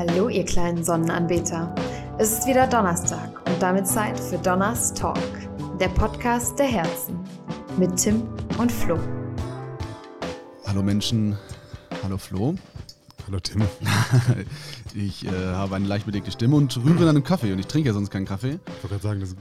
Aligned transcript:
Hallo, 0.00 0.30
ihr 0.30 0.46
kleinen 0.46 0.82
Sonnenanbeter. 0.82 1.74
Es 2.16 2.32
ist 2.32 2.46
wieder 2.46 2.66
Donnerstag 2.66 3.46
und 3.46 3.60
damit 3.60 3.86
Zeit 3.86 4.18
für 4.18 4.38
Donners 4.38 4.94
Talk, 4.94 5.18
der 5.78 5.88
Podcast 5.88 6.58
der 6.58 6.68
Herzen 6.68 7.20
mit 7.78 7.94
Tim 7.98 8.22
und 8.56 8.72
Flo. 8.72 8.98
Hallo 10.64 10.82
Menschen, 10.82 11.36
hallo 12.02 12.16
Flo. 12.16 12.54
Hallo 13.26 13.40
Tim. 13.40 13.60
ich 14.94 15.26
äh, 15.26 15.28
habe 15.28 15.76
eine 15.76 15.86
leicht 15.86 16.06
belegte 16.06 16.30
Stimme 16.30 16.56
und 16.56 16.74
rühre 16.78 17.02
an 17.02 17.10
einem 17.10 17.24
Kaffee 17.24 17.52
und 17.52 17.58
ich 17.58 17.66
trinke 17.66 17.88
ja 17.88 17.92
sonst 17.92 18.08
keinen 18.08 18.24
Kaffee. 18.24 18.58
Ich 18.78 18.82
wollte 18.82 18.88
gerade 18.88 19.02
sagen, 19.02 19.20
das 19.20 19.36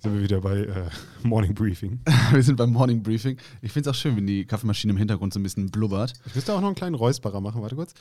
sind 0.00 0.14
wir 0.14 0.22
wieder 0.22 0.40
bei 0.40 0.60
äh, 0.60 0.88
Morning 1.24 1.52
Briefing. 1.52 2.00
wir 2.32 2.42
sind 2.42 2.56
beim 2.56 2.72
Morning 2.72 3.02
Briefing. 3.02 3.36
Ich 3.60 3.72
finde 3.72 3.90
es 3.90 3.94
auch 3.94 4.00
schön, 4.00 4.16
wenn 4.16 4.26
die 4.26 4.46
Kaffeemaschine 4.46 4.94
im 4.94 4.96
Hintergrund 4.96 5.34
so 5.34 5.38
ein 5.38 5.42
bisschen 5.42 5.70
blubbert. 5.70 6.14
Ich 6.24 6.34
müsste 6.34 6.54
auch 6.54 6.62
noch 6.62 6.68
einen 6.68 6.74
kleinen 6.74 6.94
Räusperer 6.94 7.42
machen. 7.42 7.60
Warte 7.60 7.76
kurz. 7.76 7.92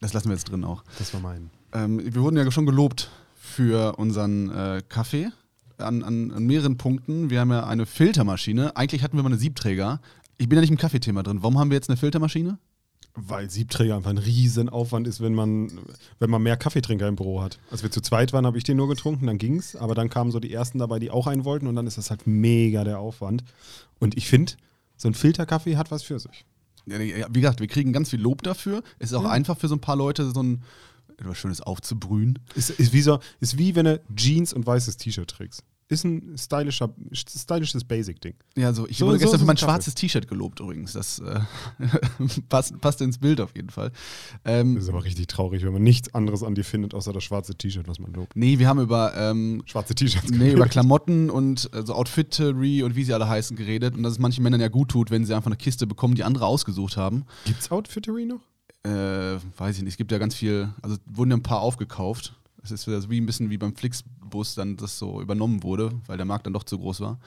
Das 0.00 0.12
lassen 0.12 0.28
wir 0.28 0.34
jetzt 0.34 0.50
drin 0.50 0.64
auch. 0.64 0.84
Das 0.98 1.12
war 1.14 1.20
mein. 1.20 1.50
Ähm, 1.72 2.00
wir 2.02 2.22
wurden 2.22 2.36
ja 2.36 2.50
schon 2.50 2.66
gelobt 2.66 3.10
für 3.34 3.98
unseren 3.98 4.50
äh, 4.50 4.82
Kaffee 4.88 5.30
an, 5.78 6.02
an, 6.02 6.30
an, 6.30 6.44
mehreren 6.44 6.76
Punkten. 6.76 7.30
Wir 7.30 7.40
haben 7.40 7.50
ja 7.50 7.66
eine 7.66 7.86
Filtermaschine. 7.86 8.76
Eigentlich 8.76 9.02
hatten 9.02 9.16
wir 9.16 9.22
mal 9.22 9.30
eine 9.30 9.38
Siebträger. 9.38 10.00
Ich 10.38 10.48
bin 10.48 10.56
ja 10.56 10.60
nicht 10.60 10.70
im 10.70 10.76
Kaffeethema 10.76 11.22
drin. 11.22 11.42
Warum 11.42 11.58
haben 11.58 11.70
wir 11.70 11.76
jetzt 11.76 11.88
eine 11.88 11.96
Filtermaschine? 11.96 12.58
Weil 13.14 13.48
Siebträger 13.48 13.96
einfach 13.96 14.10
ein 14.10 14.18
Riesenaufwand 14.18 15.06
ist, 15.06 15.22
wenn 15.22 15.34
man, 15.34 15.72
wenn 16.18 16.28
man 16.28 16.42
mehr 16.42 16.58
Kaffeetrinker 16.58 17.08
im 17.08 17.16
Büro 17.16 17.40
hat. 17.40 17.58
Als 17.70 17.82
wir 17.82 17.90
zu 17.90 18.02
zweit 18.02 18.34
waren, 18.34 18.44
habe 18.44 18.58
ich 18.58 18.64
den 18.64 18.76
nur 18.76 18.88
getrunken, 18.88 19.26
dann 19.26 19.38
ging 19.38 19.56
es. 19.56 19.74
Aber 19.74 19.94
dann 19.94 20.10
kamen 20.10 20.30
so 20.30 20.40
die 20.40 20.52
ersten 20.52 20.78
dabei, 20.78 20.98
die 20.98 21.10
auch 21.10 21.26
einen 21.26 21.46
wollten 21.46 21.66
und 21.66 21.76
dann 21.76 21.86
ist 21.86 21.96
das 21.96 22.10
halt 22.10 22.26
mega 22.26 22.84
der 22.84 22.98
Aufwand. 22.98 23.42
Und 23.98 24.18
ich 24.18 24.28
finde, 24.28 24.52
so 24.96 25.08
ein 25.08 25.14
Filterkaffee 25.14 25.76
hat 25.76 25.90
was 25.90 26.02
für 26.02 26.18
sich. 26.18 26.44
Wie 26.86 27.40
gesagt, 27.40 27.60
wir 27.60 27.66
kriegen 27.66 27.92
ganz 27.92 28.10
viel 28.10 28.20
Lob 28.20 28.42
dafür. 28.42 28.82
Es 28.98 29.10
ist 29.10 29.16
auch 29.16 29.24
ja. 29.24 29.30
einfach 29.30 29.58
für 29.58 29.68
so 29.68 29.74
ein 29.74 29.80
paar 29.80 29.96
Leute, 29.96 30.30
so 30.30 30.42
ein 30.42 30.62
etwas 31.18 31.38
Schönes 31.38 31.60
aufzubrühen. 31.60 32.38
Ist, 32.54 32.70
ist, 32.70 32.92
wie 32.92 33.00
so, 33.00 33.18
ist 33.40 33.58
wie 33.58 33.74
wenn 33.74 33.86
du 33.86 34.00
Jeans 34.14 34.52
und 34.52 34.66
weißes 34.66 34.96
T-Shirt 34.96 35.28
trägst 35.28 35.64
ist 35.88 36.04
ein 36.04 36.36
stylischer, 36.36 36.92
stylisches 37.12 37.84
Basic-Ding. 37.84 38.34
Ja, 38.56 38.72
so, 38.72 38.88
ich 38.88 38.98
so, 38.98 39.06
wurde 39.06 39.18
gestern 39.18 39.38
so 39.38 39.44
für 39.44 39.46
mein 39.46 39.56
schwarzes 39.56 39.94
T-Shirt 39.94 40.26
gelobt 40.26 40.58
übrigens. 40.58 40.94
Das 40.94 41.20
äh, 41.20 41.40
passt, 42.48 42.80
passt, 42.80 43.00
ins 43.00 43.18
Bild 43.18 43.40
auf 43.40 43.54
jeden 43.54 43.70
Fall. 43.70 43.92
Ähm, 44.44 44.74
das 44.74 44.84
ist 44.84 44.90
aber 44.90 45.04
richtig 45.04 45.28
traurig, 45.28 45.64
wenn 45.64 45.72
man 45.72 45.82
nichts 45.82 46.12
anderes 46.12 46.42
an 46.42 46.54
dir 46.54 46.64
findet, 46.64 46.92
außer 46.92 47.12
das 47.12 47.22
schwarze 47.22 47.54
T-Shirt, 47.54 47.86
was 47.86 48.00
man 48.00 48.12
lobt. 48.12 48.34
Nee, 48.34 48.58
wir 48.58 48.68
haben 48.68 48.80
über 48.80 49.14
ähm, 49.16 49.62
schwarze 49.66 49.94
T-Shirts 49.94 50.30
Nee, 50.30 50.52
über 50.52 50.66
Klamotten 50.66 51.30
und 51.30 51.70
äh, 51.72 51.84
so 51.84 51.94
Outfittery 51.94 52.82
und 52.82 52.96
wie 52.96 53.04
sie 53.04 53.14
alle 53.14 53.28
heißen 53.28 53.56
geredet 53.56 53.96
und 53.96 54.02
dass 54.02 54.14
es 54.14 54.18
manchen 54.18 54.42
Männern 54.42 54.60
ja 54.60 54.68
gut 54.68 54.88
tut, 54.88 55.10
wenn 55.10 55.24
sie 55.24 55.34
einfach 55.34 55.46
eine 55.46 55.56
Kiste 55.56 55.86
bekommen, 55.86 56.16
die 56.16 56.24
andere 56.24 56.46
ausgesucht 56.46 56.96
haben. 56.96 57.24
Gibt's 57.44 57.70
Outfittery 57.70 58.26
noch? 58.26 58.40
Äh, 58.82 59.38
weiß 59.56 59.76
ich 59.76 59.82
nicht. 59.82 59.92
Es 59.92 59.96
gibt 59.96 60.10
ja 60.10 60.18
ganz 60.18 60.34
viel, 60.34 60.68
also 60.82 60.96
wurden 61.06 61.30
ja 61.30 61.36
ein 61.36 61.42
paar 61.42 61.60
aufgekauft. 61.60 62.34
Es 62.70 62.80
ist 62.80 62.86
wieder 62.86 63.00
so 63.00 63.10
wie 63.10 63.20
ein 63.20 63.26
bisschen 63.26 63.50
wie 63.50 63.58
beim 63.58 63.74
Flixbus 63.74 64.54
dann 64.54 64.76
das 64.76 64.98
so 64.98 65.20
übernommen 65.20 65.62
wurde, 65.62 65.90
weil 66.06 66.16
der 66.16 66.26
Markt 66.26 66.46
dann 66.46 66.52
doch 66.52 66.64
zu 66.64 66.78
groß 66.78 67.00
war. 67.00 67.18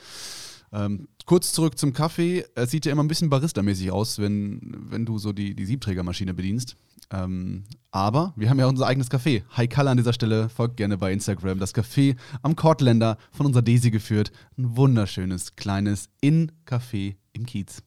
Ähm, 0.71 1.07
kurz 1.25 1.51
zurück 1.53 1.77
zum 1.77 1.93
Kaffee. 1.93 2.45
Es 2.55 2.71
sieht 2.71 2.85
ja 2.85 2.91
immer 2.91 3.03
ein 3.03 3.07
bisschen 3.07 3.29
Barista-mäßig 3.29 3.91
aus, 3.91 4.19
wenn, 4.19 4.59
wenn 4.89 5.05
du 5.05 5.17
so 5.17 5.33
die, 5.33 5.55
die 5.55 5.65
Siebträgermaschine 5.65 6.33
bedienst. 6.33 6.75
Ähm, 7.11 7.63
aber 7.91 8.33
wir 8.35 8.49
haben 8.49 8.59
ja 8.59 8.67
unser 8.67 8.85
eigenes 8.85 9.09
Café. 9.09 9.41
Hi 9.51 9.67
Kalle 9.67 9.89
an 9.89 9.97
dieser 9.97 10.13
Stelle, 10.13 10.49
folgt 10.49 10.77
gerne 10.77 10.97
bei 10.97 11.11
Instagram. 11.11 11.59
Das 11.59 11.73
Café 11.73 12.15
am 12.43 12.55
Kortländer 12.55 13.17
von 13.31 13.47
unserer 13.47 13.63
Daisy 13.63 13.89
geführt. 13.89 14.31
Ein 14.57 14.77
wunderschönes, 14.77 15.55
kleines 15.55 16.09
In-Café 16.21 17.15
im 17.33 17.45
Kiez. 17.45 17.81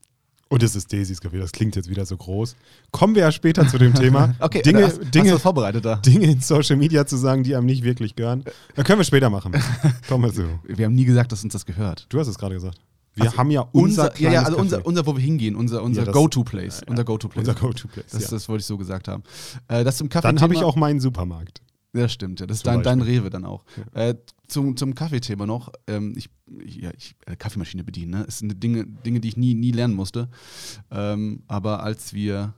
Und 0.52 0.62
es 0.62 0.76
ist 0.76 0.92
Daisys 0.92 1.22
Café, 1.22 1.38
das 1.38 1.50
klingt 1.50 1.76
jetzt 1.76 1.88
wieder 1.88 2.04
so 2.04 2.14
groß. 2.14 2.56
Kommen 2.90 3.14
wir 3.14 3.22
ja 3.22 3.32
später 3.32 3.66
zu 3.66 3.78
dem 3.78 3.94
Thema. 3.94 4.34
okay, 4.40 4.60
Dinge, 4.60 4.84
hast, 4.84 5.00
Dinge, 5.14 5.32
hast 5.32 5.40
vorbereitet 5.40 5.82
da? 5.82 5.96
Dinge 5.96 6.30
in 6.30 6.42
Social 6.42 6.76
Media 6.76 7.06
zu 7.06 7.16
sagen, 7.16 7.42
die 7.42 7.56
einem 7.56 7.64
nicht 7.64 7.84
wirklich 7.84 8.14
gehören. 8.16 8.44
Da 8.74 8.82
können 8.82 8.98
wir 8.98 9.04
später 9.04 9.30
machen. 9.30 9.54
Kommen 10.10 10.24
wir 10.24 10.30
zu. 10.34 10.58
Wir 10.64 10.84
haben 10.84 10.94
nie 10.94 11.06
gesagt, 11.06 11.32
dass 11.32 11.42
uns 11.42 11.54
das 11.54 11.64
gehört. 11.64 12.04
Du 12.10 12.20
hast 12.20 12.28
es 12.28 12.36
gerade 12.36 12.54
gesagt. 12.54 12.78
Wir 13.14 13.24
also 13.24 13.38
haben 13.38 13.50
ja 13.50 13.62
unser, 13.72 14.10
unser 14.10 14.20
Ja, 14.20 14.30
ja, 14.30 14.42
also 14.42 14.58
unser, 14.58 14.84
unser, 14.84 15.06
wo 15.06 15.16
wir 15.16 15.22
hingehen, 15.22 15.56
unser, 15.56 15.82
unser 15.82 16.04
ja, 16.04 16.12
Go-To-Place. 16.12 16.80
Ja, 16.80 16.90
unser 16.90 17.04
Go-To-Place. 17.04 17.48
Unser 17.48 17.58
Go-To-Place. 17.58 18.10
Das, 18.10 18.26
das 18.26 18.46
wollte 18.50 18.60
ich 18.60 18.66
so 18.66 18.76
gesagt 18.76 19.08
haben. 19.08 19.22
Äh, 19.68 19.84
das 19.84 19.96
zum 19.96 20.10
Kaffee 20.10 20.28
Dann 20.28 20.42
habe 20.42 20.52
ich 20.52 20.62
auch 20.62 20.76
meinen 20.76 21.00
Supermarkt. 21.00 21.62
Ja, 21.94 22.08
stimmt. 22.08 22.40
Ja. 22.40 22.46
Das 22.46 22.58
ist 22.58 22.66
dein, 22.66 22.82
dein, 22.82 23.00
Rewe 23.00 23.30
dann 23.30 23.44
auch. 23.44 23.64
Äh, 23.92 24.14
zum, 24.52 24.76
zum 24.76 24.94
Kaffeethema 24.94 25.46
noch. 25.46 25.72
Ähm, 25.86 26.14
ich, 26.16 26.28
ja, 26.64 26.90
ich 26.96 27.14
äh, 27.26 27.36
Kaffeemaschine 27.36 27.84
bedienen, 27.84 28.10
ne? 28.10 28.24
Das 28.24 28.38
sind 28.38 28.62
Dinge, 28.62 28.86
Dinge, 28.86 29.20
die 29.20 29.28
ich 29.28 29.36
nie, 29.36 29.54
nie 29.54 29.72
lernen 29.72 29.94
musste. 29.94 30.28
Ähm, 30.90 31.42
aber 31.48 31.82
als 31.82 32.12
wir 32.12 32.54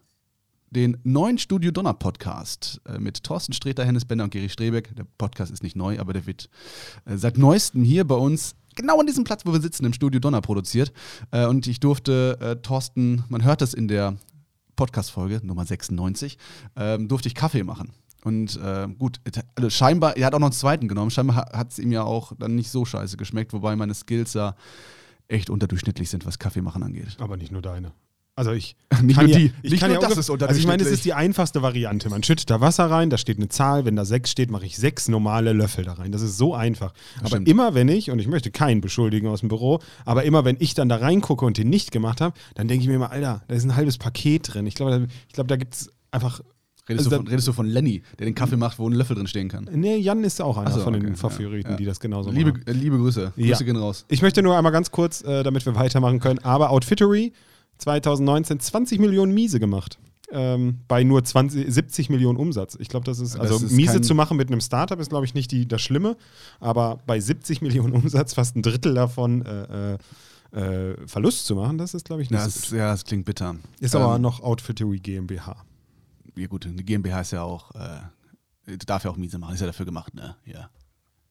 den 0.71 0.97
neuen 1.05 1.39
Studio 1.39 1.71
Donner 1.71 1.95
Podcast 1.95 2.81
äh, 2.87 2.99
mit 2.99 3.23
Thorsten 3.23 3.53
Sträter, 3.53 3.85
Hennes 3.85 4.05
Bender 4.05 4.25
und 4.25 4.31
Geri 4.31 4.49
Strebeck, 4.49 4.95
der 4.97 5.07
Podcast 5.19 5.53
ist 5.53 5.63
nicht 5.63 5.77
neu, 5.77 6.01
aber 6.01 6.13
der 6.13 6.27
wird 6.27 6.51
äh, 7.05 7.17
seit 7.17 7.39
neuestem 7.39 7.85
hier 7.85 8.05
bei 8.05 8.17
uns 8.17 8.57
genau 8.75 8.99
an 8.99 9.07
diesem 9.07 9.25
Platz, 9.25 9.47
wo 9.47 9.53
wir 9.53 9.61
sitzen, 9.61 9.85
im 9.85 9.93
Studio 9.93 10.21
Donner 10.21 10.41
produziert. 10.41 10.93
Äh, 11.31 11.47
und 11.47 11.67
ich 11.67 11.81
durfte 11.81 12.39
äh, 12.41 12.57
Thorsten, 12.57 13.25
man 13.29 13.45
hört 13.45 13.61
das 13.61 13.73
in 13.73 13.87
der 13.89 14.17
Podcast-Folge 14.77 15.41
Nummer 15.45 15.65
96, 15.65 16.39
ähm, 16.77 17.07
durfte 17.07 17.29
ich 17.29 17.37
Kaffee 17.37 17.63
machen. 17.63 17.93
Und 18.25 18.57
äh, 18.57 18.89
gut, 18.99 19.21
also 19.55 19.69
scheinbar, 19.69 20.17
er 20.17 20.27
hat 20.27 20.35
auch 20.35 20.39
noch 20.39 20.47
einen 20.47 20.53
zweiten 20.53 20.89
genommen. 20.89 21.11
Scheinbar 21.11 21.51
hat 21.53 21.73
es 21.73 21.79
ihm 21.79 21.93
ja 21.93 22.03
auch 22.03 22.33
dann 22.39 22.55
nicht 22.57 22.71
so 22.71 22.87
scheiße 22.87 23.19
geschmeckt, 23.19 23.53
wobei 23.53 23.77
meine 23.77 23.93
Skills 23.93 24.33
ja 24.33 24.57
echt 25.29 25.51
unterdurchschnittlich 25.51 26.09
sind, 26.09 26.25
was 26.25 26.39
Kaffeemachen 26.39 26.83
angeht. 26.83 27.17
Aber 27.19 27.37
nicht 27.37 27.53
nur 27.53 27.61
deine. 27.61 27.93
Also 28.35 28.53
ich 28.53 28.77
nicht 29.03 29.17
kann 29.17 29.27
nur 29.27 29.37
die, 29.37 29.47
ja, 29.47 29.53
ich 29.63 29.73
nicht 29.73 29.81
kann 29.81 29.93
nur 29.93 30.03
ja 30.03 30.09
das 30.09 30.17
ist 30.17 30.31
Also 30.31 30.59
ich 30.59 30.67
meine, 30.67 30.83
es 30.83 30.91
ist 30.91 31.05
die 31.05 31.13
einfachste 31.13 31.61
Variante. 31.61 32.09
Man 32.09 32.23
schüttet 32.23 32.49
da 32.49 32.63
Wasser 32.63 32.91
rein, 32.91 33.11
da 33.11 33.19
steht 33.19 33.37
eine 33.37 33.49
Zahl. 33.49 33.85
Wenn 33.85 33.95
da 33.95 34.07
sechs 34.07 34.31
steht, 34.31 34.51
mache 34.51 34.65
ich 34.65 34.79
sechs 34.79 35.07
normale 35.07 35.53
Löffel 35.53 35.85
da 35.85 35.93
rein. 35.93 36.11
Das 36.11 36.23
ist 36.23 36.39
so 36.39 36.55
einfach. 36.55 36.95
Das 36.95 37.21
aber 37.21 37.29
stimmt. 37.29 37.49
immer 37.49 37.75
wenn 37.75 37.89
ich, 37.89 38.11
und 38.11 38.19
ich 38.21 38.27
möchte 38.27 38.51
keinen 38.51 38.81
beschuldigen 38.81 39.29
aus 39.29 39.41
dem 39.41 39.51
Büro, 39.51 39.81
aber 40.07 40.25
immer 40.25 40.47
wenn 40.47 40.57
ich 40.61 40.73
dann 40.73 40.89
da 40.89 40.97
reingucke 40.97 41.45
und 41.45 41.59
den 41.59 41.69
nicht 41.69 41.93
gemacht 41.93 42.23
habe, 42.23 42.35
dann 42.55 42.69
denke 42.69 42.83
ich 42.83 42.89
mir 42.89 42.95
immer, 42.95 43.11
Alter, 43.11 43.43
da 43.47 43.55
ist 43.55 43.65
ein 43.65 43.77
halbes 43.77 43.99
Paket 43.99 44.55
drin. 44.55 44.67
Ich 44.67 44.75
glaube, 44.75 44.99
da, 44.99 45.07
ich 45.29 45.35
glaube, 45.35 45.49
da 45.49 45.57
gibt 45.57 45.75
es 45.75 45.93
einfach 46.11 46.41
Redest, 46.87 47.07
also 47.07 47.11
du 47.11 47.17
von, 47.17 47.29
redest, 47.29 47.49
du 47.49 47.53
von, 47.55 47.67
Lenny, 47.67 48.03
der 48.19 48.27
den 48.27 48.35
Kaffee 48.35 48.59
macht, 48.59 48.79
wo 48.79 48.87
ein 48.87 48.93
Löffel 48.93 49.17
drin 49.17 49.27
stehen 49.27 49.49
kann? 49.49 49.69
Nee, 49.73 49.97
Jan 49.97 50.23
ist 50.23 50.43
auch 50.43 50.59
einer 50.59 50.71
so, 50.71 50.81
von 50.81 50.95
okay, 50.95 51.07
den 51.07 51.17
Favoriten, 51.17 51.71
ja, 51.71 51.77
die 51.77 51.87
das 51.87 51.99
genauso 51.99 52.31
liebe, 52.31 52.53
machen. 52.53 52.67
Äh, 52.67 52.73
liebe 52.73 52.99
Grüße. 52.99 53.33
Grüße 53.35 53.49
ja. 53.49 53.59
gehen 53.59 53.77
raus. 53.77 54.05
Ich 54.09 54.21
möchte 54.21 54.43
nur 54.43 54.55
einmal 54.55 54.73
ganz 54.73 54.91
kurz, 54.91 55.23
äh, 55.23 55.43
damit 55.43 55.65
wir 55.65 55.75
weitermachen 55.75 56.21
können, 56.21 56.41
aber 56.41 56.71
Outfittery 56.71 57.33
2019 57.79 58.61
20 58.61 58.99
Millionen 58.99 59.33
Miese 59.33 59.59
gemacht. 59.59 59.99
Ähm, 60.31 60.81
bei 60.89 61.05
nur 61.05 61.25
20, 61.25 61.73
70 61.73 62.11
Millionen 62.11 62.39
Umsatz. 62.39 62.77
Ich 62.79 62.89
glaube, 62.89 63.05
das 63.05 63.19
ist, 63.19 63.37
also 63.39 63.55
das 63.55 63.63
ist 63.65 63.73
miese 63.73 64.01
zu 64.01 64.15
machen 64.15 64.37
mit 64.37 64.49
einem 64.49 64.61
Startup 64.61 64.99
ist, 64.99 65.11
glaube 65.11 65.27
ich, 65.27 65.35
nicht 65.35 65.53
die, 65.53 65.69
das 65.69 65.81
Schlimme, 65.81 66.17
aber 66.61 66.99
bei 67.07 67.21
70 67.21 67.63
Millionen 67.63 67.93
Umsatz 67.95 68.35
fast 68.35 68.57
ein 68.57 68.63
Drittel 68.63 68.95
davon 68.95 69.45
äh, 69.45 69.95
äh, 69.95 70.91
äh 70.91 70.97
Verlust 71.07 71.47
zu 71.47 71.55
machen, 71.55 71.79
das 71.79 71.95
ist, 71.95 72.07
glaube 72.07 72.23
ich, 72.23 72.31
nicht 72.31 72.43
das, 72.43 72.69
so 72.69 72.77
Ja, 72.77 72.91
das 72.91 73.05
klingt 73.05 73.27
bitter. 73.27 73.57
Ist 73.81 73.95
ähm, 73.95 74.03
aber 74.03 74.19
noch 74.19 74.43
Outfittery 74.43 74.99
GmbH 74.99 75.65
ja 76.37 76.47
gut, 76.47 76.67
eine 76.67 76.83
GmbH 76.83 77.21
ist 77.21 77.33
ja 77.33 77.43
auch, 77.43 77.75
äh, 77.75 78.77
darf 78.87 79.05
ja 79.05 79.11
auch 79.11 79.17
miese 79.17 79.39
machen, 79.39 79.55
ist 79.55 79.61
ja 79.61 79.67
dafür 79.67 79.87
gemacht, 79.87 80.15
ne? 80.15 80.37
Ja. 80.45 80.71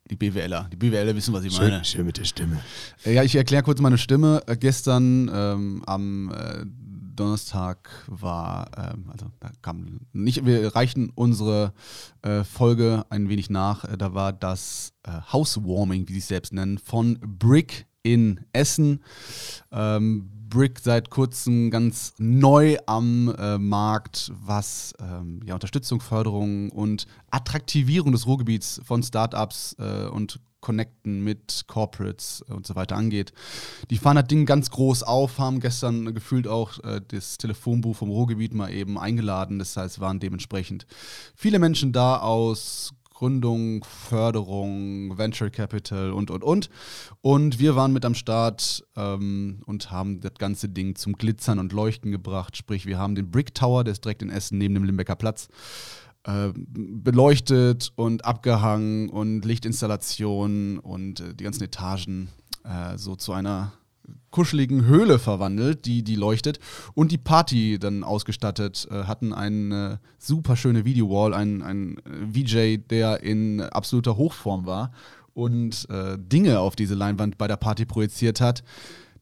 Die 0.10 0.16
BWLer. 0.18 0.68
Die 0.72 0.76
BWLer 0.76 1.16
wissen, 1.16 1.34
was 1.34 1.46
ich 1.46 1.54
schön, 1.54 1.70
meine. 1.70 1.86
Schön 1.86 2.06
mit 2.06 2.18
der 2.18 2.26
Stimme. 2.26 2.60
Äh, 3.06 3.14
ja, 3.14 3.24
ich 3.24 3.36
erkläre 3.36 3.64
kurz 3.64 3.80
meine 3.80 3.98
Stimme. 3.98 4.44
Äh, 4.48 4.58
gestern 4.58 5.32
ähm, 5.34 5.84
am 5.86 6.32
äh, 6.32 6.66
Donnerstag 7.16 7.90
war, 8.08 8.70
ähm, 8.78 9.06
also 9.10 9.32
da 9.40 9.52
kam 9.62 10.02
nicht, 10.12 10.46
wir 10.46 10.76
reichen 10.76 11.10
unsere 11.16 11.74
äh, 12.22 12.44
Folge 12.44 13.06
ein 13.10 13.30
wenig 13.30 13.50
nach. 13.50 13.86
Äh, 13.86 13.98
da 13.98 14.14
war 14.14 14.34
das 14.34 14.94
äh, 15.04 15.12
Housewarming, 15.32 16.10
wie 16.10 16.14
sie 16.14 16.20
es 16.20 16.28
selbst 16.28 16.52
nennen, 16.52 16.80
von 16.80 17.18
Brick 17.22 17.86
in 18.04 18.42
Essen. 18.52 19.04
Ähm, 19.72 20.30
Brick 20.50 20.80
seit 20.80 21.10
kurzem 21.10 21.72
ganz 21.72 22.14
neu 22.20 22.78
am 22.86 23.34
äh, 23.40 23.58
Markt, 23.58 24.32
was 24.46 24.94
ähm, 25.00 25.42
ja, 25.46 25.56
Unterstützung, 25.56 26.00
Förderung 26.00 26.70
und 26.70 27.08
Attraktivierung 27.32 28.12
des 28.12 28.28
Ruhrgebiets 28.28 28.80
von 28.86 29.02
Startups 29.02 29.76
äh, 29.80 30.06
und 30.08 30.40
Connecten 30.64 31.24
mit 31.24 31.66
Corporates 31.68 32.42
und 32.44 32.66
so 32.66 32.76
weiter 32.76 32.96
angeht. 32.96 33.34
Die 33.90 33.98
fahren 33.98 34.16
das 34.16 34.28
Ding 34.28 34.46
ganz 34.46 34.70
groß 34.70 35.04
auf, 35.04 35.40
haben 35.40 35.60
gestern 35.60 36.14
gefühlt 36.14 36.48
auch 36.48 36.80
äh, 36.84 37.02
das 37.08 37.38
Telefonbuch 37.38 37.96
vom 37.96 38.10
Ruhrgebiet 38.10 38.54
mal 38.54 38.72
eben 38.72 38.98
eingeladen. 38.98 39.60
Das 39.60 39.76
heißt, 39.76 40.00
waren 40.00 40.20
dementsprechend 40.20 40.86
viele 41.36 41.60
Menschen 41.60 41.94
da 41.94 42.20
aus 42.20 42.94
Gründung, 43.14 43.84
Förderung, 43.84 45.18
Venture 45.18 45.50
Capital 45.50 46.12
und, 46.12 46.32
und, 46.32 46.44
und. 46.44 46.70
Und 47.22 47.60
wir 47.60 47.76
waren 47.76 47.94
mit 47.94 48.06
am 48.06 48.16
Start 48.16 48.84
ähm, 48.96 49.62
und 49.66 49.92
haben 49.92 50.20
das 50.22 50.34
ganze 50.38 50.70
Ding 50.70 50.96
zum 50.96 51.14
Glitzern 51.14 51.60
und 51.60 51.74
Leuchten 51.74 52.12
gebracht. 52.12 52.58
Sprich, 52.58 52.86
wir 52.86 52.98
haben 52.98 53.16
den 53.16 53.32
Brick 53.32 53.54
Tower, 53.54 53.84
der 53.84 53.94
ist 53.94 54.04
direkt 54.04 54.22
in 54.22 54.30
Essen 54.30 54.58
neben 54.58 54.74
dem 54.74 54.84
Limbecker 54.84 55.16
Platz, 55.16 55.48
äh, 56.26 56.50
beleuchtet 56.56 57.92
und 57.96 58.26
abgehangen 58.26 59.10
und 59.10 59.46
Lichtinstallationen 59.46 60.80
und 60.80 61.20
äh, 61.20 61.34
die 61.34 61.44
ganzen 61.44 61.64
Etagen 61.64 62.30
äh, 62.64 62.98
so 62.98 63.16
zu 63.16 63.34
einer 63.34 63.74
kuscheligen 64.32 64.86
Höhle 64.86 65.20
verwandelt, 65.20 65.86
die, 65.86 66.04
die 66.04 66.16
leuchtet. 66.16 66.60
Und 66.94 67.12
die 67.12 67.18
Party 67.18 67.78
dann 67.80 68.04
ausgestattet, 68.04 68.88
äh, 68.92 69.04
hatten 69.04 69.34
eine 69.34 70.00
super 70.18 70.56
schöne 70.56 70.86
Videowall, 70.86 71.34
ein, 71.34 71.62
ein 71.62 71.98
VJ, 72.34 72.78
der 72.90 73.24
in 73.24 73.62
absoluter 73.62 74.18
Hochform 74.18 74.66
war 74.66 74.92
und 75.34 75.88
äh, 75.90 76.18
Dinge 76.18 76.60
auf 76.60 76.76
diese 76.76 76.96
Leinwand 76.96 77.38
bei 77.38 77.48
der 77.48 77.58
Party 77.58 77.86
projiziert 77.86 78.42
hat, 78.42 78.64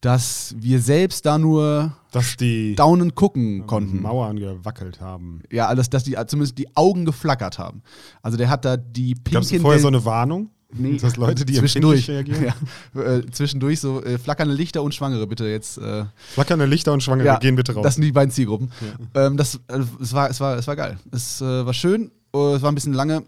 dass 0.01 0.55
wir 0.57 0.81
selbst 0.81 1.25
da 1.25 1.37
nur 1.37 1.95
dass 2.11 2.35
die 2.35 2.75
daunen 2.75 3.15
gucken 3.15 3.67
konnten. 3.67 4.01
Mauern 4.01 4.37
gewackelt 4.37 4.99
haben. 4.99 5.43
Ja, 5.51 5.67
alles, 5.67 5.89
dass 5.89 6.03
die 6.03 6.17
zumindest 6.27 6.57
die 6.57 6.75
Augen 6.75 7.05
geflackert 7.05 7.59
haben. 7.59 7.83
Also 8.21 8.37
der 8.37 8.49
hat 8.49 8.65
da 8.65 8.77
die 8.77 9.13
pinken. 9.13 9.33
Gab 9.33 9.43
es 9.43 9.61
vorher 9.61 9.79
so 9.79 9.87
eine 9.87 10.03
Warnung? 10.03 10.49
Nee, 10.73 10.97
dass 10.97 11.17
Leute, 11.17 11.45
die 11.45 11.53
zwischendurch 11.53 12.09
reagieren? 12.09 12.53
Ja, 12.93 13.01
äh, 13.01 13.25
zwischendurch 13.31 13.79
so 13.79 14.03
äh, 14.03 14.17
flackernde 14.17 14.53
Lichter 14.53 14.83
und 14.83 14.93
Schwangere 14.95 15.27
bitte 15.27 15.45
jetzt. 15.45 15.77
Äh, 15.77 16.05
flackernde 16.33 16.65
Lichter 16.65 16.93
und 16.93 17.03
Schwangere, 17.03 17.27
ja, 17.27 17.39
gehen 17.39 17.55
bitte 17.55 17.73
raus. 17.73 17.83
Das 17.83 17.95
sind 17.95 18.03
die 18.03 18.11
beiden 18.11 18.31
Zielgruppen. 18.31 18.71
Ja. 19.13 19.27
Ähm, 19.27 19.37
das, 19.37 19.55
äh, 19.67 19.79
es, 20.01 20.13
war, 20.13 20.29
es, 20.29 20.39
war, 20.39 20.57
es 20.57 20.67
war 20.67 20.75
geil. 20.75 20.97
Es 21.11 21.41
äh, 21.41 21.65
war 21.65 21.73
schön, 21.73 22.11
oh, 22.31 22.53
es 22.55 22.61
war 22.61 22.71
ein 22.71 22.75
bisschen 22.75 22.93
lange. 22.93 23.23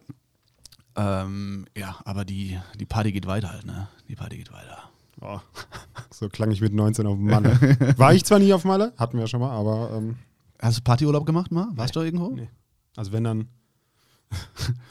Ähm, 0.95 1.65
ja, 1.75 1.97
aber 2.05 2.23
die, 2.23 2.59
die 2.79 2.85
Party 2.85 3.11
geht 3.11 3.25
weiter 3.27 3.51
halt, 3.51 3.65
ne? 3.65 3.87
Die 4.07 4.15
Party 4.15 4.37
geht 4.37 4.51
weiter. 4.51 4.83
Oh, 5.21 5.39
so 6.11 6.29
klang 6.29 6.51
ich 6.51 6.61
mit 6.61 6.73
19 6.73 7.07
auf 7.07 7.17
Malle. 7.17 7.59
War 7.97 8.13
ich 8.13 8.25
zwar 8.25 8.39
nie 8.39 8.53
auf 8.53 8.65
Malle, 8.65 8.93
hatten 8.97 9.13
wir 9.13 9.21
ja 9.21 9.27
schon 9.27 9.39
mal, 9.39 9.51
aber. 9.51 9.91
Ähm, 9.95 10.15
Hast 10.59 10.77
du 10.77 10.81
Partyurlaub 10.81 11.25
gemacht 11.25 11.51
mal? 11.51 11.67
Warst 11.75 11.95
nee. 11.95 12.01
du 12.01 12.05
irgendwo? 12.05 12.29
Nee. 12.29 12.49
Also 12.95 13.11
wenn 13.11 13.23
dann. 13.23 13.47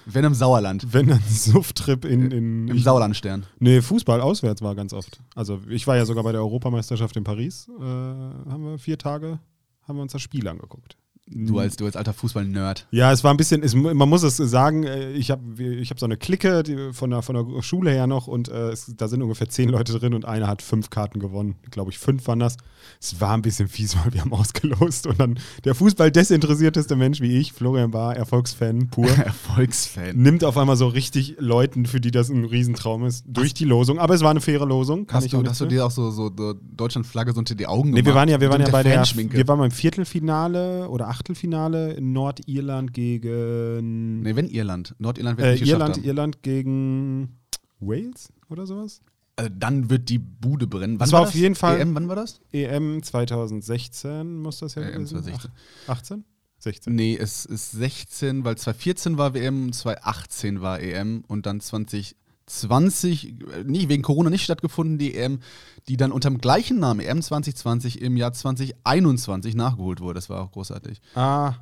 Wenn 0.07 0.25
im 0.25 0.35
Sauerland. 0.35 0.87
Wenn 0.93 1.09
dann 1.09 1.23
Sufftrip 1.29 2.05
in, 2.05 2.31
in. 2.31 2.69
Im 2.69 2.79
Sauerlandstern. 2.79 3.47
Nee, 3.59 3.81
Fußball 3.81 4.21
auswärts 4.21 4.63
war 4.63 4.75
ganz 4.75 4.93
oft. 4.93 5.21
Also 5.35 5.61
ich 5.69 5.87
war 5.87 5.97
ja 5.97 6.05
sogar 6.05 6.25
bei 6.25 6.33
der 6.33 6.41
Europameisterschaft 6.41 7.17
in 7.17 7.25
Paris. 7.25 7.69
Äh, 7.69 7.83
haben 7.83 8.65
wir 8.65 8.79
vier 8.79 8.99
Tage, 8.99 9.39
haben 9.87 9.97
wir 9.97 10.03
uns 10.03 10.13
das 10.13 10.23
Spiel 10.23 10.47
angeguckt. 10.49 10.97
Du 11.29 11.61
als, 11.61 11.77
du 11.77 11.85
als 11.85 11.95
alter 11.95 12.13
Fußball-Nerd. 12.13 12.89
Ja, 12.91 13.13
es 13.13 13.23
war 13.23 13.33
ein 13.33 13.37
bisschen, 13.37 13.63
es, 13.63 13.77
man 13.77 14.09
muss 14.09 14.25
es 14.25 14.37
sagen, 14.37 14.83
äh, 14.83 15.13
ich 15.13 15.31
habe 15.31 15.63
ich 15.63 15.91
hab 15.91 16.01
so 16.01 16.05
eine 16.05 16.17
Clique 16.17 16.65
die, 16.65 16.93
von, 16.93 17.11
der, 17.11 17.23
von 17.23 17.37
der 17.37 17.63
Schule 17.63 17.93
her 17.93 18.09
noch 18.09 18.27
und 18.27 18.49
äh, 18.49 18.71
es, 18.71 18.93
da 18.97 19.07
sind 19.07 19.23
ungefähr 19.23 19.49
zehn 19.49 19.69
Leute 19.69 19.97
drin 19.97 20.15
und 20.15 20.25
einer 20.25 20.49
hat 20.49 20.63
fünf 20.63 20.91
Karten 20.91 21.21
gewonnen. 21.21 21.55
Glaube 21.71 21.93
ich, 21.93 21.99
fünf 21.99 22.27
waren 22.27 22.41
das. 22.41 22.57
Es 23.01 23.21
war 23.21 23.35
ein 23.35 23.43
bisschen 23.43 23.69
fies, 23.69 23.97
weil 24.05 24.13
wir 24.13 24.23
haben 24.23 24.33
ausgelost 24.33 25.07
und 25.07 25.21
dann 25.21 25.39
der 25.65 25.77
Fußball 25.77 26.11
desinteressierteste 26.11 26.97
Mensch 26.97 27.21
wie 27.21 27.39
ich, 27.39 27.53
Florian 27.53 27.93
Bar, 27.93 28.17
Erfolgsfan 28.17 28.89
pur. 28.89 29.09
Erfolgsfan. 29.17 30.17
Nimmt 30.17 30.43
auf 30.43 30.59
einmal 30.59 30.77
so 30.77 30.89
richtig 30.89 31.37
Leuten, 31.39 31.87
für 31.87 32.01
die 32.01 32.11
das 32.11 32.31
ein 32.31 32.45
Riesentraum 32.45 33.07
ist, 33.07 33.25
durch 33.29 33.55
die 33.55 33.65
Losung. 33.65 34.01
Aber 34.01 34.15
es 34.15 34.23
war 34.23 34.33
eine 34.33 34.41
faire 34.41 34.67
Losung. 34.67 35.07
hast 35.09 35.33
du, 35.33 35.45
hast 35.45 35.61
du 35.61 35.67
dir 35.67 35.87
auch 35.87 35.93
so, 35.93 36.11
so, 36.11 36.31
Deutschland-Flagge 36.31 37.33
so 37.33 37.39
unter 37.39 37.55
die 37.55 37.69
Augen 37.69 37.91
gemacht? 37.93 38.03
Nee, 38.03 38.07
wir 38.07 38.15
waren 38.17 38.29
ja, 38.29 38.41
wir 38.41 38.51
waren 38.51 38.61
ja 38.61 38.71
bei 38.71 38.83
der, 38.83 39.05
wir 39.05 39.49
waren 39.49 39.59
beim 39.61 39.71
Viertelfinale 39.71 40.89
oder 40.89 41.13
Achtelfinale 41.23 41.93
in 41.93 42.13
Nordirland 42.13 42.93
gegen. 42.93 44.23
Nee, 44.23 44.35
wenn 44.35 44.49
Irland. 44.49 44.97
Nordirland 44.99 45.39
wird 45.39 45.49
äh, 45.49 45.53
nicht 45.53 45.69
Irland, 45.69 45.97
haben. 45.97 46.05
Irland 46.05 46.43
gegen 46.43 47.39
Wales 47.79 48.33
oder 48.51 48.67
sowas? 48.67 49.03
Also 49.37 49.51
dann 49.57 49.89
wird 49.89 50.09
die 50.09 50.19
Bude 50.19 50.67
brennen. 50.67 50.95
Wann 50.95 50.99
das 50.99 51.13
war, 51.13 51.21
war 51.21 51.29
auf 51.29 51.35
jeden 51.35 51.55
Fall. 51.55 51.81
EM, 51.81 51.95
wann 51.95 52.09
war 52.09 52.17
das? 52.17 52.41
EM 52.53 53.03
2016 53.03 54.37
muss 54.37 54.59
das 54.59 54.75
ja 54.75 54.83
EM 54.83 55.07
2016. 55.07 55.51
18? 55.87 56.25
16? 56.59 56.95
Nee, 56.95 57.17
es 57.17 57.45
ist 57.47 57.71
16, 57.73 58.45
weil 58.45 58.57
2014 58.57 59.17
war 59.17 59.35
WM, 59.35 59.73
2018 59.73 60.61
war 60.61 60.81
EM 60.81 61.25
und 61.29 61.47
dann 61.47 61.61
20 61.61 62.17
20, 62.59 63.35
nicht 63.65 63.89
wegen 63.89 64.03
Corona 64.03 64.31
nicht 64.31 64.45
stattgefunden, 64.45 64.99
die 64.99 65.15
EM, 65.15 65.41
die 65.89 65.97
dann 65.97 66.13
unter 66.13 66.29
dem 66.29 66.39
gleichen 66.39 66.79
Namen 66.79 67.01
EM 67.01 67.23
2020 67.23 68.01
im 68.03 68.17
Jahr 68.17 68.33
2021 68.33 69.55
nachgeholt 69.55 70.01
wurde. 70.01 70.15
Das 70.15 70.29
war 70.29 70.43
auch 70.43 70.53
großartig. 70.53 71.01
Aha. 71.15 71.57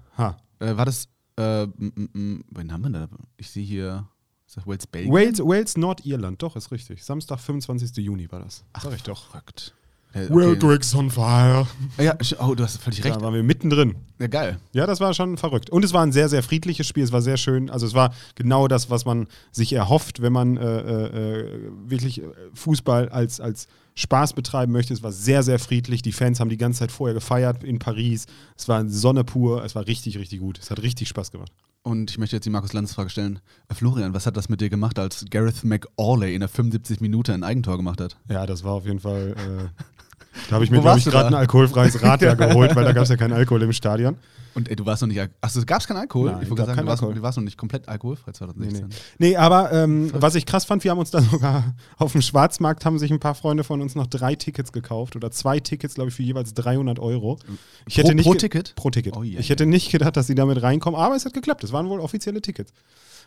Äh, 0.59 0.77
war 0.77 0.85
das, 0.85 1.09
äh, 1.37 1.67
wen 1.77 2.73
haben 2.73 2.83
wir 2.83 2.91
da? 2.91 3.09
Ich 3.37 3.51
sehe 3.51 3.65
hier, 3.65 4.09
ist 4.47 4.57
das 4.57 4.67
Wales, 4.67 4.87
Belgien? 4.87 5.13
Wales, 5.13 5.39
Wales, 5.39 5.77
Nordirland, 5.77 6.43
doch, 6.43 6.57
ist 6.57 6.71
richtig. 6.73 7.05
Samstag, 7.05 7.39
25. 7.39 7.97
Juni 8.05 8.31
war 8.31 8.41
das. 8.41 8.65
Ach, 8.73 8.83
Sag 8.83 8.95
ich 8.95 9.03
doch. 9.03 9.31
Verrückt. 9.31 9.75
Okay. 10.13 10.29
World 10.29 10.65
Rigs 10.65 10.93
on 10.95 11.09
Fire. 11.09 11.67
Ja, 11.99 12.17
oh, 12.41 12.55
du 12.55 12.65
hast 12.65 12.79
völlig 12.79 13.05
recht. 13.05 13.15
Da 13.15 13.21
waren 13.21 13.33
wir 13.35 13.45
mittendrin. 13.45 13.95
Ja, 14.19 14.27
geil. 14.27 14.59
Ja, 14.73 14.87
das 14.87 14.99
war 14.99 15.15
schon 15.15 15.37
verrückt. 15.37 15.71
Und 15.71 15.85
es 15.85 15.93
war 15.93 16.03
ein 16.03 16.11
sehr, 16.11 16.29
sehr 16.29 16.43
friedliches 16.43 16.89
Spiel. 16.89 17.05
Es 17.05 17.13
war 17.13 17.23
sehr 17.23 17.37
schön. 17.37 17.71
Also 17.71 17.87
es 17.87 17.95
war 17.95 18.13
genau 18.35 18.67
das, 18.67 18.91
was 18.91 19.05
man 19.05 19.29
sich 19.53 19.73
erhofft, 19.73 20.21
wenn 20.21 20.33
man 20.33 20.57
äh, 20.57 20.79
äh, 20.81 21.71
wirklich 21.87 22.23
Fußball 22.55 23.09
als, 23.11 23.41
als 23.41 23.69
Spaß 23.95 24.33
betreiben 24.33 24.73
möchte. 24.73 24.93
Es 24.93 25.03
war 25.05 25.13
sehr, 25.13 25.45
sehr 25.45 25.61
friedlich. 25.61 26.03
Die 26.03 26.13
Fans 26.13 26.41
haben 26.41 26.51
die 26.51 26.57
ganze 26.57 26.81
Zeit 26.81 26.91
vorher 26.91 27.15
gefeiert 27.15 27.63
in 27.63 27.79
Paris. 27.79 28.27
Es 28.57 28.67
war 28.67 28.89
Sonne 28.89 29.23
pur. 29.23 29.65
Es 29.65 29.77
war 29.77 29.87
richtig, 29.87 30.19
richtig 30.19 30.41
gut. 30.41 30.59
Es 30.59 30.73
hat 30.73 30.83
richtig 30.83 31.09
Spaß 31.09 31.31
gemacht. 31.31 31.53
Und 31.83 32.11
ich 32.11 32.19
möchte 32.19 32.37
jetzt 32.37 32.45
die 32.45 32.51
Markus 32.51 32.73
Lanz 32.73 32.93
Frage 32.93 33.11
stellen. 33.11 33.41
Äh, 33.69 33.75
Florian, 33.75 34.13
was 34.13 34.27
hat 34.27 34.37
das 34.37 34.49
mit 34.49 34.61
dir 34.61 34.69
gemacht, 34.69 34.99
als 34.99 35.25
Gareth 35.31 35.65
McAuley 35.65 36.35
in 36.35 36.41
der 36.41 36.49
75 36.49 37.01
Minute 37.01 37.33
ein 37.33 37.43
Eigentor 37.43 37.77
gemacht 37.79 38.01
hat? 38.01 38.17
Ja, 38.29 38.47
das 38.47 38.65
war 38.65 38.73
auf 38.73 38.85
jeden 38.85 39.01
Fall 39.01 39.35
äh, 39.37 39.83
Da 40.49 40.55
habe 40.55 40.65
ich 40.65 40.71
mir, 40.71 40.81
glaube 40.81 40.99
ich, 40.99 41.05
gerade 41.05 41.29
ein 41.29 41.35
alkoholfreies 41.35 42.03
Radler 42.03 42.37
geholt, 42.49 42.75
weil 42.75 42.85
da 42.85 42.93
gab 42.93 43.05
es 43.05 43.09
ja 43.09 43.17
keinen 43.17 43.33
Alkohol 43.33 43.63
im 43.63 43.73
Stadion. 43.73 44.17
Und 44.55 44.69
ey, 44.69 44.77
du 44.77 44.85
warst 44.85 45.03
noch 45.03 45.09
nicht. 45.09 45.21
Achso, 45.41 45.63
gab 45.65 45.81
es 45.81 45.87
keinen 45.87 45.99
Alkohol? 45.99 46.33
Nein, 46.33 46.43
ich 46.43 46.51
wollte 46.51 46.67
sagen, 46.67 46.81
du 46.81 46.87
warst, 46.87 47.03
du 47.03 47.23
warst, 47.23 47.39
noch 47.39 47.45
nicht 47.45 47.57
komplett 47.57 47.89
alkoholfrei 47.89 48.33
2016. 48.33 48.89
Nee, 48.89 48.95
nee. 49.19 49.29
nee 49.31 49.37
aber 49.37 49.73
ähm, 49.73 50.11
was 50.13 50.35
ich 50.35 50.45
krass 50.45 50.65
fand, 50.65 50.83
wir 50.83 50.91
haben 50.91 50.99
uns 50.99 51.11
da 51.11 51.21
sogar 51.31 51.75
auf 51.99 52.13
dem 52.13 52.23
Schwarzmarkt 52.23 52.85
haben 52.85 52.99
sich 52.99 53.13
ein 53.13 53.21
paar 53.21 53.35
Freunde 53.35 53.63
von 53.63 53.81
uns 53.81 53.95
noch 53.95 54.07
drei 54.07 54.35
Tickets 54.35 54.73
gekauft 54.73 55.15
oder 55.15 55.31
zwei 55.31 55.61
Tickets, 55.61 55.95
glaube 55.95 56.11
ich, 56.11 56.17
für 56.17 56.23
jeweils 56.23 56.53
300 56.55 56.99
Euro. 56.99 57.39
Ich 57.87 57.95
pro, 57.95 58.03
hätte 58.03 58.15
nicht 58.15 58.27
pro 58.27 58.35
Ticket? 58.35 58.75
Pro 58.75 58.91
Ticket. 58.91 59.17
Oh, 59.17 59.23
yeah, 59.23 59.39
ich 59.39 59.51
hätte 59.51 59.67
nicht 59.67 59.93
gedacht, 59.93 60.17
dass 60.17 60.27
sie 60.27 60.35
damit 60.35 60.63
reinkommen, 60.63 60.99
aber 60.99 61.15
es 61.15 61.25
hat 61.25 61.33
geklappt. 61.33 61.63
Es 61.63 61.73
waren 61.73 61.89
wohl 61.89 62.01
offizielle 62.01 62.43
Tickets. 62.43 62.73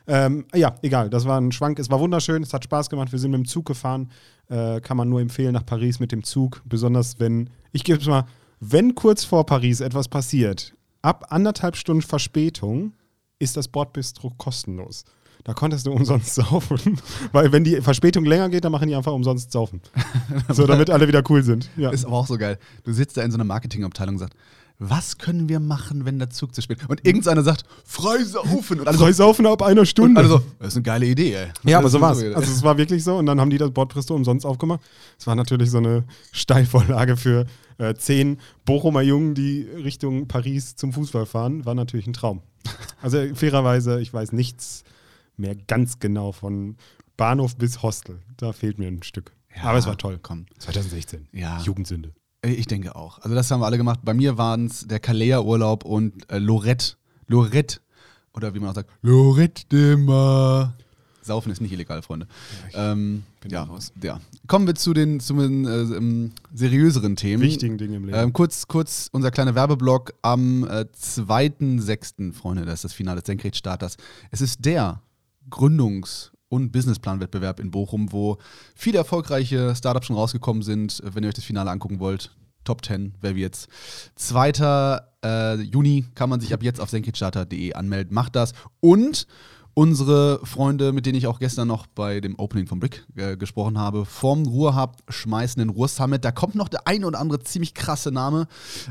Ähm, 0.08 0.46
ja, 0.54 0.76
egal, 0.82 1.10
das 1.10 1.26
war 1.26 1.40
ein 1.40 1.52
Schwank. 1.52 1.80
Es 1.80 1.90
war 1.90 2.00
wunderschön, 2.00 2.44
es 2.44 2.54
hat 2.54 2.64
Spaß 2.64 2.90
gemacht. 2.90 3.12
Wir 3.12 3.20
sind 3.20 3.32
mit 3.32 3.40
dem 3.40 3.48
Zug 3.48 3.66
gefahren. 3.66 4.10
Äh, 4.50 4.82
kann 4.82 4.98
man 4.98 5.10
nur 5.10 5.22
empfehlen 5.22 5.54
nach 5.54 5.66
Paris 5.66 6.00
mit 6.00 6.12
dem 6.12 6.24
Zug. 6.24 6.62
Besonders 6.66 7.20
wenn, 7.20 7.50
ich 7.72 7.84
gebe 7.84 8.00
es 8.00 8.08
mal, 8.08 8.26
wenn 8.60 8.96
kurz 8.96 9.24
vor 9.24 9.46
Paris 9.46 9.80
etwas 9.80 10.08
passiert, 10.08 10.74
ab 11.02 11.28
anderthalb 11.30 11.76
Stunden 11.76 12.02
Verspätung 12.02 12.94
ist 13.40 13.58
das 13.58 13.68
Bordbistro 13.68 14.32
kostenlos. 14.38 15.06
Da 15.44 15.54
konntest 15.54 15.86
du 15.86 15.92
umsonst 15.92 16.36
saufen. 16.36 17.00
Weil 17.32 17.52
wenn 17.52 17.64
die 17.64 17.82
Verspätung 17.82 18.26
länger 18.26 18.50
geht, 18.50 18.64
dann 18.64 18.72
machen 18.72 18.88
die 18.88 18.96
einfach 18.96 19.12
umsonst 19.12 19.52
saufen. 19.52 19.82
so, 20.50 20.66
damit 20.66 20.90
alle 20.90 21.08
wieder 21.08 21.24
cool 21.30 21.44
sind. 21.44 21.70
Ja. 21.76 21.90
Ist 21.90 22.06
aber 22.06 22.16
auch 22.16 22.28
so 22.28 22.38
geil. 22.38 22.58
Du 22.84 22.94
sitzt 22.94 23.18
da 23.18 23.24
in 23.24 23.32
so 23.32 23.38
einer 23.38 23.44
Marketingabteilung 23.44 24.16
und 24.16 24.20
sagst, 24.20 24.36
was 24.90 25.18
können 25.18 25.50
wir 25.50 25.60
machen, 25.60 26.06
wenn 26.06 26.20
der 26.20 26.30
Zug 26.30 26.54
zu 26.54 26.62
spät? 26.62 26.78
Und 26.88 27.06
irgendeiner 27.06 27.44
sagt, 27.44 27.64
freisaufen. 27.86 28.82
Und 28.82 28.94
freisaufen 28.96 29.46
ab 29.46 29.62
einer 29.62 29.86
Stunde. 29.86 30.20
Also, 30.20 30.42
das 30.60 30.70
ist 30.70 30.76
eine 30.76 30.84
geile 30.84 31.06
Idee, 31.06 31.34
ey. 31.34 31.48
Ja, 31.64 31.80
aber 31.80 31.90
so 31.90 32.02
war 32.02 32.12
es. 32.12 32.24
Also 32.24 32.52
es 32.52 32.64
war 32.64 32.78
wirklich 32.78 33.04
so. 33.04 33.16
Und 33.16 33.26
dann 33.26 33.40
haben 33.40 33.50
die 33.50 33.58
das 33.58 33.72
Bordbristo 33.72 34.14
umsonst 34.14 34.46
aufgemacht. 34.46 34.82
Es 35.18 35.26
war 35.28 35.36
natürlich 35.36 35.72
so 35.72 35.78
eine 35.78 36.04
Steilvorlage 36.32 37.18
für 37.18 37.46
äh, 37.78 37.94
zehn 37.96 38.38
Bochumer 38.66 39.02
Jungen, 39.02 39.36
die 39.36 39.62
Richtung 39.62 40.28
Paris 40.28 40.76
zum 40.76 40.92
Fußball 40.94 41.26
fahren. 41.26 41.66
War 41.66 41.76
natürlich 41.76 42.08
ein 42.08 42.14
Traum. 42.14 42.42
Also 43.02 43.18
fairerweise, 43.36 44.00
ich 44.00 44.14
weiß 44.14 44.32
nichts 44.32 44.84
mehr 45.38 45.56
ganz 45.56 46.00
genau 46.00 46.32
von 46.32 46.78
Bahnhof 47.18 47.56
bis 47.56 47.82
Hostel. 47.84 48.20
Da 48.38 48.54
fehlt 48.54 48.80
mir 48.80 48.88
ein 48.88 49.04
Stück. 49.04 49.34
Ja, 49.56 49.64
aber 49.64 49.78
es 49.78 49.86
war 49.86 49.98
toll. 49.98 50.20
Komm. 50.22 50.46
2016. 50.60 51.28
Ja. 51.32 51.60
Jugendsünde. 51.60 52.14
Ich 52.46 52.68
denke 52.68 52.96
auch. 52.96 53.20
Also 53.20 53.36
das 53.36 53.50
haben 53.50 53.62
wir 53.62 53.66
alle 53.66 53.78
gemacht. 53.78 54.02
Bei 54.04 54.14
mir 54.14 54.38
waren 54.38 54.66
es 54.66 54.86
der 54.86 55.00
Kalea-Urlaub 55.00 55.86
und 55.86 56.30
äh, 56.30 56.40
Lorette. 56.40 56.96
Lorette. 57.28 57.80
Oder 58.34 58.54
wie 58.54 58.60
man 58.60 58.70
auch 58.70 58.76
sagt, 58.76 58.90
Lorette 59.02 59.64
de 59.72 59.96
Mar. 59.96 60.74
Saufen 61.22 61.54
ist 61.54 61.62
nicht 61.62 61.72
illegal, 61.72 62.02
Freunde. 62.02 62.28
Ja, 62.74 62.92
ähm, 62.92 63.24
ja, 63.48 63.66
ja, 64.02 64.20
Kommen 64.48 64.68
wir 64.68 64.76
zu 64.76 64.94
den, 64.94 65.22
zu 65.22 65.34
den 65.36 65.66
äh, 65.66 65.96
ähm, 65.96 66.32
seriöseren 66.54 67.16
Themen. 67.16 67.42
Wichtigen 67.42 67.78
Dingen 67.78 67.94
im 67.94 68.06
Leben. 68.06 68.18
Ähm, 68.18 68.34
kurz, 68.34 68.68
kurz 68.68 69.08
unser 69.14 69.32
kleiner 69.32 69.56
Werbeblock 69.56 70.14
am 70.22 70.66
äh, 70.66 70.86
2.6., 71.02 72.34
Freunde, 72.34 72.66
das 72.66 72.76
ist 72.76 72.84
das 72.84 72.94
Finale 72.94 73.22
des 73.22 73.28
Senkrechtstarters. 73.28 73.96
Es 74.32 74.42
ist 74.42 74.66
der 74.66 75.02
Gründungs- 75.50 76.33
und 76.54 76.72
Businessplan-Wettbewerb 76.72 77.60
in 77.60 77.72
Bochum, 77.72 78.12
wo 78.12 78.38
viele 78.76 79.00
erfolgreiche 79.00 79.76
Startups 79.76 80.06
schon 80.06 80.16
rausgekommen 80.16 80.62
sind. 80.62 81.02
Wenn 81.04 81.24
ihr 81.24 81.30
euch 81.30 81.34
das 81.34 81.44
Finale 81.44 81.72
angucken 81.72 82.00
wollt, 82.00 82.30
Top 82.64 82.86
10, 82.86 83.16
wer 83.22 83.36
wird's? 83.36 83.68
2. 84.16 85.02
Äh, 85.26 85.56
Juni 85.62 86.06
kann 86.14 86.30
man 86.30 86.40
sich 86.40 86.54
ab 86.54 86.62
jetzt 86.62 86.80
auf 86.80 86.92
senkicharter.de 86.92 87.74
anmelden. 87.74 88.14
Macht 88.14 88.36
das. 88.36 88.54
Und 88.80 89.26
unsere 89.74 90.40
Freunde, 90.46 90.94
mit 90.94 91.08
denen 91.08 91.18
ich 91.18 91.26
auch 91.26 91.40
gestern 91.40 91.68
noch 91.68 91.88
bei 91.88 92.22
dem 92.22 92.38
Opening 92.38 92.68
von 92.68 92.80
Brick 92.80 93.06
äh, 93.16 93.36
gesprochen 93.36 93.80
habe, 93.80 94.06
vom 94.06 94.46
Ruhrhub 94.46 94.98
schmeißen 95.10 95.60
den 95.60 95.70
Ruhr 95.70 95.88
Summit. 95.88 96.24
Da 96.24 96.32
kommt 96.32 96.54
noch 96.54 96.70
der 96.70 96.88
ein 96.88 97.04
oder 97.04 97.20
andere 97.20 97.40
ziemlich 97.40 97.74
krasse 97.74 98.12
Name 98.12 98.48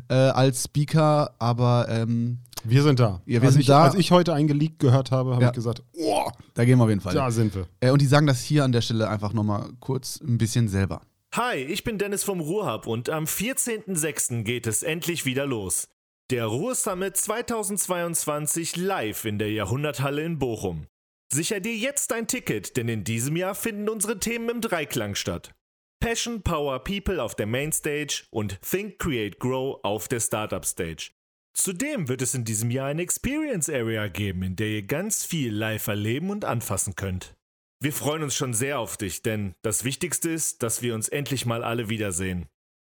äh, 0.08 0.14
als 0.14 0.64
Speaker, 0.64 1.34
aber 1.38 1.86
ähm, 1.88 2.40
wir 2.64 2.82
sind 2.82 3.00
da. 3.00 3.22
Ja, 3.26 3.40
wir 3.40 3.48
als, 3.48 3.52
sind 3.52 3.60
ich, 3.60 3.66
da. 3.66 3.84
als 3.84 3.94
ich 3.94 4.10
heute 4.10 4.34
ein 4.34 4.46
Geleak 4.46 4.78
gehört 4.78 5.10
habe, 5.10 5.32
habe 5.32 5.42
ja. 5.42 5.48
ich 5.48 5.54
gesagt, 5.54 5.82
oh, 5.96 6.30
da 6.54 6.64
gehen 6.64 6.78
wir 6.78 6.84
auf 6.84 6.90
jeden 6.90 7.00
Fall. 7.00 7.14
Da 7.14 7.30
sind 7.30 7.54
wir. 7.54 7.66
Äh, 7.80 7.90
und 7.90 8.00
die 8.00 8.06
sagen 8.06 8.26
das 8.26 8.42
hier 8.42 8.64
an 8.64 8.72
der 8.72 8.80
Stelle 8.80 9.08
einfach 9.08 9.32
nochmal 9.32 9.70
kurz 9.80 10.20
ein 10.20 10.38
bisschen 10.38 10.68
selber. 10.68 11.02
Hi, 11.34 11.56
ich 11.56 11.82
bin 11.82 11.96
Dennis 11.98 12.24
vom 12.24 12.40
Ruhrhub 12.40 12.86
und 12.86 13.08
am 13.08 13.24
14.06. 13.24 14.42
geht 14.42 14.66
es 14.66 14.82
endlich 14.82 15.24
wieder 15.24 15.46
los. 15.46 15.88
Der 16.30 16.46
Ruhr 16.46 16.74
Summit 16.74 17.16
2022 17.16 18.76
live 18.76 19.24
in 19.24 19.38
der 19.38 19.50
Jahrhunderthalle 19.50 20.22
in 20.22 20.38
Bochum. 20.38 20.86
Sicher 21.32 21.60
dir 21.60 21.74
jetzt 21.74 22.10
dein 22.10 22.28
Ticket, 22.28 22.76
denn 22.76 22.88
in 22.88 23.04
diesem 23.04 23.36
Jahr 23.36 23.54
finden 23.54 23.88
unsere 23.88 24.18
Themen 24.18 24.50
im 24.50 24.60
Dreiklang 24.60 25.14
statt. 25.14 25.54
Passion, 26.00 26.42
Power, 26.42 26.80
People 26.80 27.22
auf 27.22 27.34
der 27.34 27.46
Mainstage 27.46 28.24
und 28.30 28.60
Think, 28.60 28.98
Create, 28.98 29.38
Grow 29.38 29.78
auf 29.82 30.08
der 30.08 30.20
Startup 30.20 30.64
Stage. 30.66 31.12
Zudem 31.54 32.08
wird 32.08 32.22
es 32.22 32.34
in 32.34 32.44
diesem 32.44 32.70
Jahr 32.70 32.88
eine 32.88 33.02
Experience 33.02 33.68
Area 33.68 34.08
geben, 34.08 34.42
in 34.42 34.56
der 34.56 34.68
ihr 34.68 34.82
ganz 34.86 35.24
viel 35.24 35.52
live 35.52 35.86
erleben 35.86 36.30
und 36.30 36.44
anfassen 36.44 36.96
könnt. 36.96 37.34
Wir 37.80 37.92
freuen 37.92 38.22
uns 38.22 38.34
schon 38.34 38.54
sehr 38.54 38.78
auf 38.78 38.96
dich, 38.96 39.22
denn 39.22 39.54
das 39.62 39.84
Wichtigste 39.84 40.30
ist, 40.30 40.62
dass 40.62 40.82
wir 40.82 40.94
uns 40.94 41.08
endlich 41.08 41.46
mal 41.46 41.64
alle 41.64 41.88
wiedersehen. 41.88 42.46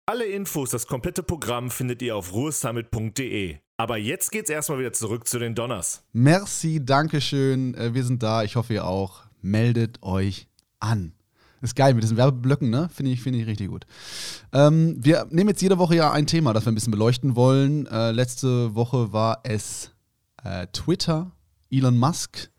Alle 0.05 0.25
Infos, 0.25 0.69
das 0.69 0.87
komplette 0.87 1.23
Programm 1.23 1.69
findet 1.69 2.01
ihr 2.01 2.15
auf 2.15 2.31
ruhesummit.de. 2.31 3.57
Aber 3.75 3.97
jetzt 3.97 4.31
geht's 4.31 4.49
erstmal 4.49 4.79
wieder 4.79 4.93
zurück 4.93 5.27
zu 5.27 5.37
den 5.37 5.53
Donners. 5.53 6.03
Merci, 6.13 6.83
Dankeschön. 6.83 7.75
Äh, 7.75 7.93
wir 7.93 8.05
sind 8.05 8.23
da. 8.23 8.43
Ich 8.43 8.55
hoffe, 8.55 8.73
ihr 8.73 8.85
auch. 8.85 9.23
Meldet 9.41 10.01
euch 10.01 10.47
an. 10.79 11.16
Ist 11.61 11.75
geil 11.75 11.93
mit 11.93 12.03
diesen 12.03 12.17
Werbeblöcken, 12.17 12.69
ne? 12.69 12.89
Finde 12.93 13.11
ich, 13.11 13.21
find 13.21 13.35
ich 13.35 13.47
richtig 13.47 13.69
gut. 13.69 13.85
Ähm, 14.53 14.95
wir 14.99 15.27
nehmen 15.29 15.49
jetzt 15.49 15.61
jede 15.61 15.77
Woche 15.77 15.95
ja 15.95 16.11
ein 16.11 16.27
Thema, 16.27 16.53
das 16.53 16.65
wir 16.65 16.71
ein 16.71 16.75
bisschen 16.75 16.91
beleuchten 16.91 17.35
wollen. 17.35 17.87
Äh, 17.87 18.11
letzte 18.11 18.75
Woche 18.75 19.11
war 19.11 19.39
es 19.43 19.91
äh, 20.43 20.67
Twitter, 20.71 21.31
Elon 21.71 21.97
Musk 21.97 22.49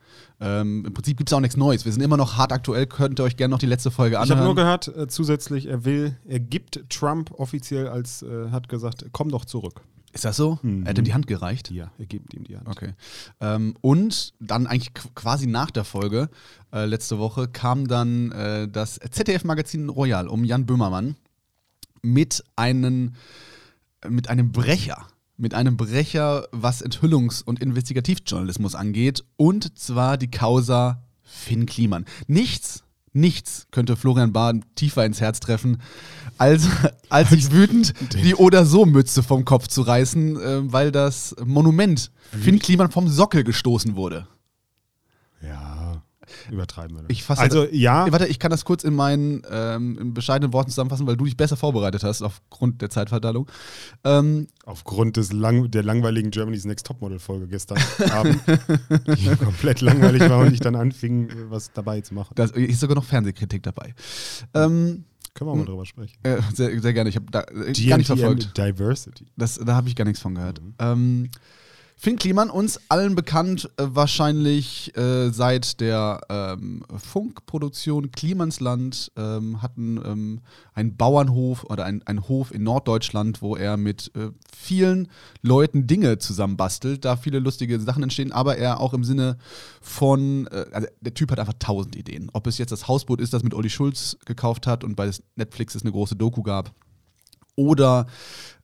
ähm, 0.40 0.84
Im 0.86 0.94
Prinzip 0.94 1.16
gibt 1.16 1.30
es 1.30 1.32
auch 1.32 1.40
nichts 1.40 1.56
Neues. 1.56 1.84
Wir 1.84 1.92
sind 1.92 2.02
immer 2.02 2.16
noch 2.16 2.36
hart 2.36 2.52
aktuell. 2.52 2.86
Könnt 2.86 3.18
ihr 3.20 3.24
euch 3.24 3.36
gerne 3.36 3.50
noch 3.50 3.58
die 3.58 3.66
letzte 3.66 3.90
Folge 3.90 4.18
anhören. 4.18 4.38
Ich 4.38 4.44
habe 4.44 4.44
nur 4.44 4.54
gehört, 4.54 4.88
äh, 4.88 5.08
zusätzlich, 5.08 5.66
er 5.66 5.84
will, 5.84 6.16
er 6.26 6.40
gibt 6.40 6.88
Trump 6.90 7.32
offiziell 7.32 7.88
als, 7.88 8.22
äh, 8.22 8.50
hat 8.50 8.68
gesagt, 8.68 9.06
komm 9.12 9.30
doch 9.30 9.44
zurück. 9.44 9.82
Ist 10.18 10.24
das 10.24 10.36
so? 10.36 10.58
Mhm. 10.62 10.82
Er 10.82 10.90
hat 10.90 10.98
ihm 10.98 11.04
die 11.04 11.14
Hand 11.14 11.28
gereicht? 11.28 11.70
Ja, 11.70 11.92
er 11.96 12.06
gibt 12.06 12.34
ihm 12.34 12.42
die 12.42 12.56
Hand. 12.56 12.66
Okay. 12.66 12.94
Ähm, 13.38 13.76
und 13.82 14.34
dann 14.40 14.66
eigentlich 14.66 14.92
quasi 15.14 15.46
nach 15.46 15.70
der 15.70 15.84
Folge, 15.84 16.28
äh, 16.72 16.86
letzte 16.86 17.20
Woche, 17.20 17.46
kam 17.46 17.86
dann 17.86 18.32
äh, 18.32 18.66
das 18.66 18.98
ZDF-Magazin 18.98 19.88
Royal 19.88 20.26
um 20.26 20.42
Jan 20.42 20.66
Böhmermann 20.66 21.14
mit, 22.02 22.42
einen, 22.56 23.14
mit 24.08 24.28
einem 24.28 24.50
Brecher 24.50 25.06
mit 25.40 25.54
einem 25.54 25.76
Brecher, 25.76 26.48
was 26.50 26.84
Enthüllungs- 26.84 27.44
und 27.44 27.60
Investigativjournalismus 27.60 28.74
angeht, 28.74 29.22
und 29.36 29.78
zwar 29.78 30.18
die 30.18 30.32
Causa 30.32 31.04
Finn 31.22 31.64
Kliman. 31.64 32.06
Nichts, 32.26 32.82
nichts 33.20 33.66
könnte 33.70 33.96
Florian 33.96 34.32
Bahn 34.32 34.64
tiefer 34.74 35.04
ins 35.04 35.20
Herz 35.20 35.40
treffen, 35.40 35.80
als, 36.38 36.68
als 37.08 37.30
sich 37.30 37.52
wütend 37.52 37.94
die 38.22 38.34
Oder-so-Mütze 38.34 39.22
vom 39.22 39.44
Kopf 39.44 39.68
zu 39.68 39.82
reißen, 39.82 40.40
äh, 40.40 40.72
weil 40.72 40.92
das 40.92 41.36
Monument 41.44 42.10
Finn 42.30 42.58
Kliman 42.58 42.90
vom 42.90 43.08
Sockel 43.08 43.44
gestoßen 43.44 43.96
wurde. 43.96 44.26
Ja. 45.42 45.77
Übertreiben 46.50 46.96
wir. 46.96 47.04
Ich 47.08 47.22
fasse, 47.22 47.40
also 47.40 47.66
ja. 47.70 48.10
Warte, 48.10 48.26
ich 48.26 48.38
kann 48.38 48.50
das 48.50 48.64
kurz 48.64 48.84
in 48.84 48.94
meinen 48.94 49.42
ähm, 49.50 49.98
in 49.98 50.14
bescheidenen 50.14 50.52
Worten 50.52 50.70
zusammenfassen, 50.70 51.06
weil 51.06 51.16
du 51.16 51.24
dich 51.24 51.36
besser 51.36 51.56
vorbereitet 51.56 52.04
hast 52.04 52.22
aufgrund 52.22 52.82
der 52.82 52.90
Zeitverteilung. 52.90 53.48
Ähm, 54.04 54.48
aufgrund 54.64 55.16
des 55.16 55.32
lang, 55.32 55.70
der 55.70 55.82
langweiligen 55.82 56.30
Germany's 56.30 56.64
Next 56.64 56.86
Topmodel 56.86 57.18
Folge 57.18 57.48
gestern 57.48 57.78
Abend, 58.10 58.40
die 59.06 59.36
komplett 59.36 59.80
langweilig 59.80 60.28
war 60.28 60.40
und 60.40 60.52
ich 60.52 60.60
dann 60.60 60.76
anfing, 60.76 61.30
was 61.48 61.72
dabei 61.72 62.00
zu 62.00 62.14
machen. 62.14 62.32
Da 62.34 62.44
ist 62.44 62.80
sogar 62.80 62.96
noch 62.96 63.04
Fernsehkritik 63.04 63.62
dabei. 63.62 63.94
Ähm, 64.54 65.04
können 65.38 65.50
wir 65.50 65.54
mal 65.54 65.64
drüber 65.64 65.86
sprechen. 65.86 66.18
Äh, 66.24 66.38
sehr, 66.52 66.80
sehr, 66.80 66.92
gerne. 66.92 67.10
Ich 67.10 67.16
habe 67.16 67.26
da 67.30 67.42
äh, 67.42 67.72
gar 67.86 67.98
nicht 67.98 68.08
verfolgt. 68.08 68.58
Diversity. 68.58 69.26
Das, 69.36 69.56
da 69.56 69.76
habe 69.76 69.88
ich 69.88 69.94
gar 69.94 70.04
nichts 70.04 70.20
von 70.20 70.34
gehört. 70.34 70.60
Mhm. 70.60 70.74
Ähm, 70.80 71.30
Finn 72.00 72.14
Kliman, 72.14 72.48
uns 72.48 72.78
allen 72.88 73.16
bekannt, 73.16 73.70
äh, 73.76 73.86
wahrscheinlich 73.88 74.96
äh, 74.96 75.30
seit 75.30 75.80
der 75.80 76.20
ähm, 76.28 76.84
Funkproduktion 76.96 78.12
Klimansland, 78.12 79.10
ähm, 79.16 79.60
hatten 79.62 80.00
ähm, 80.04 80.40
einen 80.74 80.96
Bauernhof 80.96 81.64
oder 81.64 81.86
ein, 81.86 82.06
ein 82.06 82.28
Hof 82.28 82.54
in 82.54 82.62
Norddeutschland, 82.62 83.42
wo 83.42 83.56
er 83.56 83.76
mit 83.76 84.12
äh, 84.14 84.30
vielen 84.56 85.08
Leuten 85.42 85.88
Dinge 85.88 86.18
zusammenbastelt, 86.18 87.04
da 87.04 87.16
viele 87.16 87.40
lustige 87.40 87.80
Sachen 87.80 88.04
entstehen, 88.04 88.30
aber 88.30 88.56
er 88.58 88.78
auch 88.78 88.94
im 88.94 89.02
Sinne 89.02 89.36
von, 89.82 90.46
äh, 90.52 90.66
also 90.70 90.86
der 91.00 91.14
Typ 91.14 91.32
hat 91.32 91.40
einfach 91.40 91.58
tausend 91.58 91.96
Ideen. 91.96 92.30
Ob 92.32 92.46
es 92.46 92.58
jetzt 92.58 92.70
das 92.70 92.86
Hausboot 92.86 93.20
ist, 93.20 93.32
das 93.32 93.42
mit 93.42 93.54
Olli 93.54 93.70
Schulz 93.70 94.16
gekauft 94.24 94.68
hat 94.68 94.84
und 94.84 94.94
bei 94.94 95.10
Netflix 95.34 95.74
es 95.74 95.82
eine 95.82 95.90
große 95.90 96.14
Doku 96.14 96.44
gab 96.44 96.72
oder 97.58 98.06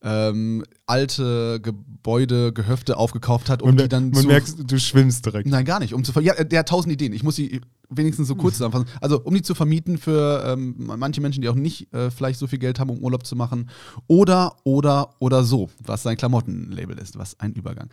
ähm, 0.02 0.64
alte 0.86 1.60
Gebäude, 1.60 2.52
Gehöfte 2.52 2.96
aufgekauft 2.96 3.50
hat, 3.50 3.62
um 3.62 3.70
und, 3.70 3.80
die 3.80 3.88
dann 3.88 4.10
man 4.10 4.22
zu. 4.22 4.28
merkst, 4.28 4.58
du 4.70 4.78
schwimmst 4.78 5.26
direkt. 5.26 5.48
Nein, 5.48 5.64
gar 5.64 5.80
nicht. 5.80 5.94
Um 5.94 6.04
zu 6.04 6.18
ja, 6.20 6.34
der 6.44 6.60
hat 6.60 6.68
tausend 6.68 6.92
Ideen. 6.92 7.12
Ich 7.12 7.22
muss 7.22 7.36
sie 7.36 7.60
wenigstens 7.88 8.28
so 8.28 8.36
kurz 8.36 8.54
zusammenfassen. 8.58 8.86
Also, 9.00 9.20
um 9.22 9.34
die 9.34 9.42
zu 9.42 9.54
vermieten 9.54 9.98
für 9.98 10.44
ähm, 10.46 10.74
manche 10.78 11.20
Menschen, 11.20 11.42
die 11.42 11.48
auch 11.48 11.54
nicht 11.54 11.92
äh, 11.92 12.10
vielleicht 12.10 12.38
so 12.38 12.46
viel 12.46 12.58
Geld 12.58 12.78
haben, 12.78 12.90
um 12.90 12.98
Urlaub 12.98 13.26
zu 13.26 13.34
machen. 13.34 13.70
Oder, 14.06 14.54
oder, 14.62 15.10
oder 15.18 15.42
so, 15.42 15.70
was 15.82 16.02
sein 16.02 16.16
Klamottenlabel 16.16 16.98
ist. 16.98 17.18
Was 17.18 17.40
ein 17.40 17.52
Übergang. 17.54 17.88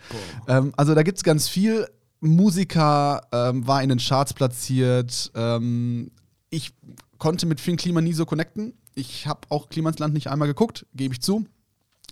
Ähm, 0.48 0.74
also, 0.78 0.94
da 0.94 1.02
gibt 1.02 1.18
es 1.18 1.24
ganz 1.24 1.48
viel. 1.48 1.88
Musiker 2.20 3.22
ähm, 3.32 3.66
war 3.66 3.82
in 3.82 3.90
den 3.90 3.98
Charts 3.98 4.34
platziert. 4.34 5.32
Ähm, 5.34 6.12
ich 6.52 6.74
konnte 7.18 7.48
mit 7.48 7.60
Finn 7.60 7.78
Klima 7.78 8.02
nie 8.02 8.14
so 8.14 8.26
connecten 8.26 8.74
ich 8.96 9.28
habe 9.28 9.42
auch 9.50 9.70
Klimansland 9.70 10.14
nicht 10.14 10.28
einmal 10.28 10.48
geguckt, 10.48 10.86
gebe 10.94 11.14
ich 11.14 11.22
zu. 11.22 11.46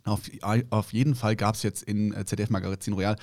Auf, 0.06 0.22
auf, 0.70 0.94
jeden 0.94 1.14
Fall 1.14 1.36
gab 1.36 1.56
es 1.56 1.64
jetzt 1.64 1.84
in 1.84 2.14
äh, 2.14 2.26
ZDF 2.26 2.50
Magazin 2.50 2.94
Royal 2.94 3.18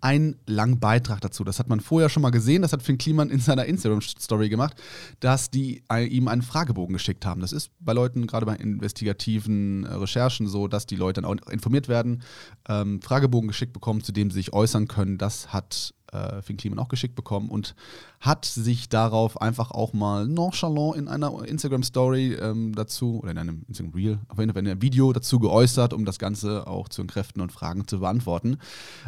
einen 0.00 0.36
langen 0.46 0.80
Beitrag 0.80 1.20
dazu. 1.20 1.44
Das 1.44 1.58
hat 1.58 1.68
man 1.68 1.80
vorher 1.80 2.08
schon 2.08 2.22
mal 2.22 2.30
gesehen. 2.30 2.62
Das 2.62 2.72
hat 2.72 2.82
Finn 2.82 2.98
Kliman 2.98 3.30
in 3.30 3.38
seiner 3.38 3.66
Instagram-Story 3.66 4.48
gemacht, 4.48 4.74
dass 5.20 5.50
die 5.50 5.82
äh, 5.92 6.06
ihm 6.06 6.28
einen 6.28 6.42
Fragebogen 6.42 6.94
geschickt 6.94 7.26
haben. 7.26 7.40
Das 7.40 7.52
ist 7.52 7.70
bei 7.80 7.92
Leuten, 7.92 8.26
gerade 8.26 8.46
bei 8.46 8.56
investigativen 8.56 9.84
äh, 9.84 9.94
Recherchen, 9.94 10.48
so, 10.48 10.68
dass 10.68 10.86
die 10.86 10.96
Leute 10.96 11.20
dann 11.20 11.30
auch 11.30 11.50
informiert 11.50 11.88
werden, 11.88 12.22
ähm, 12.68 13.02
Fragebogen 13.02 13.48
geschickt 13.48 13.72
bekommen, 13.72 14.02
zu 14.02 14.12
dem 14.12 14.30
sie 14.30 14.36
sich 14.36 14.52
äußern 14.52 14.88
können. 14.88 15.18
Das 15.18 15.52
hat 15.52 15.94
äh, 16.12 16.42
Finn 16.42 16.56
Kliman 16.56 16.78
auch 16.78 16.88
geschickt 16.88 17.14
bekommen 17.14 17.48
und 17.48 17.74
hat 18.20 18.44
sich 18.44 18.88
darauf 18.88 19.40
einfach 19.40 19.70
auch 19.70 19.92
mal 19.92 20.28
nonchalant 20.28 20.96
in 20.96 21.08
einer 21.08 21.44
Instagram-Story 21.44 22.34
ähm, 22.34 22.74
dazu, 22.74 23.20
oder 23.20 23.32
in 23.32 23.38
einem 23.38 23.62
Instagram-Reel, 23.68 24.18
auf 24.28 24.38
jeden 24.38 24.52
Fall 24.52 24.62
in 24.62 24.68
einem 24.68 24.82
Video 24.82 25.12
dazu 25.12 25.38
geäußert, 25.38 25.92
um 25.92 26.04
das 26.04 26.18
Ganze 26.18 26.66
auch 26.66 26.88
zu 26.88 27.02
entkräften 27.02 27.42
und 27.42 27.52
Fragen 27.52 27.86
zu 27.88 28.00
beantworten. 28.00 28.58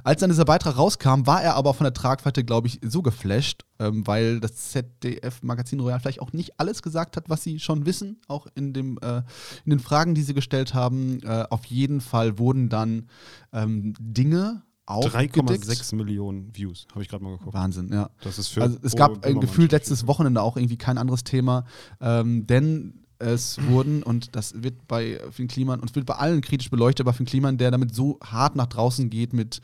Als 0.03 0.21
dann 0.21 0.31
dieser 0.31 0.45
Beitrag 0.45 0.77
rauskam, 0.77 1.27
war 1.27 1.43
er 1.43 1.55
aber 1.55 1.75
von 1.75 1.85
der 1.85 1.95
Tragweite, 1.95 2.45
glaube 2.45 2.67
ich, 2.67 2.81
so 2.83 3.03
geflasht, 3.03 3.65
ähm, 3.79 4.07
weil 4.07 4.41
das 4.41 4.73
ZDF-Magazin 4.73 5.81
Royal 5.81 6.01
vielleicht 6.01 6.21
auch 6.21 6.33
nicht 6.33 6.59
alles 6.59 6.83
gesagt 6.83 7.17
hat, 7.17 7.29
was 7.29 7.43
sie 7.43 7.61
schon 7.61 7.87
wissen, 7.87 8.21
auch 8.29 8.47
in, 8.55 8.73
dem, 8.73 8.99
äh, 9.03 9.19
in 9.65 9.71
den 9.71 9.81
Fragen, 9.81 10.15
die 10.15 10.23
sie 10.23 10.35
gestellt 10.35 10.75
haben. 10.75 11.21
Äh, 11.23 11.45
auf 11.51 11.65
jeden 11.67 12.01
Fall 12.01 12.39
wurden 12.39 12.69
dann 12.69 13.09
ähm, 13.53 13.95
Dinge 13.99 14.63
3,6 14.87 15.95
Millionen 15.95 16.55
Views, 16.55 16.87
habe 16.91 17.03
ich 17.03 17.09
gerade 17.09 17.25
mal 17.25 17.37
geguckt. 17.37 17.55
Wahnsinn, 17.55 17.91
ja. 17.93 18.11
Das 18.23 18.39
ist 18.39 18.49
für 18.49 18.63
also 18.63 18.79
es 18.83 18.95
gab 18.97 19.25
ein 19.25 19.41
Gefühl 19.41 19.69
letztes 19.71 20.07
Wochenende 20.07 20.43
auch 20.43 20.57
irgendwie 20.57 20.77
kein 20.77 20.99
anderes 20.99 21.25
Thema, 21.25 21.65
ähm, 22.01 22.47
denn 22.47 23.05
es 23.19 23.59
wurden, 23.69 24.03
und 24.03 24.35
das 24.37 24.63
wird 24.63 24.87
bei 24.89 25.21
Finn 25.31 25.49
Kliman, 25.49 25.81
und 25.81 25.91
es 25.91 25.95
wird 25.95 26.07
bei 26.07 26.15
allen 26.15 26.41
kritisch 26.41 26.71
beleuchtet, 26.71 27.07
aber 27.07 27.13
Finn 27.13 27.27
Kliman, 27.27 27.57
der 27.57 27.71
damit 27.71 27.95
so 27.95 28.19
hart 28.23 28.57
nach 28.57 28.67
draußen 28.67 29.09
geht 29.09 29.33
mit 29.33 29.61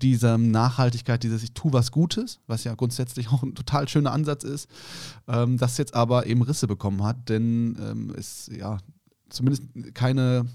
dieser 0.00 0.38
Nachhaltigkeit, 0.38 1.22
dieses 1.22 1.42
Ich 1.42 1.52
tue 1.52 1.72
was 1.72 1.90
Gutes, 1.90 2.40
was 2.46 2.64
ja 2.64 2.74
grundsätzlich 2.74 3.28
auch 3.30 3.42
ein 3.42 3.54
total 3.54 3.88
schöner 3.88 4.12
Ansatz 4.12 4.44
ist, 4.44 4.68
ähm, 5.28 5.58
das 5.58 5.78
jetzt 5.78 5.94
aber 5.94 6.26
eben 6.26 6.42
Risse 6.42 6.66
bekommen 6.66 7.02
hat, 7.02 7.28
denn 7.28 7.76
ähm, 7.80 8.14
es 8.16 8.50
ja 8.54 8.78
zumindest 9.28 9.64
keine 9.94 10.46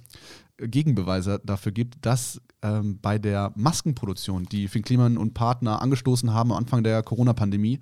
Gegenbeweise 0.57 1.39
dafür 1.43 1.71
gibt, 1.71 2.05
dass 2.05 2.41
ähm, 2.63 2.99
bei 3.01 3.19
der 3.19 3.51
Maskenproduktion, 3.55 4.45
die 4.45 4.67
Finn 4.67 4.81
Kliman 4.81 5.17
und 5.17 5.33
Partner 5.33 5.81
angestoßen 5.81 6.33
haben 6.33 6.51
am 6.51 6.57
Anfang 6.57 6.83
der 6.83 7.03
Corona-Pandemie, 7.03 7.79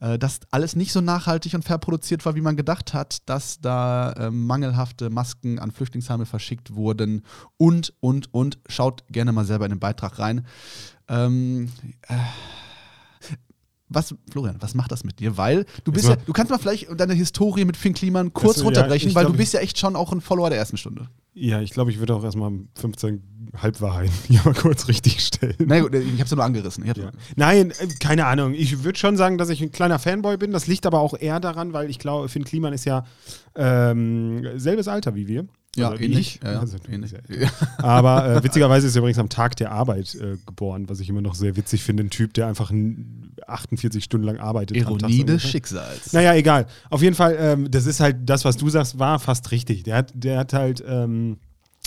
äh, 0.00 0.18
dass 0.18 0.40
alles 0.50 0.76
nicht 0.76 0.92
so 0.92 1.00
nachhaltig 1.00 1.54
und 1.54 1.64
fair 1.64 1.78
produziert 1.78 2.24
war, 2.24 2.36
wie 2.36 2.40
man 2.40 2.56
gedacht 2.56 2.94
hat, 2.94 3.28
dass 3.28 3.60
da 3.60 4.12
äh, 4.12 4.30
mangelhafte 4.30 5.10
Masken 5.10 5.58
an 5.58 5.72
Flüchtlingsheime 5.72 6.26
verschickt 6.26 6.74
wurden 6.74 7.22
und, 7.56 7.92
und, 8.00 8.32
und. 8.32 8.58
Schaut 8.68 9.04
gerne 9.08 9.32
mal 9.32 9.44
selber 9.44 9.64
in 9.66 9.72
den 9.72 9.80
Beitrag 9.80 10.18
rein. 10.18 10.46
Ähm, 11.08 11.70
äh, 12.02 12.14
was, 13.94 14.14
Florian, 14.30 14.56
was 14.60 14.74
macht 14.74 14.92
das 14.92 15.04
mit 15.04 15.18
dir? 15.20 15.36
Weil 15.36 15.66
du 15.84 15.92
bist 15.92 16.08
ja, 16.08 16.16
du 16.16 16.32
kannst 16.32 16.50
mal 16.50 16.58
vielleicht 16.58 16.88
deine 16.98 17.14
Historie 17.14 17.64
mit 17.64 17.76
Finn 17.76 17.94
Kliman 17.94 18.32
kurz 18.32 18.56
das, 18.56 18.64
runterbrechen, 18.64 19.10
ja, 19.10 19.14
weil 19.14 19.24
glaub, 19.24 19.34
du 19.34 19.38
bist 19.38 19.54
ja 19.54 19.60
echt 19.60 19.78
schon 19.78 19.96
auch 19.96 20.12
ein 20.12 20.20
Follower 20.20 20.50
der 20.50 20.58
ersten 20.58 20.76
Stunde. 20.76 21.08
Ja, 21.34 21.60
ich 21.60 21.70
glaube, 21.70 21.90
ich 21.90 21.98
würde 21.98 22.14
auch 22.14 22.22
erstmal 22.22 22.52
15 22.76 23.50
Halbwahrheiten 23.60 24.14
hier 24.28 24.40
mal 24.44 24.54
kurz 24.54 24.88
richtig 24.88 25.20
stellen. 25.20 25.56
Na 25.58 25.80
gut, 25.80 25.94
ich 25.94 26.12
habe 26.12 26.24
es 26.24 26.30
nur 26.30 26.44
angerissen. 26.44 26.84
Ja. 26.86 26.94
Nein, 27.36 27.72
äh, 27.72 27.88
keine 28.00 28.26
Ahnung. 28.26 28.54
Ich 28.54 28.84
würde 28.84 28.98
schon 28.98 29.16
sagen, 29.16 29.38
dass 29.38 29.48
ich 29.48 29.60
ein 29.60 29.72
kleiner 29.72 29.98
Fanboy 29.98 30.36
bin. 30.36 30.52
Das 30.52 30.66
liegt 30.66 30.86
aber 30.86 31.00
auch 31.00 31.14
eher 31.18 31.40
daran, 31.40 31.72
weil 31.72 31.90
ich 31.90 31.98
glaube, 31.98 32.28
Finn 32.28 32.44
Kliman 32.44 32.72
ist 32.72 32.84
ja 32.84 33.04
ähm, 33.56 34.58
selbes 34.58 34.88
Alter 34.88 35.14
wie 35.14 35.26
wir. 35.26 35.46
Ja, 35.76 35.90
also 35.90 36.02
ähnlich. 36.02 36.40
Ja, 36.42 36.60
also, 36.60 36.76
ähnlich. 36.90 37.14
Aber 37.78 38.36
äh, 38.36 38.44
witzigerweise 38.44 38.86
ist 38.86 38.96
er 38.96 39.00
übrigens 39.00 39.18
am 39.18 39.28
Tag 39.28 39.56
der 39.56 39.72
Arbeit 39.72 40.14
äh, 40.14 40.36
geboren, 40.46 40.88
was 40.88 41.00
ich 41.00 41.08
immer 41.08 41.20
noch 41.20 41.34
sehr 41.34 41.56
witzig 41.56 41.82
finde. 41.82 42.04
Ein 42.04 42.10
Typ, 42.10 42.34
der 42.34 42.46
einfach 42.46 42.72
48 43.46 44.02
Stunden 44.04 44.26
lang 44.26 44.38
arbeitet. 44.38 44.76
Ironie 44.76 45.24
des 45.24 45.42
Schicksals. 45.42 46.12
Naja, 46.12 46.34
egal. 46.34 46.66
Auf 46.90 47.02
jeden 47.02 47.16
Fall, 47.16 47.36
ähm, 47.38 47.70
das 47.70 47.86
ist 47.86 48.00
halt 48.00 48.16
das, 48.24 48.44
was 48.44 48.56
du 48.56 48.68
sagst, 48.68 48.98
war 48.98 49.18
fast 49.18 49.50
richtig. 49.50 49.82
Der 49.84 49.96
hat, 49.96 50.12
der 50.14 50.38
hat 50.38 50.52
halt. 50.52 50.82
Ähm, 50.86 51.38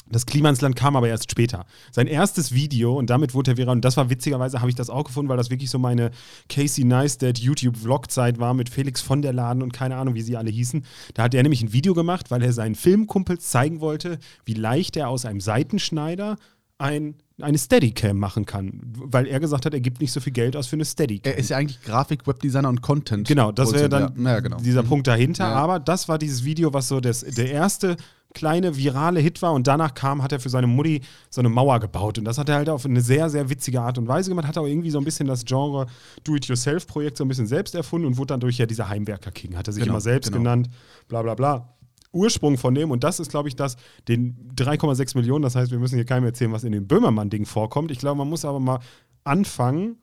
das 0.09 0.25
Klimansland 0.25 0.75
kam 0.75 0.95
aber 0.95 1.07
erst 1.07 1.31
später. 1.31 1.65
Sein 1.91 2.07
erstes 2.07 2.53
Video, 2.53 2.97
und 2.97 3.09
damit 3.09 3.33
wurde 3.33 3.51
er 3.51 3.57
viral, 3.57 3.75
und 3.75 3.85
das 3.85 3.97
war 3.97 4.09
witzigerweise, 4.09 4.59
habe 4.59 4.69
ich 4.69 4.75
das 4.75 4.89
auch 4.89 5.05
gefunden, 5.05 5.29
weil 5.29 5.37
das 5.37 5.49
wirklich 5.49 5.69
so 5.69 5.79
meine 5.79 6.11
Casey 6.49 6.83
Neistat 6.83 7.39
YouTube-Vlog-Zeit 7.39 8.39
war 8.39 8.53
mit 8.53 8.69
Felix 8.69 9.01
von 9.01 9.21
der 9.21 9.33
Laden 9.33 9.61
und 9.61 9.73
keine 9.73 9.95
Ahnung, 9.97 10.15
wie 10.15 10.21
sie 10.21 10.37
alle 10.37 10.49
hießen. 10.49 10.85
Da 11.13 11.23
hat 11.23 11.33
er 11.33 11.43
nämlich 11.43 11.61
ein 11.61 11.73
Video 11.73 11.93
gemacht, 11.93 12.31
weil 12.31 12.43
er 12.43 12.53
seinen 12.53 12.75
Filmkumpels 12.75 13.49
zeigen 13.49 13.81
wollte, 13.81 14.19
wie 14.45 14.53
leicht 14.53 14.97
er 14.97 15.09
aus 15.09 15.25
einem 15.25 15.41
Seitenschneider 15.41 16.37
ein, 16.79 17.15
eine 17.41 17.57
Steadicam 17.57 18.17
machen 18.17 18.45
kann, 18.45 18.79
weil 18.95 19.27
er 19.27 19.39
gesagt 19.39 19.65
hat, 19.65 19.73
er 19.73 19.79
gibt 19.79 19.99
nicht 19.99 20.11
so 20.11 20.19
viel 20.19 20.33
Geld 20.33 20.55
aus 20.55 20.67
für 20.67 20.75
eine 20.75 20.85
Steadicam. 20.85 21.33
Er 21.33 21.37
ist 21.37 21.49
ja 21.49 21.57
eigentlich 21.57 21.81
Grafik, 21.81 22.27
Webdesigner 22.27 22.69
und 22.69 22.81
Content. 22.81 23.27
Genau, 23.27 23.51
das 23.51 23.73
wäre 23.73 23.89
dann 23.89 24.13
ja. 24.17 24.33
Ja, 24.33 24.39
genau. 24.39 24.57
dieser 24.57 24.83
mhm. 24.83 24.87
Punkt 24.87 25.07
dahinter. 25.07 25.47
Aber 25.47 25.79
das 25.79 26.07
war 26.07 26.17
dieses 26.17 26.43
Video, 26.43 26.73
was 26.73 26.87
so 26.87 26.99
das, 26.99 27.21
der 27.21 27.51
erste 27.51 27.97
kleine 28.37 28.77
virale 28.77 29.19
Hit 29.19 29.41
war 29.41 29.53
und 29.53 29.65
danach 29.65 29.95
kam, 29.95 30.21
hat 30.21 30.31
er 30.31 30.39
für 30.39 30.49
seine 30.49 30.67
Mutti 30.67 31.01
so 31.29 31.41
eine 31.41 31.49
Mauer 31.49 31.79
gebaut 31.79 32.19
und 32.19 32.25
das 32.25 32.37
hat 32.37 32.49
er 32.49 32.55
halt 32.55 32.69
auf 32.69 32.85
eine 32.85 33.01
sehr, 33.01 33.29
sehr 33.29 33.49
witzige 33.49 33.81
Art 33.81 33.97
und 33.97 34.07
Weise 34.07 34.29
gemacht, 34.29 34.47
hat 34.47 34.57
auch 34.57 34.67
irgendwie 34.67 34.91
so 34.91 34.99
ein 34.99 35.03
bisschen 35.03 35.27
das 35.27 35.43
Genre 35.43 35.87
Do-It-Yourself-Projekt 36.23 37.17
so 37.17 37.25
ein 37.25 37.27
bisschen 37.27 37.47
selbst 37.47 37.73
erfunden 37.73 38.05
und 38.05 38.17
wurde 38.17 38.27
dann 38.27 38.39
durch 38.39 38.57
ja 38.59 38.67
dieser 38.67 38.89
Heimwerker-King, 38.89 39.57
hat 39.57 39.67
er 39.67 39.73
sich 39.73 39.81
genau, 39.81 39.95
immer 39.95 40.01
selbst 40.01 40.27
genau. 40.27 40.43
genannt, 40.43 40.69
bla 41.07 41.23
bla 41.23 41.33
bla. 41.33 41.73
Ursprung 42.13 42.57
von 42.57 42.73
dem, 42.73 42.91
und 42.91 43.03
das 43.03 43.19
ist, 43.19 43.29
glaube 43.29 43.49
ich, 43.49 43.55
das, 43.55 43.75
den 44.07 44.53
3,6 44.55 45.17
Millionen, 45.17 45.41
das 45.41 45.55
heißt, 45.55 45.71
wir 45.71 45.79
müssen 45.79 45.95
hier 45.95 46.05
keinem 46.05 46.25
erzählen, 46.25 46.51
was 46.51 46.63
in 46.63 46.71
dem 46.71 46.87
Böhmermann-Ding 46.87 47.45
vorkommt. 47.45 47.91
Ich 47.91 47.99
glaube, 47.99 48.17
man 48.19 48.29
muss 48.29 48.45
aber 48.45 48.59
mal 48.59 48.79
anfangen, 49.23 49.97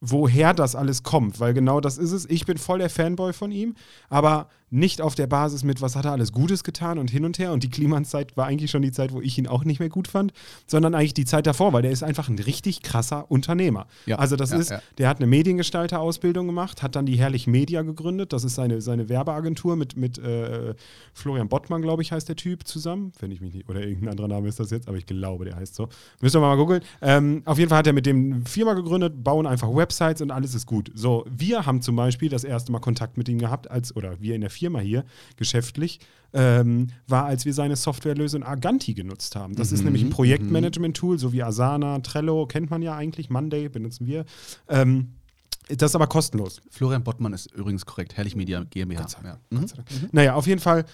woher 0.00 0.52
das 0.52 0.76
alles 0.76 1.02
kommt, 1.02 1.40
weil 1.40 1.54
genau 1.54 1.80
das 1.80 1.96
ist 1.96 2.12
es. 2.12 2.28
Ich 2.28 2.44
bin 2.44 2.58
voll 2.58 2.78
der 2.78 2.90
Fanboy 2.90 3.32
von 3.32 3.50
ihm, 3.50 3.74
aber 4.08 4.48
nicht 4.74 5.00
auf 5.00 5.14
der 5.14 5.28
Basis 5.28 5.62
mit, 5.62 5.80
was 5.80 5.94
hat 5.94 6.04
er 6.04 6.12
alles 6.12 6.32
Gutes 6.32 6.64
getan 6.64 6.98
und 6.98 7.10
hin 7.10 7.24
und 7.24 7.38
her. 7.38 7.52
Und 7.52 7.62
die 7.62 7.70
Klimanszeit 7.70 8.36
war 8.36 8.46
eigentlich 8.46 8.72
schon 8.72 8.82
die 8.82 8.90
Zeit, 8.90 9.12
wo 9.12 9.20
ich 9.20 9.38
ihn 9.38 9.46
auch 9.46 9.64
nicht 9.64 9.78
mehr 9.78 9.88
gut 9.88 10.08
fand, 10.08 10.32
sondern 10.66 10.94
eigentlich 10.94 11.14
die 11.14 11.24
Zeit 11.24 11.46
davor, 11.46 11.72
weil 11.72 11.82
der 11.82 11.92
ist 11.92 12.02
einfach 12.02 12.28
ein 12.28 12.38
richtig 12.38 12.82
krasser 12.82 13.30
Unternehmer. 13.30 13.86
Ja, 14.06 14.16
also 14.16 14.34
das 14.34 14.50
ja, 14.50 14.58
ist, 14.58 14.70
ja. 14.70 14.82
der 14.98 15.08
hat 15.08 15.18
eine 15.18 15.28
Mediengestalter-Ausbildung 15.28 16.46
gemacht, 16.46 16.82
hat 16.82 16.96
dann 16.96 17.06
die 17.06 17.16
Herrlich 17.16 17.46
Media 17.46 17.82
gegründet. 17.82 18.32
Das 18.32 18.42
ist 18.42 18.56
seine, 18.56 18.80
seine 18.80 19.08
Werbeagentur 19.08 19.76
mit, 19.76 19.96
mit 19.96 20.18
äh, 20.18 20.74
Florian 21.12 21.48
Bottmann, 21.48 21.80
glaube 21.80 22.02
ich, 22.02 22.10
heißt 22.10 22.28
der 22.28 22.36
Typ 22.36 22.66
zusammen. 22.66 23.12
Wenn 23.20 23.30
ich 23.30 23.40
mich 23.40 23.54
nicht, 23.54 23.68
oder 23.68 23.80
irgendein 23.80 24.10
anderer 24.10 24.28
Name 24.28 24.48
ist 24.48 24.58
das 24.58 24.70
jetzt, 24.70 24.88
aber 24.88 24.96
ich 24.96 25.06
glaube, 25.06 25.44
der 25.44 25.54
heißt 25.54 25.76
so. 25.76 25.88
Müssen 26.20 26.40
wir 26.40 26.48
mal 26.48 26.56
googeln. 26.56 26.82
Ähm, 27.00 27.42
auf 27.44 27.58
jeden 27.58 27.68
Fall 27.68 27.78
hat 27.78 27.86
er 27.86 27.92
mit 27.92 28.06
dem 28.06 28.44
Firma 28.44 28.74
gegründet, 28.74 29.22
bauen 29.22 29.46
einfach 29.46 29.72
Websites 29.72 30.20
und 30.20 30.32
alles 30.32 30.54
ist 30.56 30.66
gut. 30.66 30.90
So, 30.94 31.24
wir 31.30 31.64
haben 31.64 31.80
zum 31.80 31.94
Beispiel 31.94 32.28
das 32.28 32.42
erste 32.42 32.72
Mal 32.72 32.80
Kontakt 32.80 33.16
mit 33.16 33.28
ihm 33.28 33.38
gehabt, 33.38 33.70
als, 33.70 33.94
oder 33.94 34.20
wir 34.20 34.34
in 34.34 34.40
der 34.40 34.50
Firma 34.50 34.63
Firma 34.64 34.80
hier, 34.80 35.04
geschäftlich, 35.36 36.00
ähm, 36.32 36.88
war, 37.06 37.26
als 37.26 37.44
wir 37.44 37.52
seine 37.52 37.76
Softwarelösung 37.76 38.42
Arganti 38.42 38.94
genutzt 38.94 39.36
haben. 39.36 39.54
Das 39.54 39.70
mhm, 39.70 39.74
ist 39.74 39.84
nämlich 39.84 40.02
ein 40.02 40.10
Projektmanagement-Tool, 40.10 41.18
so 41.18 41.34
wie 41.34 41.42
Asana, 41.42 41.98
Trello, 41.98 42.46
kennt 42.46 42.70
man 42.70 42.80
ja 42.80 42.96
eigentlich, 42.96 43.28
Monday 43.28 43.68
benutzen 43.68 44.06
wir. 44.06 44.24
Ähm, 44.68 45.12
das 45.68 45.90
ist 45.90 45.94
aber 45.94 46.06
kostenlos. 46.06 46.62
Florian 46.70 47.04
Bottmann 47.04 47.34
ist 47.34 47.52
übrigens 47.52 47.84
korrekt. 47.84 48.16
Herrlich 48.16 48.36
Media 48.36 48.64
GmbH. 48.64 49.02
Gott 49.02 49.10
sei 49.10 49.22
Dank. 49.22 49.38
Ja. 49.50 49.58
Mhm. 49.58 49.66
Naja, 50.12 50.34
auf 50.34 50.46
jeden 50.46 50.60
Fall 50.60 50.86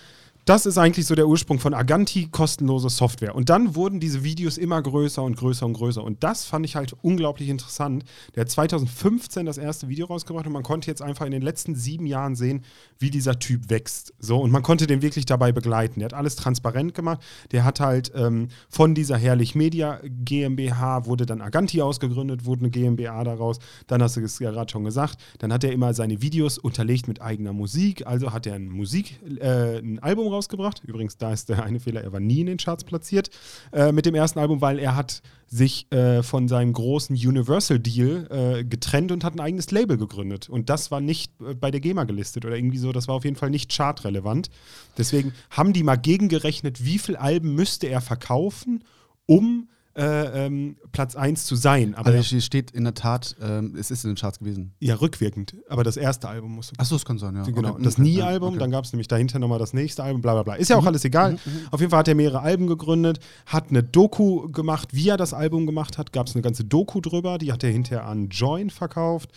das 0.50 0.66
ist 0.66 0.78
eigentlich 0.78 1.06
so 1.06 1.14
der 1.14 1.28
Ursprung 1.28 1.60
von 1.60 1.74
Aganti, 1.74 2.26
kostenlose 2.26 2.90
Software. 2.90 3.36
Und 3.36 3.50
dann 3.50 3.76
wurden 3.76 4.00
diese 4.00 4.24
Videos 4.24 4.58
immer 4.58 4.82
größer 4.82 5.22
und 5.22 5.36
größer 5.36 5.64
und 5.64 5.74
größer. 5.74 6.02
Und 6.02 6.24
das 6.24 6.44
fand 6.44 6.66
ich 6.66 6.74
halt 6.74 6.92
unglaublich 7.02 7.48
interessant. 7.48 8.04
Der 8.34 8.40
hat 8.40 8.50
2015 8.50 9.46
das 9.46 9.58
erste 9.58 9.88
Video 9.88 10.06
rausgebracht 10.06 10.48
und 10.48 10.52
man 10.52 10.64
konnte 10.64 10.90
jetzt 10.90 11.02
einfach 11.02 11.24
in 11.24 11.30
den 11.30 11.42
letzten 11.42 11.76
sieben 11.76 12.04
Jahren 12.04 12.34
sehen, 12.34 12.64
wie 12.98 13.10
dieser 13.10 13.38
Typ 13.38 13.70
wächst. 13.70 14.12
So, 14.18 14.40
und 14.40 14.50
man 14.50 14.64
konnte 14.64 14.88
den 14.88 15.02
wirklich 15.02 15.24
dabei 15.24 15.52
begleiten. 15.52 16.00
Der 16.00 16.06
hat 16.06 16.14
alles 16.14 16.34
transparent 16.34 16.94
gemacht. 16.94 17.20
Der 17.52 17.64
hat 17.64 17.78
halt 17.78 18.10
ähm, 18.16 18.48
von 18.68 18.96
dieser 18.96 19.18
Herrlich 19.18 19.54
Media 19.54 20.00
GmbH 20.02 21.06
wurde 21.06 21.26
dann 21.26 21.42
Aganti 21.42 21.80
ausgegründet, 21.80 22.44
wurde 22.44 22.62
eine 22.62 22.70
GmbH 22.70 23.22
daraus. 23.22 23.60
Dann 23.86 24.02
hast 24.02 24.16
du 24.16 24.20
es 24.20 24.40
ja 24.40 24.50
gerade 24.50 24.72
schon 24.72 24.82
gesagt. 24.82 25.16
Dann 25.38 25.52
hat 25.52 25.62
er 25.62 25.70
immer 25.70 25.94
seine 25.94 26.22
Videos 26.22 26.58
unterlegt 26.58 27.06
mit 27.06 27.22
eigener 27.22 27.52
Musik. 27.52 28.04
Also 28.04 28.32
hat 28.32 28.48
er 28.48 28.54
ein 28.54 28.68
Musik, 28.68 29.20
äh, 29.38 29.78
ein 29.78 30.00
Album 30.00 30.26
rausgebracht. 30.40 30.82
Übrigens, 30.84 31.18
da 31.18 31.32
ist 31.32 31.48
der 31.48 31.62
eine 31.62 31.80
Fehler, 31.80 32.02
er 32.02 32.12
war 32.12 32.20
nie 32.20 32.40
in 32.40 32.46
den 32.46 32.56
Charts 32.56 32.84
platziert 32.84 33.30
äh, 33.72 33.92
mit 33.92 34.06
dem 34.06 34.14
ersten 34.14 34.38
Album, 34.38 34.60
weil 34.60 34.78
er 34.78 34.96
hat 34.96 35.22
sich 35.46 35.90
äh, 35.92 36.22
von 36.22 36.48
seinem 36.48 36.72
großen 36.72 37.14
Universal-Deal 37.14 38.60
äh, 38.60 38.64
getrennt 38.64 39.12
und 39.12 39.24
hat 39.24 39.34
ein 39.34 39.40
eigenes 39.40 39.70
Label 39.70 39.98
gegründet. 39.98 40.48
Und 40.48 40.70
das 40.70 40.90
war 40.90 41.00
nicht 41.00 41.32
äh, 41.40 41.54
bei 41.54 41.70
der 41.70 41.80
GEMA 41.80 42.04
gelistet 42.04 42.44
oder 42.46 42.56
irgendwie 42.56 42.78
so, 42.78 42.92
das 42.92 43.08
war 43.08 43.16
auf 43.16 43.24
jeden 43.24 43.36
Fall 43.36 43.50
nicht 43.50 43.72
chartrelevant. 43.72 44.48
Deswegen 44.96 45.32
haben 45.50 45.72
die 45.72 45.82
mal 45.82 45.96
gegengerechnet, 45.96 46.84
wie 46.84 46.98
viele 46.98 47.20
Alben 47.20 47.54
müsste 47.54 47.88
er 47.88 48.00
verkaufen, 48.00 48.84
um 49.26 49.68
äh, 50.00 50.46
ähm, 50.46 50.76
Platz 50.92 51.14
1 51.14 51.44
zu 51.44 51.56
sein. 51.56 51.94
Aber 51.94 52.10
also 52.10 52.22
hier 52.22 52.40
steht 52.40 52.70
in 52.70 52.84
der 52.84 52.94
Tat, 52.94 53.36
ähm, 53.42 53.76
es 53.78 53.90
ist 53.90 54.04
in 54.04 54.10
den 54.10 54.16
Charts 54.16 54.38
gewesen. 54.38 54.72
Ja, 54.78 54.94
rückwirkend. 54.94 55.56
Aber 55.68 55.84
das 55.84 55.98
erste 55.98 56.28
Album 56.28 56.54
musste. 56.54 56.72
Achso, 56.78 56.94
das 56.94 57.04
kann 57.04 57.18
sein, 57.18 57.36
ja. 57.36 57.42
Genau. 57.42 57.72
Okay. 57.72 57.82
Das 57.82 57.98
Nie-Album, 57.98 58.50
okay. 58.50 58.58
dann 58.58 58.70
gab 58.70 58.84
es 58.84 58.92
nämlich 58.92 59.08
dahinter 59.08 59.38
nochmal 59.38 59.58
das 59.58 59.74
nächste 59.74 60.02
Album, 60.02 60.22
bla 60.22 60.32
bla 60.32 60.42
bla. 60.42 60.54
Ist 60.54 60.70
ja 60.70 60.76
auch 60.76 60.82
mhm. 60.82 60.88
alles 60.88 61.04
egal. 61.04 61.32
Mhm, 61.32 61.38
mhm. 61.44 61.66
Auf 61.70 61.80
jeden 61.80 61.90
Fall 61.90 61.98
hat 62.00 62.08
er 62.08 62.14
mehrere 62.14 62.40
Alben 62.40 62.66
gegründet, 62.66 63.20
hat 63.44 63.68
eine 63.68 63.82
Doku 63.82 64.50
gemacht, 64.50 64.94
wie 64.94 65.10
er 65.10 65.18
das 65.18 65.34
Album 65.34 65.66
gemacht 65.66 65.98
hat. 65.98 66.14
Gab 66.14 66.28
es 66.28 66.34
eine 66.34 66.42
ganze 66.42 66.64
Doku 66.64 67.02
drüber, 67.02 67.36
die 67.36 67.52
hat 67.52 67.62
er 67.62 67.70
hinterher 67.70 68.06
an 68.06 68.30
Join 68.30 68.70
verkauft. 68.70 69.30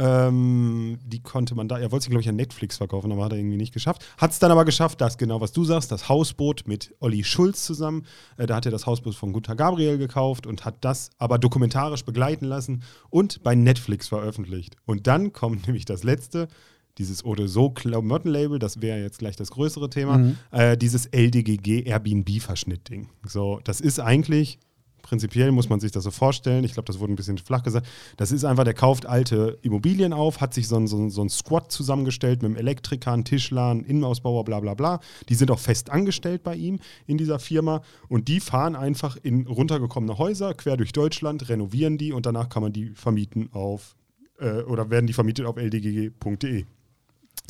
Ähm, 0.00 0.98
die 1.04 1.20
konnte 1.20 1.54
man 1.54 1.68
da, 1.68 1.78
er 1.78 1.92
wollte 1.92 2.04
sie, 2.04 2.10
glaube 2.10 2.22
ich, 2.22 2.28
an 2.30 2.36
Netflix 2.36 2.78
verkaufen, 2.78 3.12
aber 3.12 3.24
hat 3.24 3.32
er 3.32 3.38
irgendwie 3.38 3.58
nicht 3.58 3.74
geschafft. 3.74 4.02
Hat 4.16 4.30
es 4.30 4.38
dann 4.38 4.50
aber 4.50 4.64
geschafft, 4.64 4.98
das 5.02 5.18
genau, 5.18 5.42
was 5.42 5.52
du 5.52 5.62
sagst, 5.64 5.92
das 5.92 6.08
Hausboot 6.08 6.66
mit 6.66 6.94
Olli 7.00 7.22
Schulz 7.22 7.64
zusammen. 7.64 8.06
Äh, 8.38 8.46
da 8.46 8.56
hat 8.56 8.64
er 8.64 8.72
das 8.72 8.86
Hausboot 8.86 9.14
von 9.14 9.34
Gunther 9.34 9.56
Gabriel 9.56 9.98
gekauft 9.98 10.46
und 10.46 10.64
hat 10.64 10.76
das 10.80 11.10
aber 11.18 11.38
dokumentarisch 11.38 12.06
begleiten 12.06 12.46
lassen 12.46 12.82
und 13.10 13.42
bei 13.42 13.54
Netflix 13.54 14.08
veröffentlicht. 14.08 14.76
Und 14.86 15.06
dann 15.06 15.34
kommt 15.34 15.66
nämlich 15.66 15.84
das 15.84 16.02
letzte, 16.02 16.48
dieses 16.96 17.22
oder 17.22 17.46
so 17.46 17.68
Klamottenlabel, 17.68 18.58
das 18.58 18.80
wäre 18.80 19.00
jetzt 19.00 19.18
gleich 19.18 19.36
das 19.36 19.50
größere 19.50 19.90
Thema, 19.90 20.16
mhm. 20.16 20.38
äh, 20.50 20.78
dieses 20.78 21.06
LDGG 21.06 21.82
Airbnb-Verschnitt-Ding. 21.84 23.10
So, 23.26 23.60
das 23.64 23.82
ist 23.82 24.00
eigentlich 24.00 24.58
Prinzipiell 25.02 25.52
muss 25.52 25.68
man 25.68 25.80
sich 25.80 25.92
das 25.92 26.04
so 26.04 26.10
vorstellen. 26.10 26.64
Ich 26.64 26.72
glaube, 26.72 26.86
das 26.86 26.98
wurde 26.98 27.12
ein 27.12 27.16
bisschen 27.16 27.38
flach 27.38 27.62
gesagt. 27.62 27.86
Das 28.16 28.32
ist 28.32 28.44
einfach, 28.44 28.64
der 28.64 28.74
kauft 28.74 29.06
alte 29.06 29.58
Immobilien 29.62 30.12
auf, 30.12 30.40
hat 30.40 30.54
sich 30.54 30.68
so 30.68 30.76
ein, 30.76 30.86
so 30.86 30.96
ein, 30.98 31.10
so 31.10 31.22
ein 31.22 31.28
Squad 31.28 31.70
zusammengestellt 31.72 32.42
mit 32.42 32.50
einem 32.50 32.56
Elektriker, 32.56 33.12
einem 33.12 33.24
Tischler, 33.24 33.70
einem 33.70 33.84
Innenausbauer, 33.84 34.44
bla 34.44 34.60
bla 34.60 34.74
bla. 34.74 35.00
Die 35.28 35.34
sind 35.34 35.50
auch 35.50 35.58
fest 35.58 35.90
angestellt 35.90 36.42
bei 36.42 36.54
ihm 36.54 36.78
in 37.06 37.18
dieser 37.18 37.38
Firma 37.38 37.82
und 38.08 38.28
die 38.28 38.40
fahren 38.40 38.76
einfach 38.76 39.16
in 39.22 39.46
runtergekommene 39.46 40.18
Häuser 40.18 40.54
quer 40.54 40.76
durch 40.76 40.92
Deutschland, 40.92 41.48
renovieren 41.48 41.98
die 41.98 42.12
und 42.12 42.26
danach 42.26 42.48
kann 42.48 42.62
man 42.62 42.72
die 42.72 42.90
vermieten 42.90 43.50
auf 43.52 43.96
äh, 44.38 44.62
oder 44.62 44.90
werden 44.90 45.06
die 45.06 45.12
vermietet 45.12 45.46
auf 45.46 45.56
ldgg.de. 45.56 46.64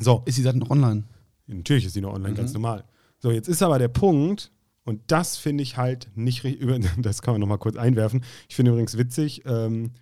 So. 0.00 0.22
Ist 0.26 0.38
die 0.38 0.42
Seite 0.42 0.58
noch 0.58 0.70
online? 0.70 1.04
Natürlich 1.46 1.86
ist 1.86 1.94
sie 1.94 2.00
noch 2.00 2.14
online, 2.14 2.32
mhm. 2.32 2.36
ganz 2.36 2.52
normal. 2.52 2.84
So, 3.18 3.30
jetzt 3.30 3.48
ist 3.48 3.62
aber 3.62 3.78
der 3.78 3.88
Punkt, 3.88 4.50
und 4.84 5.02
das 5.08 5.36
finde 5.36 5.62
ich 5.62 5.76
halt 5.76 6.08
nicht, 6.14 6.44
das 6.98 7.22
kann 7.22 7.34
man 7.34 7.40
nochmal 7.40 7.58
kurz 7.58 7.76
einwerfen. 7.76 8.24
Ich 8.48 8.56
finde 8.56 8.72
übrigens 8.72 8.96
witzig, 8.96 9.42
ähm, 9.46 9.92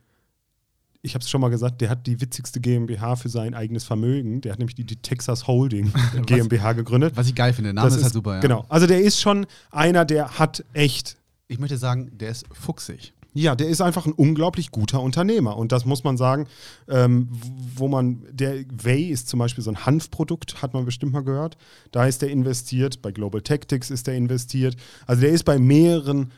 ich 1.03 1.15
habe 1.15 1.23
es 1.23 1.31
schon 1.31 1.41
mal 1.41 1.49
gesagt, 1.49 1.81
der 1.81 1.91
hat 1.91 2.07
die 2.07 2.21
witzigste 2.21 2.61
GmbH 2.61 3.17
für 3.17 3.29
sein 3.29 3.55
eigenes 3.55 3.85
Vermögen. 3.85 4.41
Der 4.41 4.53
hat 4.53 4.59
nämlich 4.59 4.75
die, 4.75 4.85
die 4.85 4.97
Texas 4.97 5.47
Holding 5.47 5.93
GmbH 6.27 6.73
gegründet. 6.73 7.17
Was 7.17 7.29
ich 7.29 7.35
geil 7.35 7.53
finde, 7.53 7.69
der 7.69 7.75
Name 7.75 7.89
ist, 7.89 7.97
ist 7.97 8.03
halt 8.03 8.13
super. 8.13 8.35
Ja. 8.35 8.41
Genau, 8.41 8.65
also 8.69 8.87
der 8.87 9.01
ist 9.01 9.21
schon 9.21 9.47
einer, 9.71 10.05
der 10.05 10.39
hat 10.39 10.65
echt. 10.73 11.17
Ich 11.47 11.59
möchte 11.59 11.79
sagen, 11.79 12.11
der 12.19 12.31
ist 12.31 12.47
fuchsig. 12.53 13.15
Ja, 13.35 13.55
der 13.55 13.69
ist 13.69 13.81
einfach 13.81 14.07
ein 14.07 14.13
unglaublich 14.13 14.71
guter 14.71 15.01
Unternehmer. 15.01 15.57
Und 15.57 15.71
das 15.71 15.85
muss 15.85 16.03
man 16.03 16.17
sagen, 16.17 16.47
ähm, 16.89 17.29
wo 17.77 17.87
man, 17.87 18.25
der 18.31 18.65
Way 18.83 19.11
ist 19.11 19.29
zum 19.29 19.39
Beispiel 19.39 19.63
so 19.63 19.71
ein 19.71 19.87
Hanfprodukt, 19.87 20.63
hat 20.63 20.73
man 20.73 20.85
bestimmt 20.85 21.13
mal 21.13 21.23
gehört. 21.23 21.57
Da 21.93 22.07
ist 22.07 22.23
der 22.23 22.31
investiert, 22.31 23.03
bei 23.03 23.13
Global 23.13 23.43
Tactics 23.43 23.91
ist 23.91 24.07
der 24.07 24.15
investiert. 24.15 24.77
Also 25.07 25.23
der 25.23 25.31
ist 25.31 25.45
bei 25.45 25.59
mehreren 25.59 26.33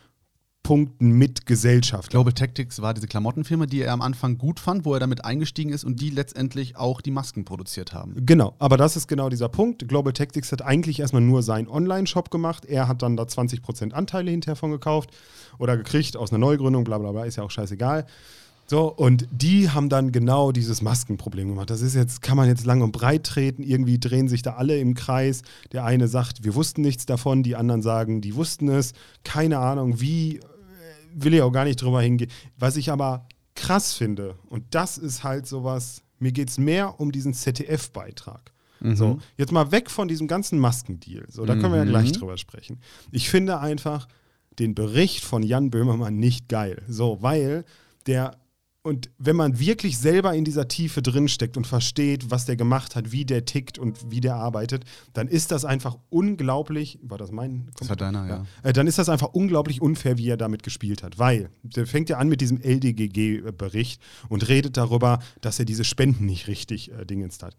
Punkten 0.71 1.11
mit 1.11 1.47
Gesellschaft. 1.47 2.11
Global 2.11 2.33
Tactics 2.33 2.81
war 2.81 2.95
diese 2.95 3.09
Klamottenfirma, 3.09 3.67
die 3.67 3.83
er 3.83 3.93
am 3.93 4.01
Anfang 4.01 4.39
gut 4.39 4.61
fand, 4.61 4.85
wo 4.85 4.95
er 4.95 5.01
damit 5.01 5.25
eingestiegen 5.25 5.73
ist 5.73 5.83
und 5.83 6.01
die 6.01 6.11
letztendlich 6.11 6.77
auch 6.77 7.01
die 7.01 7.11
Masken 7.11 7.45
produziert 7.45 7.93
haben. 7.93 8.15
Genau, 8.25 8.55
aber 8.61 8.77
das 8.77 8.95
ist 8.95 9.09
genau 9.09 9.31
dieser 9.31 9.49
Punkt. 9.49 9.89
Global 9.89 10.13
Tactics 10.13 10.53
hat 10.53 10.63
eigentlich 10.63 11.01
erstmal 11.01 11.23
nur 11.23 11.43
seinen 11.43 11.67
Online-Shop 11.67 12.31
gemacht. 12.31 12.67
Er 12.67 12.87
hat 12.87 13.03
dann 13.03 13.17
da 13.17 13.25
20% 13.25 13.91
Anteile 13.91 14.31
hinterher 14.31 14.55
von 14.55 14.71
gekauft 14.71 15.11
oder 15.59 15.77
gekriegt 15.77 16.17
aus 16.17 16.31
einer 16.31 16.39
Neugründung, 16.39 16.85
bla 16.85 16.99
bla 16.99 17.11
bla, 17.11 17.25
ist 17.25 17.35
ja 17.35 17.43
auch 17.43 17.51
scheißegal. 17.51 18.07
So, 18.71 18.85
und 18.85 19.27
die 19.33 19.69
haben 19.69 19.89
dann 19.89 20.13
genau 20.13 20.53
dieses 20.53 20.83
Maskenproblem 20.83 21.49
gemacht. 21.49 21.71
Das 21.71 21.81
ist 21.81 21.97
jetzt, 21.97 22.23
kann 22.23 22.37
man 22.37 22.47
jetzt 22.47 22.65
lang 22.65 22.83
und 22.83 22.93
breit 22.93 23.25
treten. 23.25 23.65
Irgendwie 23.65 23.99
drehen 23.99 24.29
sich 24.29 24.43
da 24.43 24.53
alle 24.53 24.79
im 24.79 24.95
Kreis. 24.95 25.43
Der 25.73 25.85
eine 25.85 26.07
sagt, 26.07 26.45
wir 26.45 26.55
wussten 26.55 26.83
nichts 26.83 27.05
davon, 27.05 27.43
die 27.43 27.57
anderen 27.57 27.83
sagen, 27.83 28.21
die 28.21 28.37
wussten 28.37 28.69
es. 28.69 28.93
Keine 29.25 29.59
Ahnung, 29.59 30.01
wie, 30.01 30.39
will 31.15 31.35
ich 31.35 31.43
auch 31.43 31.53
gar 31.53 31.65
nicht 31.65 31.81
drüber 31.81 32.03
hingehen. 32.03 32.31
Was 32.59 32.77
ich 32.77 32.91
aber 32.91 33.27
krass 33.55 33.95
finde, 33.95 34.37
und 34.49 34.65
das 34.71 34.99
ist 34.99 35.25
halt 35.25 35.47
sowas, 35.47 36.03
mir 36.19 36.33
geht 36.33 36.49
es 36.51 36.59
mehr 36.59 37.01
um 37.01 37.13
diesen 37.13 37.35
ZDF-Beitrag. 37.35 38.53
Mhm. 38.81 38.97
So, 38.97 39.19
jetzt 39.37 39.53
mal 39.53 39.73
weg 39.73 39.91
von 39.91 40.09
diesem 40.09 40.27
ganzen 40.27 40.59
Maskendeal. 40.59 41.27
So, 41.29 41.45
da 41.45 41.55
können 41.55 41.73
wir 41.73 41.79
ja 41.79 41.85
mhm. 41.85 41.91
gleich 41.91 42.13
drüber 42.13 42.39
sprechen. 42.39 42.81
Ich 43.11 43.29
finde 43.29 43.61
einfach 43.61 44.09
den 44.59 44.75
Bericht 44.75 45.25
von 45.25 45.43
Jan 45.43 45.71
Böhmermann 45.71 46.17
nicht 46.17 46.49
geil. 46.49 46.83
So, 46.89 47.19
weil 47.21 47.65
der 48.07 48.40
und 48.83 49.11
wenn 49.19 49.37
man 49.37 49.59
wirklich 49.59 49.99
selber 49.99 50.35
in 50.35 50.45
dieser 50.45 50.67
Tiefe 50.67 51.03
drinsteckt 51.03 51.59
und 51.59 51.67
versteht, 51.67 52.31
was 52.31 52.47
der 52.47 52.57
gemacht 52.57 52.97
hat, 52.97 53.13
wie 53.13 53.27
der 53.27 53.45
tickt 53.45 53.79
und 53.79 54.11
wie 54.11 54.21
der 54.21 54.37
arbeitet, 54.37 54.85
dann 55.13 55.29
ist 55.29 55.51
das 55.51 55.67
einfach 55.67 55.99
unglaublich. 56.09 56.99
War 57.03 57.19
das 57.19 57.31
mein? 57.31 57.71
Das 57.79 57.91
war 57.91 57.97
deiner, 57.97 58.27
ja. 58.27 58.37
ja. 58.37 58.47
Äh, 58.63 58.73
dann 58.73 58.87
ist 58.87 58.97
das 58.99 59.11
einfach 59.11 59.29
unglaublich 59.35 59.83
unfair, 59.83 60.17
wie 60.17 60.29
er 60.29 60.39
damit 60.39 60.63
gespielt 60.63 61.03
hat. 61.03 61.19
Weil, 61.19 61.51
der 61.63 61.87
fängt 61.87 62.09
ja 62.09 62.17
an 62.17 62.29
mit 62.29 62.41
diesem 62.41 62.59
LDGG-Bericht 62.63 64.01
und 64.31 64.49
redet 64.49 64.79
darüber, 64.79 65.19
dass 65.43 65.59
er 65.59 65.67
diese 65.67 65.85
Spenden 65.85 66.25
nicht 66.25 66.49
richtig 66.49 66.91
äh, 66.91 67.05
dingens 67.05 67.43
hat. 67.43 67.59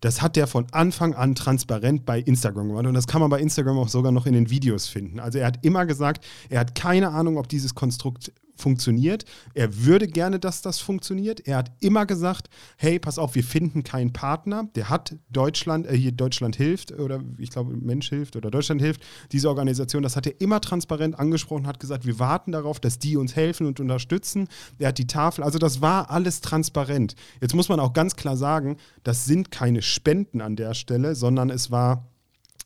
Das 0.00 0.20
hat 0.20 0.34
der 0.34 0.48
von 0.48 0.66
Anfang 0.72 1.14
an 1.14 1.36
transparent 1.36 2.06
bei 2.06 2.18
Instagram 2.20 2.68
gemacht. 2.68 2.86
Und 2.86 2.94
das 2.94 3.06
kann 3.06 3.20
man 3.20 3.30
bei 3.30 3.40
Instagram 3.40 3.78
auch 3.78 3.88
sogar 3.88 4.10
noch 4.10 4.26
in 4.26 4.32
den 4.32 4.50
Videos 4.50 4.88
finden. 4.88 5.20
Also 5.20 5.38
er 5.38 5.46
hat 5.46 5.64
immer 5.64 5.86
gesagt, 5.86 6.24
er 6.48 6.58
hat 6.58 6.74
keine 6.74 7.10
Ahnung, 7.10 7.36
ob 7.36 7.48
dieses 7.48 7.76
Konstrukt 7.76 8.32
funktioniert. 8.60 9.24
Er 9.54 9.84
würde 9.84 10.08
gerne, 10.08 10.38
dass 10.38 10.62
das 10.62 10.80
funktioniert. 10.80 11.46
Er 11.46 11.58
hat 11.58 11.72
immer 11.80 12.06
gesagt, 12.06 12.48
hey, 12.76 12.98
pass 12.98 13.18
auf, 13.18 13.34
wir 13.34 13.44
finden 13.44 13.84
keinen 13.84 14.12
Partner. 14.12 14.68
Der 14.74 14.88
hat 14.88 15.16
Deutschland, 15.30 15.86
äh, 15.86 15.96
hier 15.96 16.12
Deutschland 16.12 16.56
hilft 16.56 16.92
oder 16.92 17.22
ich 17.38 17.50
glaube 17.50 17.76
Mensch 17.76 18.08
hilft 18.08 18.36
oder 18.36 18.50
Deutschland 18.50 18.80
hilft, 18.80 19.02
diese 19.32 19.48
Organisation, 19.48 20.02
das 20.02 20.16
hat 20.16 20.26
er 20.26 20.40
immer 20.40 20.60
transparent 20.60 21.18
angesprochen, 21.18 21.66
hat 21.66 21.80
gesagt, 21.80 22.06
wir 22.06 22.18
warten 22.18 22.52
darauf, 22.52 22.80
dass 22.80 22.98
die 22.98 23.16
uns 23.16 23.36
helfen 23.36 23.66
und 23.66 23.80
unterstützen. 23.80 24.48
Er 24.78 24.88
hat 24.88 24.98
die 24.98 25.06
Tafel, 25.06 25.44
also 25.44 25.58
das 25.58 25.80
war 25.80 26.10
alles 26.10 26.40
transparent. 26.40 27.14
Jetzt 27.40 27.54
muss 27.54 27.68
man 27.68 27.80
auch 27.80 27.92
ganz 27.92 28.16
klar 28.16 28.36
sagen, 28.36 28.76
das 29.04 29.24
sind 29.24 29.50
keine 29.50 29.82
Spenden 29.82 30.40
an 30.40 30.56
der 30.56 30.74
Stelle, 30.74 31.14
sondern 31.14 31.50
es 31.50 31.70
war, 31.70 32.08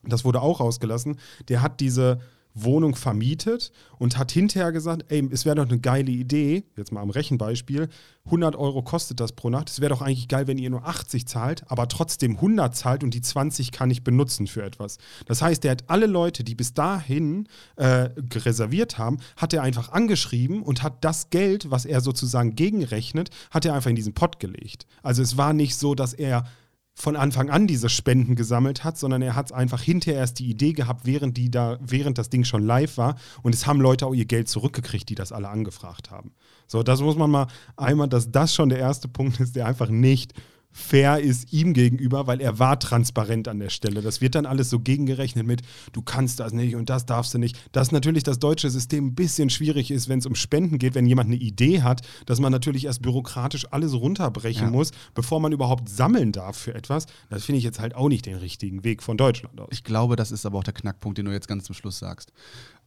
das 0.05 0.25
wurde 0.25 0.41
auch 0.41 0.61
rausgelassen, 0.61 1.19
der 1.49 1.63
hat 1.63 1.81
diese 1.81 2.21
Wohnung 2.55 2.95
vermietet 2.95 3.73
und 3.99 4.19
hat 4.19 4.33
hinterher 4.33 4.73
gesagt, 4.73 5.05
ey, 5.09 5.29
es 5.31 5.45
wäre 5.45 5.57
doch 5.57 5.69
eine 5.69 5.79
geile 5.79 6.11
Idee, 6.11 6.65
jetzt 6.77 6.93
mal 6.93 7.01
am 7.01 7.11
Rechenbeispiel, 7.11 7.89
100 8.27 8.57
Euro 8.57 8.83
kostet 8.83 9.21
das 9.21 9.33
pro 9.33 9.51
Nacht, 9.51 9.71
es 9.71 9.81
wäre 9.81 9.91
doch 9.91 10.03
eigentlich 10.03 10.29
geil, 10.29 10.47
wenn 10.47 10.59
ihr 10.59 10.71
nur 10.71 10.87
80 10.87 11.27
zahlt, 11.27 11.65
aber 11.71 11.89
trotzdem 11.89 12.37
100 12.37 12.75
zahlt 12.75 13.03
und 13.03 13.15
die 13.15 13.21
20 13.21 13.73
kann 13.73 13.91
ich 13.91 14.05
benutzen 14.05 14.47
für 14.47 14.63
etwas. 14.63 14.99
Das 15.27 15.43
heißt, 15.43 15.65
er 15.65 15.73
hat 15.73 15.85
alle 15.89 16.07
Leute, 16.07 16.45
die 16.45 16.55
bis 16.55 16.75
dahin 16.75 17.49
äh, 17.77 18.11
reserviert 18.35 18.99
haben, 18.99 19.19
hat 19.37 19.53
er 19.53 19.63
einfach 19.63 19.91
angeschrieben 19.91 20.63
und 20.63 20.83
hat 20.83 21.05
das 21.05 21.31
Geld, 21.31 21.71
was 21.71 21.85
er 21.85 22.01
sozusagen 22.01 22.55
gegenrechnet, 22.55 23.31
hat 23.51 23.65
er 23.65 23.75
einfach 23.75 23.91
in 23.91 23.97
diesen 23.97 24.15
Pott 24.15 24.39
gelegt. 24.39 24.87
Also 25.03 25.23
es 25.23 25.37
war 25.37 25.53
nicht 25.53 25.77
so, 25.77 25.95
dass 25.95 26.13
er 26.13 26.45
von 26.95 27.17
Anfang 27.17 27.51
an 27.51 27.67
diese 27.67 27.89
Spenden 27.89 28.37
gesammelt 28.37 28.85
hat, 28.85 28.99
sondern 28.99 29.23
er 29.23 29.35
hat 29.35 29.53
einfach 29.53 29.81
hinterher 29.81 30.21
erst 30.21 30.39
die 30.39 30.51
Idee 30.51 30.73
gehabt, 30.73 31.03
während, 31.05 31.37
die 31.37 31.51
da, 31.51 31.79
während 31.81 32.19
das 32.19 32.29
Ding 32.29 32.45
schon 32.45 32.63
live 32.63 32.99
war. 32.99 33.17
Und 33.43 33.55
es 33.55 33.67
haben 33.67 33.81
Leute 33.81 34.07
auch 34.07 34.15
ihr 34.15 34.27
Geld 34.27 34.49
zurückgekriegt, 34.49 35.09
die 35.09 35.15
das 35.15 35.33
alle 35.33 35.49
angefragt 35.49 36.11
haben. 36.11 36.33
So, 36.67 36.83
das 36.83 37.01
muss 37.01 37.17
man 37.17 37.31
mal 37.31 37.47
einmal, 37.77 38.09
dass 38.09 38.31
das 38.31 38.55
schon 38.55 38.69
der 38.69 38.79
erste 38.79 39.09
Punkt 39.09 39.41
ist, 39.41 39.57
der 39.57 39.67
einfach 39.67 39.89
nicht 39.89 40.35
fair 40.73 41.21
ist 41.21 41.53
ihm 41.53 41.75
gegenüber, 41.75 42.27
weil 42.27 42.41
er 42.41 42.59
war 42.59 42.79
transparent 42.79 43.47
an 43.49 43.61
der 43.61 43.69
Stelle. 43.69 44.03
Das 44.03 44.21
wird 44.21 44.35
dann 44.35 44.47
alles 44.47 44.71
so 44.71 44.81
gegengerechnet 44.81 45.47
mit, 45.47 45.63
du 45.93 46.03
kannst 46.03 46.41
das 46.41 46.53
nicht 46.53 46.75
und 46.75 46.89
das 46.91 47.07
darfst 47.07 47.35
du 47.35 47.39
nicht. 47.39 47.57
Dass 47.73 47.93
natürlich 47.93 48.23
das 48.23 48.39
deutsche 48.39 48.71
System 48.71 49.09
ein 49.09 49.15
bisschen 49.15 49.51
schwierig 49.51 49.91
ist, 49.91 50.09
wenn 50.09 50.19
es 50.19 50.27
um 50.27 50.35
Spenden 50.35 50.79
geht, 50.79 50.95
wenn 50.95 51.07
jemand 51.07 51.29
eine 51.29 51.37
Idee 51.37 51.83
hat, 51.83 52.01
dass 52.27 52.41
man 52.41 52.53
natürlich 52.53 52.87
erst 52.87 53.03
bürokratisch 53.03 53.67
alles 53.71 53.95
runterbrechen 53.95 54.67
ja. 54.67 54.71
muss, 54.71 54.91
bevor 55.15 55.41
man 55.41 55.53
überhaupt 55.53 55.89
sammeln 55.89 56.33
darf 56.33 56.57
für 56.57 56.75
etwas. 56.75 57.07
Das 57.29 57.45
finde 57.45 57.59
ich 57.59 57.65
jetzt 57.65 57.81
halt 57.81 57.95
auch 57.95 58.09
nicht 58.09 58.27
den 58.27 58.37
richtigen 58.37 58.83
Weg 58.85 59.03
von 59.03 59.17
Deutschland 59.17 59.61
aus. 59.61 59.69
Ich 59.71 59.85
glaube, 59.85 60.17
das 60.17 60.33
ist 60.33 60.47
aber 60.47 60.59
auch 60.59 60.65
der 60.65 60.75
Knackpunkt, 60.75 61.19
den 61.19 61.27
du 61.27 61.33
jetzt 61.33 61.49
ganz 61.49 61.65
zum 61.65 61.75
Schluss 61.75 61.99
sagst. 61.99 62.33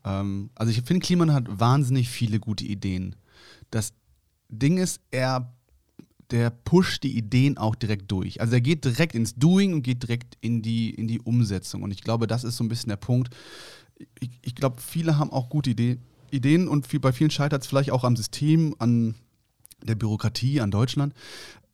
Ähm, 0.03 0.49
also 0.55 0.71
ich 0.71 0.81
finde, 0.81 1.05
Kliman 1.05 1.33
hat 1.33 1.59
wahnsinnig 1.59 2.09
viele 2.09 2.39
gute 2.39 2.65
Ideen. 2.65 3.15
Das 3.71 3.93
Ding 4.49 4.77
ist, 4.77 5.01
er 5.11 5.53
der 6.31 6.49
pusht 6.49 7.03
die 7.03 7.17
Ideen 7.17 7.57
auch 7.57 7.75
direkt 7.75 8.11
durch. 8.11 8.41
Also 8.41 8.53
er 8.53 8.61
geht 8.61 8.85
direkt 8.85 9.15
ins 9.15 9.35
Doing 9.35 9.73
und 9.73 9.83
geht 9.83 10.03
direkt 10.03 10.37
in 10.41 10.61
die, 10.61 10.89
in 10.89 11.07
die 11.07 11.19
Umsetzung. 11.19 11.83
Und 11.83 11.91
ich 11.91 12.01
glaube, 12.01 12.27
das 12.27 12.43
ist 12.43 12.57
so 12.57 12.63
ein 12.63 12.69
bisschen 12.69 12.89
der 12.89 12.97
Punkt. 12.97 13.33
Ich, 14.19 14.29
ich 14.41 14.55
glaube, 14.55 14.81
viele 14.81 15.17
haben 15.17 15.31
auch 15.31 15.49
gute 15.49 15.69
Idee, 15.71 15.99
Ideen 16.31 16.67
und 16.67 16.87
viel, 16.87 16.99
bei 16.99 17.13
vielen 17.13 17.31
scheitert 17.31 17.61
es 17.61 17.67
vielleicht 17.67 17.91
auch 17.91 18.03
am 18.03 18.15
System, 18.15 18.75
an 18.79 19.15
der 19.83 19.95
Bürokratie, 19.95 20.61
an 20.61 20.71
Deutschland. 20.71 21.13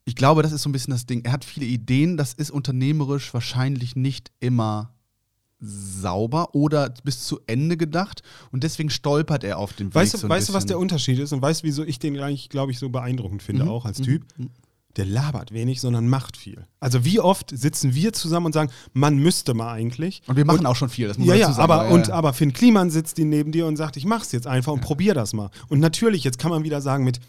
Ich 0.05 0.15
glaube, 0.15 0.43
das 0.43 0.51
ist 0.51 0.63
so 0.63 0.69
ein 0.69 0.73
bisschen 0.73 0.91
das 0.91 1.05
Ding. 1.05 1.23
Er 1.23 1.31
hat 1.31 1.45
viele 1.45 1.65
Ideen, 1.65 2.17
das 2.17 2.33
ist 2.33 2.51
unternehmerisch 2.51 3.33
wahrscheinlich 3.33 3.95
nicht 3.95 4.31
immer 4.39 4.93
sauber 5.61 6.55
oder 6.55 6.93
bis 7.03 7.25
zu 7.25 7.39
Ende 7.45 7.77
gedacht 7.77 8.23
und 8.51 8.63
deswegen 8.63 8.89
stolpert 8.89 9.43
er 9.43 9.59
auf 9.59 9.73
dem 9.73 9.87
Weg. 9.87 9.95
Weißt, 9.95 10.17
so 10.17 10.27
weißt 10.27 10.49
du, 10.49 10.53
was 10.53 10.65
der 10.65 10.79
Unterschied 10.79 11.19
ist 11.19 11.31
und 11.31 11.41
weißt 11.41 11.61
du, 11.61 11.67
wieso 11.67 11.83
ich 11.83 11.99
den 11.99 12.19
eigentlich, 12.19 12.49
glaube 12.49 12.71
ich, 12.71 12.79
so 12.79 12.89
beeindruckend 12.89 13.43
finde, 13.43 13.65
mhm. 13.65 13.69
auch 13.69 13.85
als 13.85 14.01
Typ? 14.01 14.25
Mhm. 14.37 14.49
Der 14.97 15.05
labert 15.05 15.53
wenig, 15.53 15.79
sondern 15.79 16.09
macht 16.09 16.35
viel. 16.35 16.65
Also 16.81 17.05
wie 17.05 17.21
oft 17.21 17.57
sitzen 17.57 17.95
wir 17.95 18.11
zusammen 18.11 18.47
und 18.47 18.53
sagen, 18.53 18.71
man 18.91 19.17
müsste 19.17 19.53
mal 19.53 19.71
eigentlich. 19.71 20.21
Und 20.27 20.35
wir 20.35 20.43
machen 20.43 20.59
und, 20.59 20.65
auch 20.65 20.75
schon 20.75 20.89
viel, 20.89 21.07
das 21.07 21.17
muss 21.17 21.27
ja, 21.27 21.35
ja, 21.35 21.53
sagen, 21.53 21.61
aber, 21.61 21.85
ja, 21.85 21.91
und, 21.91 22.09
aber 22.09 22.33
Finn 22.33 22.51
Kliman 22.51 22.89
sitzt 22.89 23.17
neben 23.17 23.53
dir 23.53 23.67
und 23.67 23.77
sagt, 23.77 23.95
ich 23.95 24.03
mach's 24.03 24.33
jetzt 24.33 24.47
einfach 24.47 24.73
und 24.73 24.79
ja. 24.79 24.85
probier 24.85 25.13
das 25.13 25.31
mal. 25.31 25.49
Und 25.69 25.79
natürlich, 25.79 26.25
jetzt 26.25 26.39
kann 26.39 26.51
man 26.51 26.65
wieder 26.65 26.81
sagen 26.81 27.05
mit, 27.05 27.21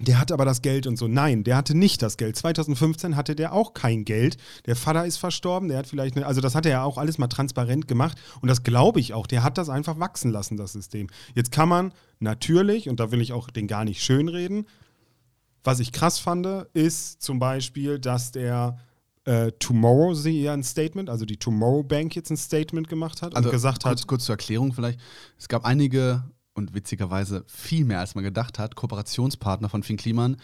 der 0.00 0.18
hatte 0.18 0.34
aber 0.34 0.44
das 0.44 0.62
Geld 0.62 0.86
und 0.86 0.96
so. 0.96 1.08
Nein, 1.08 1.44
der 1.44 1.56
hatte 1.56 1.76
nicht 1.76 2.02
das 2.02 2.16
Geld. 2.16 2.36
2015 2.36 3.16
hatte 3.16 3.36
der 3.36 3.52
auch 3.52 3.74
kein 3.74 4.04
Geld. 4.04 4.36
Der 4.66 4.76
Vater 4.76 5.04
ist 5.04 5.18
verstorben, 5.18 5.68
der 5.68 5.78
hat 5.78 5.86
vielleicht, 5.86 6.16
eine, 6.16 6.26
also 6.26 6.40
das 6.40 6.54
hat 6.54 6.66
er 6.66 6.72
ja 6.72 6.84
auch 6.84 6.98
alles 6.98 7.18
mal 7.18 7.28
transparent 7.28 7.86
gemacht 7.86 8.18
und 8.40 8.48
das 8.48 8.62
glaube 8.62 9.00
ich 9.00 9.14
auch. 9.14 9.26
Der 9.26 9.42
hat 9.42 9.58
das 9.58 9.68
einfach 9.68 9.98
wachsen 9.98 10.30
lassen, 10.30 10.56
das 10.56 10.72
System. 10.72 11.08
Jetzt 11.34 11.52
kann 11.52 11.68
man 11.68 11.92
natürlich, 12.18 12.88
und 12.88 12.98
da 12.98 13.12
will 13.12 13.20
ich 13.20 13.32
auch 13.32 13.50
den 13.50 13.66
gar 13.66 13.84
nicht 13.84 14.02
schönreden, 14.02 14.66
was 15.62 15.80
ich 15.80 15.92
krass 15.92 16.18
fand, 16.18 16.46
ist 16.72 17.20
zum 17.22 17.38
Beispiel, 17.38 17.98
dass 17.98 18.32
der 18.32 18.78
äh, 19.24 19.52
Tomorrow 19.58 20.14
sie 20.14 20.42
ja 20.42 20.54
ein 20.54 20.62
Statement, 20.62 21.10
also 21.10 21.26
die 21.26 21.36
Tomorrow 21.36 21.82
Bank 21.82 22.16
jetzt 22.16 22.30
ein 22.30 22.38
Statement 22.38 22.88
gemacht 22.88 23.20
hat 23.20 23.36
also 23.36 23.48
und 23.48 23.52
gesagt 23.52 23.82
kurz, 23.82 24.00
hat. 24.00 24.06
Kurz 24.06 24.24
zur 24.24 24.34
Erklärung 24.34 24.72
vielleicht. 24.72 24.98
Es 25.38 25.48
gab 25.48 25.64
einige 25.66 26.24
und 26.60 26.74
witzigerweise 26.74 27.44
viel 27.46 27.84
mehr, 27.84 28.00
als 28.00 28.14
man 28.14 28.22
gedacht 28.22 28.58
hat, 28.58 28.76
Kooperationspartner 28.76 29.68
von 29.68 29.82
Finn 29.82 29.96
Kliman, 29.96 30.36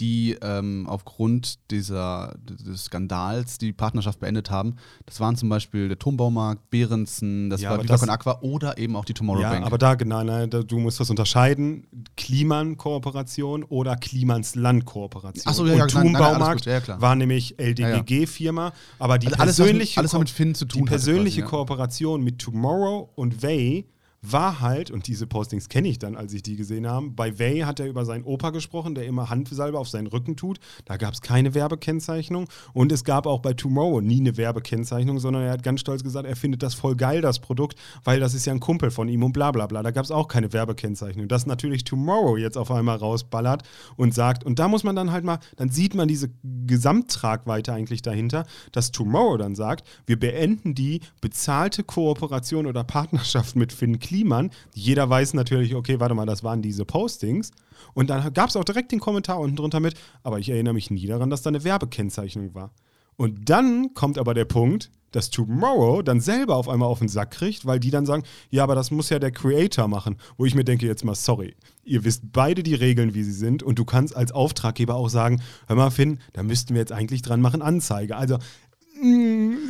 die 0.00 0.36
ähm, 0.42 0.86
aufgrund 0.88 1.70
dieser, 1.70 2.34
des 2.42 2.84
Skandals 2.84 3.58
die 3.58 3.72
Partnerschaft 3.72 4.20
beendet 4.20 4.50
haben. 4.50 4.76
Das 5.06 5.20
waren 5.20 5.36
zum 5.36 5.48
Beispiel 5.48 5.88
der 5.88 5.98
Turmbaumarkt, 5.98 6.70
Behrensen, 6.70 7.50
das 7.50 7.60
ja, 7.60 7.70
war 7.70 7.82
Viva 7.82 8.12
Aqua 8.12 8.38
oder 8.40 8.78
eben 8.78 8.96
auch 8.96 9.04
die 9.04 9.14
Tomorrow 9.14 9.42
ja, 9.42 9.50
Bank. 9.50 9.66
aber 9.66 9.78
da 9.78 9.94
genau, 9.94 10.24
nein, 10.24 10.50
da, 10.50 10.62
du 10.62 10.78
musst 10.78 11.00
das 11.00 11.10
unterscheiden. 11.10 11.86
Kliman-Kooperation 12.16 13.64
oder 13.64 13.96
Klimans 13.96 14.54
Land-Kooperation. 14.54 15.46
Achso, 15.46 15.66
ja, 15.66 15.74
ja, 15.74 15.82
und 15.84 15.90
Turmbaumarkt 15.90 16.64
ja, 16.64 17.00
war 17.00 17.14
nämlich 17.14 17.56
LDGG-Firma, 17.58 18.72
aber 18.98 19.18
die 19.18 19.26
also 19.28 19.36
persönliche, 19.36 20.00
alles, 20.00 20.12
was 20.14 20.14
mit, 20.14 20.14
alles, 20.14 20.14
was 20.14 20.20
mit 20.20 20.30
Finn 20.30 20.54
zu 20.54 20.64
tun 20.64 20.82
die 20.82 20.88
persönliche 20.88 21.42
quasi, 21.42 21.50
Kooperation 21.50 22.22
mit 22.22 22.38
Tomorrow 22.38 23.10
und 23.14 23.42
Way 23.42 23.86
war 24.20 24.60
halt, 24.60 24.90
und 24.90 25.06
diese 25.06 25.26
Postings 25.26 25.68
kenne 25.68 25.88
ich 25.88 25.98
dann, 25.98 26.16
als 26.16 26.32
ich 26.32 26.42
die 26.42 26.56
gesehen 26.56 26.88
habe, 26.88 27.10
bei 27.10 27.38
Way 27.38 27.60
hat 27.60 27.78
er 27.78 27.86
über 27.86 28.04
seinen 28.04 28.24
Opa 28.24 28.50
gesprochen, 28.50 28.94
der 28.94 29.06
immer 29.06 29.30
Handsalbe 29.30 29.78
auf 29.78 29.88
seinen 29.88 30.08
Rücken 30.08 30.36
tut. 30.36 30.58
Da 30.86 30.96
gab 30.96 31.14
es 31.14 31.22
keine 31.22 31.54
Werbekennzeichnung. 31.54 32.48
Und 32.72 32.90
es 32.90 33.04
gab 33.04 33.26
auch 33.26 33.40
bei 33.40 33.52
Tomorrow 33.52 34.00
nie 34.00 34.20
eine 34.20 34.36
Werbekennzeichnung, 34.36 35.20
sondern 35.20 35.44
er 35.44 35.52
hat 35.52 35.62
ganz 35.62 35.80
stolz 35.80 36.02
gesagt, 36.02 36.26
er 36.26 36.34
findet 36.34 36.62
das 36.62 36.74
voll 36.74 36.96
geil, 36.96 37.20
das 37.20 37.38
Produkt, 37.38 37.78
weil 38.02 38.18
das 38.18 38.34
ist 38.34 38.44
ja 38.44 38.52
ein 38.52 38.60
Kumpel 38.60 38.90
von 38.90 39.08
ihm 39.08 39.22
und 39.22 39.32
bla 39.32 39.52
bla 39.52 39.66
bla. 39.66 39.82
Da 39.82 39.92
gab 39.92 40.04
es 40.04 40.10
auch 40.10 40.26
keine 40.26 40.52
Werbekennzeichnung. 40.52 41.28
Dass 41.28 41.46
natürlich 41.46 41.84
Tomorrow 41.84 42.36
jetzt 42.36 42.58
auf 42.58 42.70
einmal 42.72 42.96
rausballert 42.96 43.62
und 43.96 44.14
sagt, 44.14 44.42
und 44.42 44.58
da 44.58 44.66
muss 44.66 44.82
man 44.82 44.96
dann 44.96 45.12
halt 45.12 45.24
mal, 45.24 45.38
dann 45.56 45.68
sieht 45.68 45.94
man 45.94 46.08
diese 46.08 46.30
Gesamttragweite 46.66 47.72
eigentlich 47.72 48.02
dahinter, 48.02 48.46
dass 48.72 48.90
Tomorrow 48.90 49.36
dann 49.36 49.54
sagt, 49.54 49.86
wir 50.06 50.18
beenden 50.18 50.74
die 50.74 51.00
bezahlte 51.20 51.84
Kooperation 51.84 52.66
oder 52.66 52.82
Partnerschaft 52.82 53.54
mit 53.54 53.72
Finn 53.72 54.00
Kliman. 54.08 54.50
Jeder 54.72 55.08
weiß 55.10 55.34
natürlich, 55.34 55.74
okay, 55.74 56.00
warte 56.00 56.14
mal, 56.14 56.24
das 56.24 56.42
waren 56.42 56.62
diese 56.62 56.86
Postings. 56.86 57.50
Und 57.92 58.08
dann 58.08 58.32
gab 58.32 58.48
es 58.48 58.56
auch 58.56 58.64
direkt 58.64 58.90
den 58.90 59.00
Kommentar 59.00 59.38
unten 59.38 59.56
drunter 59.56 59.80
mit, 59.80 59.94
aber 60.22 60.38
ich 60.38 60.48
erinnere 60.48 60.74
mich 60.74 60.90
nie 60.90 61.06
daran, 61.06 61.28
dass 61.28 61.42
da 61.42 61.48
eine 61.48 61.62
Werbekennzeichnung 61.62 62.54
war. 62.54 62.72
Und 63.16 63.50
dann 63.50 63.92
kommt 63.92 64.16
aber 64.16 64.32
der 64.32 64.46
Punkt, 64.46 64.90
dass 65.12 65.30
Tomorrow 65.30 66.02
dann 66.02 66.20
selber 66.20 66.56
auf 66.56 66.68
einmal 66.68 66.88
auf 66.88 67.00
den 67.00 67.08
Sack 67.08 67.32
kriegt, 67.32 67.66
weil 67.66 67.80
die 67.80 67.90
dann 67.90 68.06
sagen, 68.06 68.22
ja, 68.50 68.62
aber 68.62 68.74
das 68.74 68.90
muss 68.90 69.10
ja 69.10 69.18
der 69.18 69.30
Creator 69.30 69.88
machen. 69.88 70.16
Wo 70.36 70.44
ich 70.44 70.54
mir 70.54 70.64
denke, 70.64 70.86
jetzt 70.86 71.04
mal, 71.04 71.14
sorry, 71.14 71.54
ihr 71.84 72.04
wisst 72.04 72.32
beide 72.32 72.62
die 72.62 72.74
Regeln, 72.74 73.14
wie 73.14 73.22
sie 73.22 73.32
sind 73.32 73.62
und 73.62 73.78
du 73.78 73.84
kannst 73.84 74.16
als 74.16 74.32
Auftraggeber 74.32 74.94
auch 74.94 75.08
sagen, 75.08 75.42
hör 75.66 75.76
mal, 75.76 75.90
Finn, 75.90 76.18
da 76.32 76.42
müssten 76.42 76.74
wir 76.74 76.80
jetzt 76.80 76.92
eigentlich 76.92 77.22
dran 77.22 77.40
machen, 77.40 77.60
Anzeige. 77.60 78.16
Also 78.16 78.38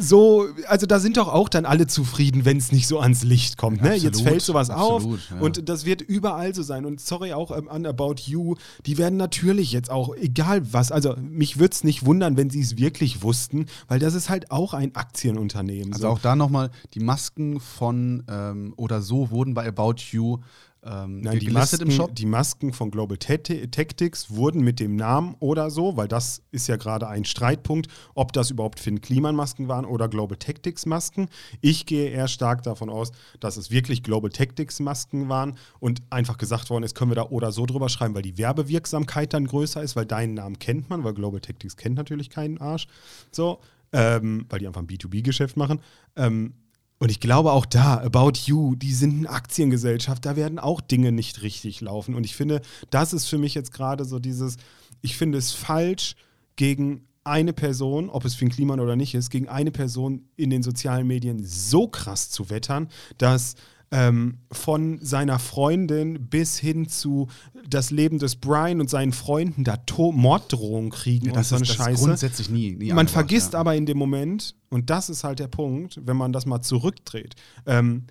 so, 0.01 0.47
also 0.67 0.87
da 0.87 1.01
sind 1.01 1.17
doch 1.17 1.29
auch 1.29 1.49
dann 1.49 1.65
alle 1.65 1.87
zufrieden, 1.87 2.45
wenn 2.45 2.57
es 2.57 2.73
nicht 2.73 2.87
so 2.87 2.99
ans 3.01 3.25
Licht 3.25 3.57
kommt. 3.57 3.83
Ne? 3.83 3.91
Absolut, 3.91 4.03
Jetzt 4.03 4.23
fällt 4.23 4.43
sowas 4.43 4.71
absolut, 4.71 5.19
auf 5.19 5.31
ja. 5.31 5.41
und 5.41 5.69
das 5.69 5.85
wird 5.85 6.03
überall 6.03 6.55
so 6.55 6.63
sein. 6.63 6.85
Und 6.85 7.01
sorry 7.01 7.33
auch 7.33 7.57
ähm, 7.57 7.69
an 7.69 7.87
About 7.87 8.17
You, 8.25 8.55
die 8.87 8.99
werden 8.99 9.17
natürlich 9.17 9.73
jetzt 9.73 9.91
auch, 9.91 10.15
egal 10.17 10.73
was, 10.73 10.93
also 10.93 11.15
mich 11.17 11.59
würde 11.59 11.73
es 11.73 11.85
nicht 11.85 12.07
wundern, 12.07 12.37
wenn 12.37 12.51
sie 12.51 12.61
es 12.61 12.79
wirklich 12.79 13.23
wussten, 13.23 13.67
weil 13.87 13.99
das 13.99 14.15
ist 14.15 14.29
halt 14.29 14.51
auch 14.51 14.75
ein 14.75 14.95
Aktienunternehmen. 14.95 15.93
Also 15.93 16.07
so. 16.07 16.13
auch 16.13 16.19
da 16.19 16.37
nochmal, 16.37 16.71
die 16.95 17.01
Masken 17.01 17.61
von 17.61 18.25
ähm, 18.29 18.73
oder 18.77 19.03
so 19.03 19.31
wurden 19.31 19.55
bei 19.55 19.67
About 19.67 19.97
You 20.11 20.39
ähm, 20.85 21.21
Nein, 21.21 21.41
die 21.41 21.51
Masken, 21.51 22.15
die 22.15 22.27
Masken, 22.27 22.73
von 22.73 22.91
Global 22.91 23.17
Tactics 23.17 24.31
wurden 24.31 24.63
mit 24.63 24.79
dem 24.79 24.95
Namen 24.95 25.35
oder 25.41 25.71
so, 25.71 25.97
weil 25.97 26.07
das 26.07 26.43
ist 26.53 26.69
ja 26.69 26.77
gerade 26.77 27.09
ein 27.09 27.25
Streitpunkt, 27.25 27.89
ob 28.15 28.33
das 28.33 28.51
überhaupt 28.51 28.79
Finn 28.79 29.01
Kliman 29.01 29.35
Masken 29.35 29.67
waren 29.67 29.85
oder 29.85 30.09
Global 30.09 30.39
Tactics 30.39 30.87
Masken. 30.87 31.29
Ich 31.61 31.87
gehe 31.87 32.11
eher 32.11 32.29
stark 32.29 32.63
davon 32.63 32.91
aus, 32.91 33.11
dass 33.41 33.57
es 33.57 33.71
wirklich 33.71 34.03
Global 34.03 34.31
Tactics 34.31 34.79
Masken 34.79 35.29
waren 35.29 35.59
und 35.81 36.03
einfach 36.11 36.39
gesagt 36.39 36.71
worden 36.71 36.85
ist, 36.85 36.95
können 36.95 37.11
wir 37.11 37.17
da 37.17 37.25
oder 37.25 37.51
so 37.51 37.67
drüber 37.67 37.89
schreiben, 37.89 38.15
weil 38.15 38.23
die 38.23 38.39
Werbewirksamkeit 38.39 39.33
dann 39.35 39.47
größer 39.47 39.83
ist, 39.83 39.97
weil 39.97 40.07
deinen 40.07 40.35
Namen 40.35 40.59
kennt 40.59 40.89
man, 40.91 41.03
weil 41.03 41.15
Global 41.15 41.41
Tactics 41.41 41.77
kennt 41.77 41.97
natürlich 41.97 42.31
keinen 42.31 42.59
Arsch. 42.59 42.87
So, 43.33 43.61
ähm, 43.93 44.47
weil 44.49 44.61
die 44.61 44.67
einfach 44.67 44.83
ein 44.83 44.87
B2B-Geschäft 44.87 45.57
machen. 45.57 45.81
Ähm, 46.15 46.55
und 46.99 47.11
ich 47.11 47.21
glaube 47.21 47.53
auch 47.53 47.67
da, 47.67 47.99
About 48.01 48.33
You, 48.47 48.75
die 48.75 48.93
sind 48.93 49.19
eine 49.19 49.31
Aktiengesellschaft, 49.31 50.25
da 50.25 50.37
werden 50.37 50.59
auch 50.59 50.81
Dinge 50.81 51.13
nicht 51.13 51.43
richtig 51.43 51.81
laufen. 51.81 52.15
Und 52.15 52.25
ich 52.25 52.35
finde, 52.35 52.61
das 52.91 53.13
ist 53.13 53.27
für 53.27 53.39
mich 53.39 53.55
jetzt 53.55 53.73
gerade 53.73 54.05
so 54.05 54.19
dieses, 54.19 54.57
ich 55.01 55.17
finde 55.17 55.39
es 55.39 55.53
falsch, 55.53 56.17
gegen 56.57 57.07
eine 57.23 57.53
Person, 57.53 58.11
ob 58.11 58.25
es 58.25 58.35
Finn 58.35 58.49
Kliman 58.49 58.81
oder 58.81 58.97
nicht 58.97 59.15
ist, 59.15 59.31
gegen 59.31 59.49
eine 59.49 59.71
Person 59.71 60.25
in 60.37 60.51
den 60.51 60.63
sozialen 60.63 61.07
Medien 61.07 61.45
so 61.45 61.87
krass 61.87 62.31
zu 62.31 62.51
wettern, 62.51 62.89
dass 63.17 63.55
ähm, 63.91 64.39
von 64.53 64.99
seiner 65.01 65.39
Freundin 65.39 66.29
bis 66.29 66.59
hin 66.59 66.89
zu 66.89 67.29
das 67.67 67.91
Leben 67.91 68.19
des 68.19 68.37
Brian 68.37 68.81
und 68.81 68.91
seinen 68.91 69.13
Freunden 69.13 69.65
da 69.65 69.77
to 69.79 70.13
Morddrohungen 70.13 70.91
kriegen 70.91 71.27
ja, 71.27 71.35
und 71.35 71.45
so 71.45 71.57
eine 71.57 71.65
ist, 71.65 71.75
Scheiße. 71.75 72.05
grundsätzlich 72.05 72.51
nie. 72.51 72.73
nie 72.73 72.93
man 72.93 73.09
vergisst 73.09 73.55
ja. 73.55 73.61
aber 73.61 73.75
in 73.77 73.87
dem 73.87 73.99
Moment, 73.99 74.55
und 74.69 74.91
das 74.91 75.09
ist 75.09 75.25
halt 75.25 75.39
der 75.39 75.49
Punkt, 75.49 76.01
wenn 76.05 76.17
man 76.17 76.33
das 76.33 76.45
mal 76.47 76.61
zurückdreht, 76.61 77.35
ähm, 77.67 78.07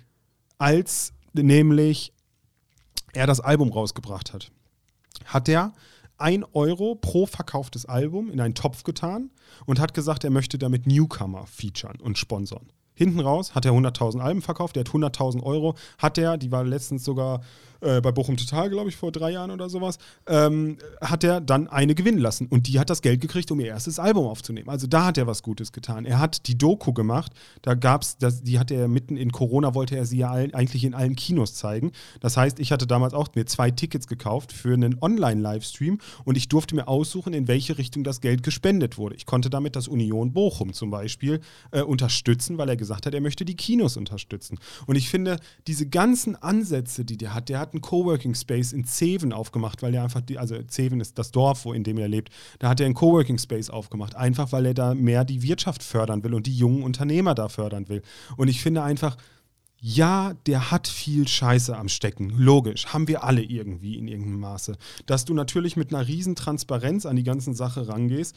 als 0.58 1.12
nämlich 1.32 2.12
er 3.12 3.26
das 3.26 3.40
Album 3.40 3.70
rausgebracht 3.70 4.32
hat, 4.32 4.50
hat 5.24 5.48
er 5.48 5.72
ein 6.18 6.44
Euro 6.52 6.96
pro 6.96 7.26
verkauftes 7.26 7.86
Album 7.86 8.30
in 8.30 8.40
einen 8.40 8.54
Topf 8.54 8.82
getan 8.82 9.30
und 9.66 9.78
hat 9.78 9.94
gesagt, 9.94 10.24
er 10.24 10.30
möchte 10.30 10.58
damit 10.58 10.86
Newcomer 10.86 11.46
featuren 11.46 12.00
und 12.00 12.18
sponsern. 12.18 12.72
Hinten 12.98 13.20
raus 13.20 13.54
hat 13.54 13.64
er 13.64 13.70
100.000 13.70 14.18
Alben 14.18 14.42
verkauft, 14.42 14.74
der 14.74 14.80
hat 14.80 14.90
100.000 14.90 15.40
Euro, 15.44 15.76
hat 15.98 16.18
er, 16.18 16.36
die 16.36 16.50
war 16.50 16.64
letztens 16.64 17.04
sogar 17.04 17.42
äh, 17.80 18.00
bei 18.00 18.12
Bochum 18.12 18.36
Total, 18.36 18.70
glaube 18.70 18.88
ich, 18.88 18.96
vor 18.96 19.12
drei 19.12 19.32
Jahren 19.32 19.50
oder 19.50 19.68
sowas, 19.68 19.98
ähm, 20.26 20.78
hat 21.00 21.24
er 21.24 21.40
dann 21.40 21.68
eine 21.68 21.94
gewinnen 21.94 22.18
lassen. 22.18 22.46
Und 22.46 22.68
die 22.68 22.78
hat 22.78 22.90
das 22.90 23.02
Geld 23.02 23.20
gekriegt, 23.20 23.50
um 23.50 23.60
ihr 23.60 23.66
erstes 23.66 23.98
Album 23.98 24.26
aufzunehmen. 24.26 24.68
Also 24.68 24.86
da 24.86 25.06
hat 25.06 25.18
er 25.18 25.26
was 25.26 25.42
Gutes 25.42 25.72
getan. 25.72 26.04
Er 26.04 26.18
hat 26.18 26.46
die 26.46 26.56
Doku 26.56 26.92
gemacht, 26.92 27.32
da 27.62 27.74
gab 27.74 28.02
es, 28.02 28.16
die 28.18 28.58
hat 28.58 28.70
er 28.70 28.88
mitten 28.88 29.16
in 29.16 29.32
Corona, 29.32 29.74
wollte 29.74 29.96
er 29.96 30.06
sie 30.06 30.18
ja 30.18 30.30
allen, 30.30 30.54
eigentlich 30.54 30.84
in 30.84 30.94
allen 30.94 31.16
Kinos 31.16 31.54
zeigen. 31.54 31.92
Das 32.20 32.36
heißt, 32.36 32.58
ich 32.60 32.72
hatte 32.72 32.86
damals 32.86 33.14
auch 33.14 33.28
mir 33.34 33.46
zwei 33.46 33.70
Tickets 33.70 34.06
gekauft 34.06 34.52
für 34.52 34.74
einen 34.74 34.96
Online-Livestream 35.00 35.98
und 36.24 36.36
ich 36.36 36.48
durfte 36.48 36.74
mir 36.74 36.88
aussuchen, 36.88 37.32
in 37.32 37.48
welche 37.48 37.78
Richtung 37.78 38.04
das 38.04 38.20
Geld 38.20 38.42
gespendet 38.42 38.98
wurde. 38.98 39.16
Ich 39.16 39.26
konnte 39.26 39.50
damit 39.50 39.76
das 39.76 39.88
Union 39.88 40.32
Bochum 40.32 40.72
zum 40.72 40.90
Beispiel 40.90 41.40
äh, 41.70 41.82
unterstützen, 41.82 42.58
weil 42.58 42.68
er 42.68 42.76
gesagt 42.76 43.06
hat, 43.06 43.14
er 43.14 43.20
möchte 43.20 43.44
die 43.44 43.56
Kinos 43.56 43.96
unterstützen. 43.96 44.58
Und 44.86 44.96
ich 44.96 45.08
finde, 45.08 45.38
diese 45.66 45.88
ganzen 45.88 46.36
Ansätze, 46.36 47.04
die 47.04 47.16
der 47.16 47.34
hat, 47.34 47.48
der 47.48 47.58
hat 47.58 47.67
hat 47.68 47.74
einen 47.74 47.82
Coworking 47.82 48.34
Space 48.34 48.72
in 48.72 48.84
Zeven 48.84 49.32
aufgemacht, 49.32 49.82
weil 49.82 49.94
er 49.94 50.02
einfach, 50.02 50.20
die, 50.20 50.38
also 50.38 50.60
Zeven 50.62 51.00
ist 51.00 51.18
das 51.18 51.30
Dorf, 51.30 51.64
wo 51.64 51.72
in 51.72 51.84
dem 51.84 51.98
er 51.98 52.08
lebt. 52.08 52.30
Da 52.58 52.68
hat 52.70 52.80
er 52.80 52.86
einen 52.86 52.94
Coworking 52.94 53.38
Space 53.38 53.70
aufgemacht, 53.70 54.16
einfach 54.16 54.52
weil 54.52 54.66
er 54.66 54.74
da 54.74 54.94
mehr 54.94 55.24
die 55.24 55.42
Wirtschaft 55.42 55.82
fördern 55.82 56.24
will 56.24 56.34
und 56.34 56.46
die 56.46 56.56
jungen 56.56 56.82
Unternehmer 56.82 57.34
da 57.34 57.48
fördern 57.48 57.88
will. 57.88 58.02
Und 58.36 58.48
ich 58.48 58.62
finde 58.62 58.82
einfach, 58.82 59.16
ja, 59.80 60.34
der 60.46 60.70
hat 60.70 60.88
viel 60.88 61.28
Scheiße 61.28 61.76
am 61.76 61.88
Stecken. 61.88 62.30
Logisch. 62.30 62.86
Haben 62.86 63.06
wir 63.06 63.22
alle 63.22 63.42
irgendwie 63.42 63.96
in 63.96 64.08
irgendeinem 64.08 64.40
Maße. 64.40 64.76
Dass 65.06 65.24
du 65.24 65.34
natürlich 65.34 65.76
mit 65.76 65.94
einer 65.94 66.08
riesen 66.08 66.34
Transparenz 66.34 67.06
an 67.06 67.14
die 67.14 67.22
ganze 67.22 67.54
Sache 67.54 67.86
rangehst, 67.86 68.34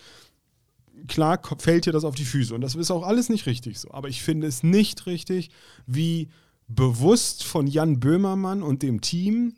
klar 1.08 1.42
fällt 1.58 1.88
dir 1.88 1.94
das 1.94 2.04
auf 2.04 2.14
die 2.14 2.26
Füße. 2.26 2.54
Und 2.54 2.62
das 2.62 2.76
ist 2.76 2.92
auch 2.92 3.04
alles 3.04 3.30
nicht 3.30 3.48
richtig 3.48 3.80
so. 3.80 3.92
Aber 3.92 4.08
ich 4.08 4.22
finde 4.22 4.46
es 4.46 4.62
nicht 4.62 5.08
richtig, 5.08 5.50
wie 5.88 6.30
bewusst 6.76 7.44
von 7.44 7.68
Jan 7.68 8.00
Böhmermann 8.00 8.64
und 8.64 8.84
dem 8.84 9.02
Team 9.02 9.54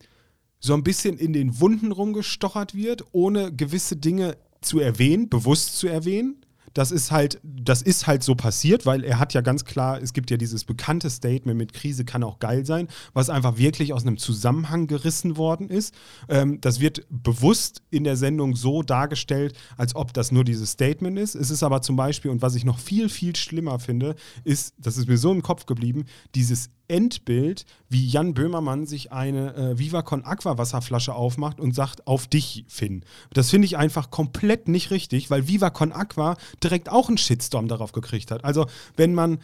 so 0.60 0.74
ein 0.74 0.84
bisschen 0.84 1.18
in 1.18 1.34
den 1.34 1.60
Wunden 1.60 1.92
rumgestochert 1.92 2.74
wird, 2.74 3.04
ohne 3.12 3.54
gewisse 3.54 3.98
Dinge 3.98 4.38
zu 4.62 4.80
erwähnen, 4.80 5.30
bewusst 5.30 5.78
zu 5.78 5.88
erwähnen. 5.88 6.38
Das 6.74 6.90
ist 6.90 7.12
halt, 7.12 7.40
das 7.44 7.84
ist 7.84 8.08
halt 8.08 8.24
so 8.24 8.34
passiert, 8.34 8.86
weil 8.88 9.04
er 9.04 9.20
hat 9.20 9.34
ja 9.36 9.42
ganz 9.42 9.64
klar, 9.64 10.02
es 10.02 10.14
gibt 10.14 10.32
ja 10.32 10.38
dieses 10.38 10.66
bekannte 10.66 11.10
Statement 11.10 11.58
mit 11.58 11.74
Krise 11.74 12.04
kann 12.04 12.24
auch 12.24 12.40
geil 12.40 12.66
sein, 12.66 12.88
was 13.14 13.30
einfach 13.30 13.58
wirklich 13.58 13.94
aus 13.94 14.04
einem 14.04 14.18
Zusammenhang 14.18 14.88
gerissen 14.88 15.38
worden 15.38 15.70
ist. 15.70 15.94
Ähm, 16.30 16.60
das 16.62 16.80
wird 16.80 17.06
bewusst 17.10 17.84
in 17.92 18.04
der 18.04 18.18
Sendung 18.18 18.56
so 18.56 18.82
dargestellt, 18.82 19.56
als 19.78 19.96
ob 19.96 20.14
das 20.14 20.32
nur 20.32 20.44
dieses 20.44 20.72
Statement 20.72 21.20
ist. 21.20 21.36
Es 21.36 21.52
ist 21.52 21.62
aber 21.62 21.84
zum 21.84 21.96
Beispiel, 21.96 22.32
und 22.32 22.42
was 22.42 22.56
ich 22.56 22.66
noch 22.66 22.80
viel, 22.80 23.08
viel 23.10 23.36
schlimmer 23.36 23.78
finde, 23.78 24.16
ist, 24.44 24.74
das 24.80 24.98
ist 24.98 25.08
mir 25.08 25.18
so 25.18 25.32
im 25.32 25.44
Kopf 25.44 25.68
geblieben, 25.68 26.06
dieses 26.34 26.70
Endbild, 26.94 27.66
wie 27.90 28.06
Jan 28.08 28.36
Böhmermann 28.36 28.86
sich 28.86 29.12
eine 29.12 29.56
äh, 29.56 29.80
Vivacon 29.80 30.24
Aqua 30.24 30.60
Wasserflasche 30.60 31.16
aufmacht 31.16 31.60
und 31.60 31.74
sagt, 31.74 32.06
auf 32.06 32.28
dich, 32.28 32.66
Finn. 32.68 33.04
Das 33.34 33.50
finde 33.50 33.66
ich 33.66 33.78
einfach 33.78 34.12
komplett 34.12 34.68
nicht 34.68 34.92
richtig, 34.92 35.32
weil 35.32 35.48
Vivacon 35.48 35.92
Aqua 35.92 36.38
direkt 36.64 36.90
auch 36.90 37.08
einen 37.08 37.18
Shitstorm 37.18 37.68
darauf 37.68 37.94
gekriegt 37.94 38.30
hat. 38.30 38.46
Also, 38.46 38.68
wenn 38.96 39.16
man 39.16 39.40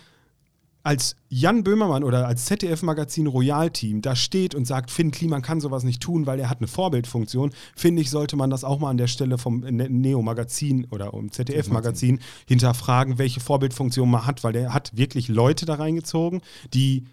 als 0.83 1.15
Jan 1.27 1.63
Böhmermann 1.63 2.03
oder 2.03 2.27
als 2.27 2.45
ZDF-Magazin 2.45 3.27
Royal-Team 3.27 4.01
da 4.01 4.15
steht 4.15 4.53
und 4.53 4.65
sagt, 4.65 4.91
Finn 4.91 5.09
Kliman 5.09 5.41
kann 5.41 5.59
sowas 5.59 5.83
nicht 5.83 6.01
tun, 6.01 6.27
weil 6.27 6.39
er 6.39 6.49
hat 6.51 6.59
eine 6.59 6.67
Vorbildfunktion, 6.67 7.51
finde 7.75 8.03
ich, 8.03 8.11
sollte 8.11 8.35
man 8.35 8.51
das 8.51 8.63
auch 8.63 8.79
mal 8.79 8.91
an 8.91 8.97
der 8.97 9.07
Stelle 9.07 9.39
vom 9.39 9.61
ne-, 9.61 9.89
Neo-Magazin 9.89 10.85
oder 10.91 11.15
um 11.15 11.31
ZDF-Magazin 11.31 12.19
hinterfragen, 12.47 13.17
welche 13.17 13.39
Vorbildfunktion 13.39 14.09
man 14.09 14.27
hat, 14.27 14.43
weil 14.43 14.53
der 14.53 14.71
hat 14.73 14.95
wirklich 14.95 15.27
Leute 15.27 15.65
da 15.65 15.75
reingezogen, 15.75 16.41
die 16.73 17.05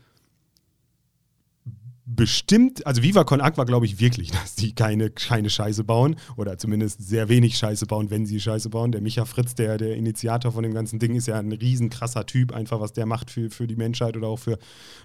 bestimmt, 2.07 2.87
also 2.87 3.03
Viva 3.03 3.25
Con 3.25 3.41
Aqua 3.41 3.65
glaube 3.65 3.85
ich 3.85 3.99
wirklich, 3.99 4.31
dass 4.43 4.55
die 4.55 4.75
keine, 4.75 5.11
keine 5.11 5.51
Scheiße 5.51 5.85
bauen 5.85 6.17
oder 6.37 6.57
zumindest 6.57 7.07
sehr 7.07 7.29
wenig 7.29 7.59
Scheiße 7.59 7.87
bauen, 7.87 8.11
wenn 8.11 8.27
sie 8.27 8.41
Scheiße 8.41 8.71
bauen. 8.71 8.93
Der 8.93 9.01
Micha 9.01 9.25
Fritz, 9.25 9.55
der, 9.55 9.77
der 9.77 9.97
Initiator 9.97 10.53
von 10.53 10.63
dem 10.63 10.73
ganzen 10.73 10.99
Ding, 10.99 11.15
ist 11.17 11.27
ja 11.27 11.39
ein 11.39 11.53
riesen 11.53 11.91
krasser 11.91 12.25
Typ, 12.25 12.53
einfach 12.53 12.81
was 12.81 12.93
der 12.93 13.07
macht 13.07 13.31
für, 13.31 13.51
für 13.51 13.67
die 13.67 13.77
Menschheit 13.77 14.17
oder 14.17 14.29
auch 14.29 14.39
für, 14.39 14.59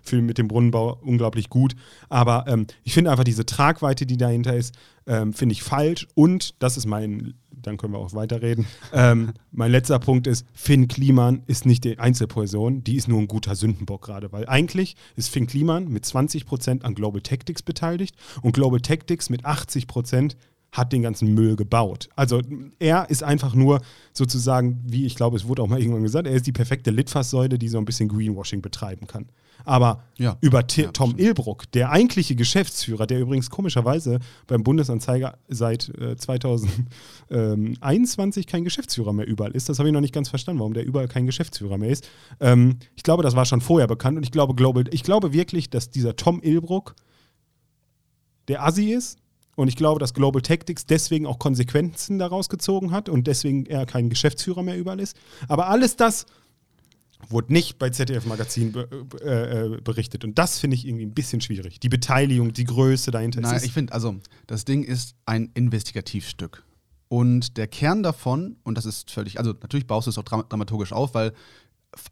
für 0.03 0.21
mit 0.21 0.37
dem 0.37 0.47
Brunnenbau 0.47 0.99
unglaublich 1.01 1.49
gut. 1.49 1.75
Aber 2.09 2.45
ähm, 2.47 2.67
ich 2.83 2.93
finde 2.93 3.11
einfach 3.11 3.23
diese 3.23 3.45
Tragweite, 3.45 4.05
die 4.05 4.17
dahinter 4.17 4.55
ist, 4.55 4.75
ähm, 5.07 5.33
finde 5.33 5.53
ich 5.53 5.63
falsch 5.63 6.07
und 6.13 6.61
das 6.61 6.77
ist 6.77 6.85
mein 6.85 7.33
dann 7.63 7.77
können 7.77 7.93
wir 7.93 7.99
auch 7.99 8.13
weiterreden. 8.13 8.65
Ähm, 8.93 9.33
mein 9.51 9.71
letzter 9.71 9.99
Punkt 9.99 10.27
ist, 10.27 10.45
Finn 10.53 10.87
Kliman 10.87 11.43
ist 11.47 11.65
nicht 11.65 11.83
die 11.83 11.99
Einzelperson, 11.99 12.83
die 12.83 12.95
ist 12.95 13.07
nur 13.07 13.19
ein 13.19 13.27
guter 13.27 13.55
Sündenbock 13.55 14.03
gerade, 14.03 14.31
weil 14.31 14.47
eigentlich 14.47 14.95
ist 15.15 15.29
Finn 15.29 15.47
Kliman 15.47 15.87
mit 15.87 16.05
20% 16.05 16.81
an 16.81 16.95
Global 16.95 17.21
Tactics 17.21 17.61
beteiligt 17.61 18.15
und 18.41 18.53
Global 18.53 18.81
Tactics 18.81 19.29
mit 19.29 19.45
80% 19.45 20.35
hat 20.71 20.93
den 20.93 21.01
ganzen 21.01 21.33
Müll 21.33 21.57
gebaut. 21.57 22.07
Also 22.15 22.41
er 22.79 23.09
ist 23.09 23.23
einfach 23.23 23.53
nur 23.53 23.81
sozusagen, 24.13 24.81
wie 24.85 25.05
ich 25.05 25.15
glaube, 25.15 25.35
es 25.35 25.47
wurde 25.47 25.61
auch 25.61 25.67
mal 25.67 25.79
irgendwann 25.79 26.03
gesagt, 26.03 26.27
er 26.27 26.33
ist 26.33 26.47
die 26.47 26.53
perfekte 26.53 26.91
Litfaßsäule, 26.91 27.59
die 27.59 27.67
so 27.67 27.77
ein 27.77 27.85
bisschen 27.85 28.07
Greenwashing 28.07 28.61
betreiben 28.61 29.05
kann. 29.05 29.27
Aber 29.65 30.03
ja. 30.17 30.37
über 30.41 30.65
T 30.65 30.83
ja, 30.83 30.91
Tom 30.91 31.15
Ilbruck, 31.17 31.69
der 31.73 31.91
eigentliche 31.91 32.35
Geschäftsführer, 32.35 33.05
der 33.05 33.19
übrigens 33.19 33.49
komischerweise 33.49 34.19
beim 34.47 34.63
Bundesanzeiger 34.63 35.37
seit 35.49 35.89
äh, 35.99 36.15
2021 36.15 38.47
kein 38.47 38.63
Geschäftsführer 38.63 39.13
mehr 39.13 39.27
überall 39.27 39.51
ist, 39.51 39.69
das 39.69 39.77
habe 39.77 39.89
ich 39.89 39.93
noch 39.93 40.01
nicht 40.01 40.13
ganz 40.13 40.29
verstanden, 40.29 40.59
warum 40.59 40.73
der 40.73 40.85
überall 40.85 41.07
kein 41.07 41.25
Geschäftsführer 41.25 41.77
mehr 41.77 41.89
ist. 41.89 42.07
Ähm, 42.39 42.77
ich 42.95 43.03
glaube, 43.03 43.23
das 43.23 43.35
war 43.35 43.45
schon 43.45 43.61
vorher 43.61 43.87
bekannt 43.87 44.17
und 44.17 44.23
ich 44.23 44.31
glaube, 44.31 44.55
Global, 44.55 44.85
ich 44.91 45.03
glaube 45.03 45.33
wirklich, 45.33 45.69
dass 45.69 45.89
dieser 45.89 46.15
Tom 46.15 46.41
Ilbruck 46.41 46.95
der 48.47 48.65
Assi 48.65 48.91
ist. 48.91 49.20
Und 49.55 49.67
ich 49.67 49.75
glaube, 49.75 49.99
dass 49.99 50.13
Global 50.13 50.41
Tactics 50.41 50.85
deswegen 50.85 51.25
auch 51.25 51.39
Konsequenzen 51.39 52.19
daraus 52.19 52.49
gezogen 52.49 52.91
hat 52.91 53.09
und 53.09 53.27
deswegen 53.27 53.65
er 53.65 53.85
kein 53.85 54.09
Geschäftsführer 54.09 54.63
mehr 54.63 54.77
überall 54.77 54.99
ist. 54.99 55.17
Aber 55.47 55.67
alles 55.67 55.95
das 55.95 56.25
wurde 57.29 57.53
nicht 57.53 57.77
bei 57.77 57.89
ZDF 57.89 58.25
Magazin 58.25 58.71
be 58.71 58.87
äh, 59.23 59.75
äh, 59.75 59.81
berichtet. 59.81 60.23
Und 60.23 60.37
das 60.39 60.59
finde 60.59 60.75
ich 60.75 60.87
irgendwie 60.87 61.05
ein 61.05 61.13
bisschen 61.13 61.41
schwierig. 61.41 61.79
Die 61.79 61.89
Beteiligung, 61.89 62.53
die 62.53 62.63
Größe 62.63 63.11
dahinter. 63.11 63.41
Nein, 63.41 63.61
ich 63.63 63.73
finde, 63.73 63.93
also 63.93 64.15
das 64.47 64.65
Ding 64.65 64.83
ist 64.83 65.15
ein 65.25 65.51
Investigativstück. 65.53 66.63
Und 67.07 67.57
der 67.57 67.67
Kern 67.67 68.03
davon, 68.03 68.55
und 68.63 68.77
das 68.77 68.85
ist 68.85 69.11
völlig, 69.11 69.37
also 69.37 69.51
natürlich 69.51 69.85
baust 69.85 70.07
du 70.07 70.11
es 70.11 70.17
auch 70.17 70.23
dramaturgisch 70.23 70.93
auf, 70.93 71.13
weil 71.13 71.33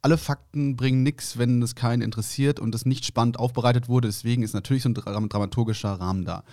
alle 0.01 0.17
Fakten 0.17 0.75
bringen 0.75 1.03
nichts, 1.03 1.37
wenn 1.37 1.61
es 1.61 1.75
keinen 1.75 2.01
interessiert 2.01 2.59
und 2.59 2.75
es 2.75 2.85
nicht 2.85 3.05
spannend 3.05 3.39
aufbereitet 3.39 3.87
wurde. 3.87 4.07
Deswegen 4.07 4.43
ist 4.43 4.53
natürlich 4.53 4.83
so 4.83 4.89
ein 4.89 4.93
dramaturgischer 4.93 5.93
Rahmen 5.93 6.25
da. 6.25 6.43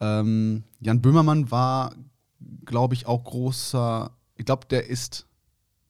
Ähm, 0.00 0.64
Jan 0.80 1.02
Böhmermann 1.02 1.50
war, 1.50 1.94
glaube 2.64 2.94
ich, 2.94 3.06
auch 3.06 3.24
großer, 3.24 4.10
ich 4.36 4.44
glaube, 4.44 4.66
der 4.68 4.88
ist 4.88 5.26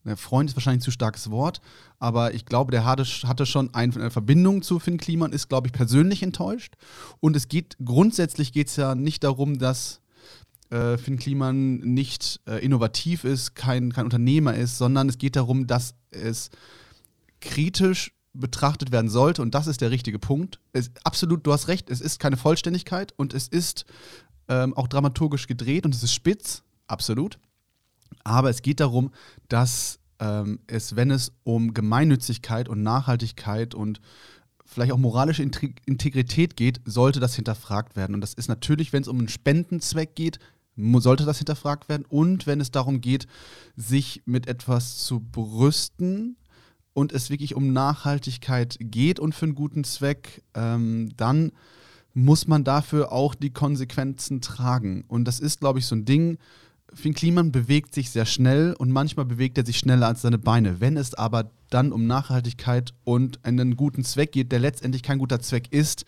der 0.04 0.16
Freund 0.16 0.48
ist 0.48 0.56
wahrscheinlich 0.56 0.80
ein 0.80 0.84
zu 0.84 0.90
starkes 0.90 1.30
Wort, 1.30 1.60
aber 1.98 2.32
ich 2.32 2.46
glaube, 2.46 2.70
der 2.70 2.84
hatte, 2.84 3.04
hatte 3.04 3.44
schon 3.44 3.74
eine 3.74 4.10
Verbindung 4.10 4.62
zu 4.62 4.78
Finn 4.78 4.96
Kliman, 4.96 5.32
ist, 5.32 5.48
glaube 5.48 5.66
ich, 5.66 5.72
persönlich 5.72 6.22
enttäuscht. 6.22 6.74
Und 7.20 7.36
es 7.36 7.48
geht, 7.48 7.76
grundsätzlich 7.84 8.52
geht 8.52 8.68
es 8.68 8.76
ja 8.76 8.94
nicht 8.94 9.24
darum, 9.24 9.58
dass 9.58 10.00
äh, 10.70 10.96
Finn 10.98 11.18
Kliman 11.18 11.78
nicht 11.78 12.40
äh, 12.46 12.64
innovativ 12.64 13.24
ist, 13.24 13.54
kein, 13.54 13.92
kein 13.92 14.04
Unternehmer 14.04 14.54
ist, 14.54 14.78
sondern 14.78 15.08
es 15.08 15.18
geht 15.18 15.36
darum, 15.36 15.66
dass 15.66 15.94
es 16.10 16.50
kritisch 17.40 18.12
betrachtet 18.32 18.92
werden 18.92 19.10
sollte. 19.10 19.42
Und 19.42 19.54
das 19.54 19.66
ist 19.66 19.80
der 19.80 19.90
richtige 19.90 20.18
Punkt. 20.18 20.60
Es, 20.72 20.90
absolut, 21.04 21.46
du 21.46 21.52
hast 21.52 21.68
recht, 21.68 21.90
es 21.90 22.00
ist 22.00 22.20
keine 22.20 22.36
Vollständigkeit 22.36 23.12
und 23.16 23.34
es 23.34 23.48
ist 23.48 23.84
ähm, 24.48 24.74
auch 24.74 24.88
dramaturgisch 24.88 25.46
gedreht 25.46 25.84
und 25.84 25.94
es 25.94 26.02
ist 26.02 26.14
spitz, 26.14 26.62
absolut. 26.86 27.38
Aber 28.24 28.50
es 28.50 28.62
geht 28.62 28.80
darum, 28.80 29.10
dass 29.48 29.98
ähm, 30.20 30.60
es, 30.66 30.96
wenn 30.96 31.10
es 31.10 31.32
um 31.42 31.74
Gemeinnützigkeit 31.74 32.68
und 32.68 32.82
Nachhaltigkeit 32.82 33.74
und 33.74 34.00
vielleicht 34.64 34.92
auch 34.92 34.98
moralische 34.98 35.42
Integrität 35.42 36.56
geht, 36.56 36.80
sollte 36.84 37.18
das 37.18 37.34
hinterfragt 37.34 37.96
werden. 37.96 38.14
Und 38.14 38.20
das 38.20 38.34
ist 38.34 38.48
natürlich, 38.48 38.92
wenn 38.92 39.02
es 39.02 39.08
um 39.08 39.18
einen 39.18 39.28
Spendenzweck 39.28 40.14
geht, 40.14 40.38
sollte 41.00 41.24
das 41.24 41.38
hinterfragt 41.38 41.88
werden. 41.88 42.04
Und 42.08 42.46
wenn 42.46 42.60
es 42.60 42.70
darum 42.70 43.00
geht, 43.00 43.26
sich 43.76 44.22
mit 44.26 44.48
etwas 44.48 44.98
zu 44.98 45.20
brüsten 45.20 46.36
und 46.92 47.12
es 47.12 47.30
wirklich 47.30 47.54
um 47.54 47.72
Nachhaltigkeit 47.72 48.76
geht 48.80 49.20
und 49.20 49.34
für 49.34 49.46
einen 49.46 49.54
guten 49.54 49.84
Zweck, 49.84 50.42
ähm, 50.54 51.10
dann 51.16 51.52
muss 52.12 52.48
man 52.48 52.64
dafür 52.64 53.12
auch 53.12 53.34
die 53.34 53.50
Konsequenzen 53.50 54.40
tragen. 54.40 55.04
Und 55.06 55.26
das 55.26 55.40
ist, 55.40 55.60
glaube 55.60 55.78
ich, 55.78 55.86
so 55.86 55.94
ein 55.94 56.04
Ding, 56.04 56.38
Finn 56.92 57.14
Kliman 57.14 57.52
bewegt 57.52 57.94
sich 57.94 58.10
sehr 58.10 58.26
schnell 58.26 58.74
und 58.76 58.90
manchmal 58.90 59.26
bewegt 59.26 59.58
er 59.58 59.66
sich 59.66 59.78
schneller 59.78 60.08
als 60.08 60.22
seine 60.22 60.38
Beine. 60.38 60.80
Wenn 60.80 60.96
es 60.96 61.14
aber 61.14 61.50
dann 61.68 61.92
um 61.92 62.06
Nachhaltigkeit 62.06 62.94
und 63.04 63.44
einen 63.44 63.76
guten 63.76 64.04
Zweck 64.04 64.32
geht, 64.32 64.50
der 64.50 64.58
letztendlich 64.58 65.02
kein 65.02 65.18
guter 65.18 65.40
Zweck 65.40 65.72
ist, 65.72 66.04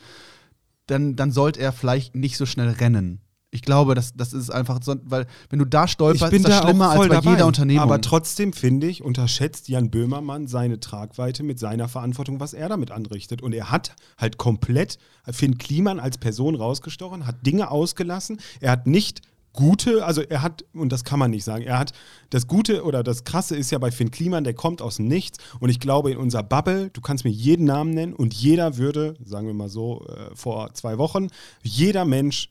dann, 0.87 1.15
dann 1.15 1.31
sollte 1.31 1.61
er 1.61 1.73
vielleicht 1.73 2.15
nicht 2.17 2.37
so 2.37 2.47
schnell 2.47 2.71
rennen. 2.71 3.21
Ich 3.55 3.61
glaube, 3.61 3.95
das, 3.95 4.15
das 4.15 4.33
ist 4.33 4.49
einfach 4.49 4.81
so, 4.83 4.97
weil 5.05 5.27
wenn 5.51 5.59
du 5.59 5.67
da 5.67 5.87
stolperst, 5.87 6.33
ist 6.33 6.45
das 6.47 6.61
da 6.61 6.63
schlimmer 6.63 6.89
als 6.89 7.01
bei 7.01 7.09
dabei. 7.09 7.31
jeder 7.33 7.47
Unternehmung. 7.47 7.83
Aber 7.83 8.01
trotzdem 8.01 8.55
finde 8.55 8.87
ich, 8.87 9.03
unterschätzt 9.03 9.69
Jan 9.69 9.91
Böhmermann 9.91 10.47
seine 10.47 10.81
Tragweite 10.81 11.43
mit 11.43 11.59
seiner 11.59 11.87
Verantwortung, 11.89 12.41
was 12.41 12.55
er 12.55 12.71
damit 12.71 12.91
anrichtet. 12.91 13.43
Und 13.43 13.53
er 13.53 13.71
hat 13.71 13.95
halt 14.17 14.39
komplett 14.39 14.99
Finn 15.31 15.59
Kliman 15.59 16.01
als 16.01 16.17
Person 16.17 16.55
rausgestochen, 16.55 17.27
hat 17.27 17.45
Dinge 17.47 17.71
ausgelassen. 17.71 18.41
Er 18.61 18.71
hat 18.71 18.87
nicht 18.87 19.21
Gute, 19.53 20.07
also 20.07 20.23
er 20.23 20.41
hat, 20.41 20.65
und 20.73 20.91
das 20.91 21.05
kann 21.05 21.19
man 21.19 21.31
nicht 21.31 21.45
sagen, 21.45 21.63
er 21.63 21.79
hat 21.79 21.93
das 22.31 22.47
Gute 22.47 22.85
oder 22.85 23.03
das 23.03 23.25
Krasse 23.25 23.55
ist 23.55 23.71
ja 23.71 23.77
bei 23.77 23.91
Finn 23.91 24.11
Kliman, 24.11 24.45
der 24.45 24.55
kommt 24.55 24.81
aus 24.81 24.97
dem 24.97 25.09
Nichts 25.09 25.37
und 25.61 25.69
ich 25.69 25.79
glaube 25.79 26.11
in 26.11 26.17
unserer 26.17 26.43
Bubble, 26.43 26.89
du 26.89 27.03
kannst 27.03 27.25
mir 27.27 27.31
jeden 27.31 27.67
Namen 27.67 27.93
nennen 27.93 28.15
und 28.15 28.33
jeder 28.33 28.79
würde, 28.79 29.15
sagen 29.23 29.47
wir 29.47 29.53
mal 29.53 29.69
so, 29.69 30.07
äh, 30.07 30.35
vor 30.35 30.73
zwei 30.73 30.97
Wochen, 30.97 31.29
jeder 31.63 32.07
Mensch 32.07 32.49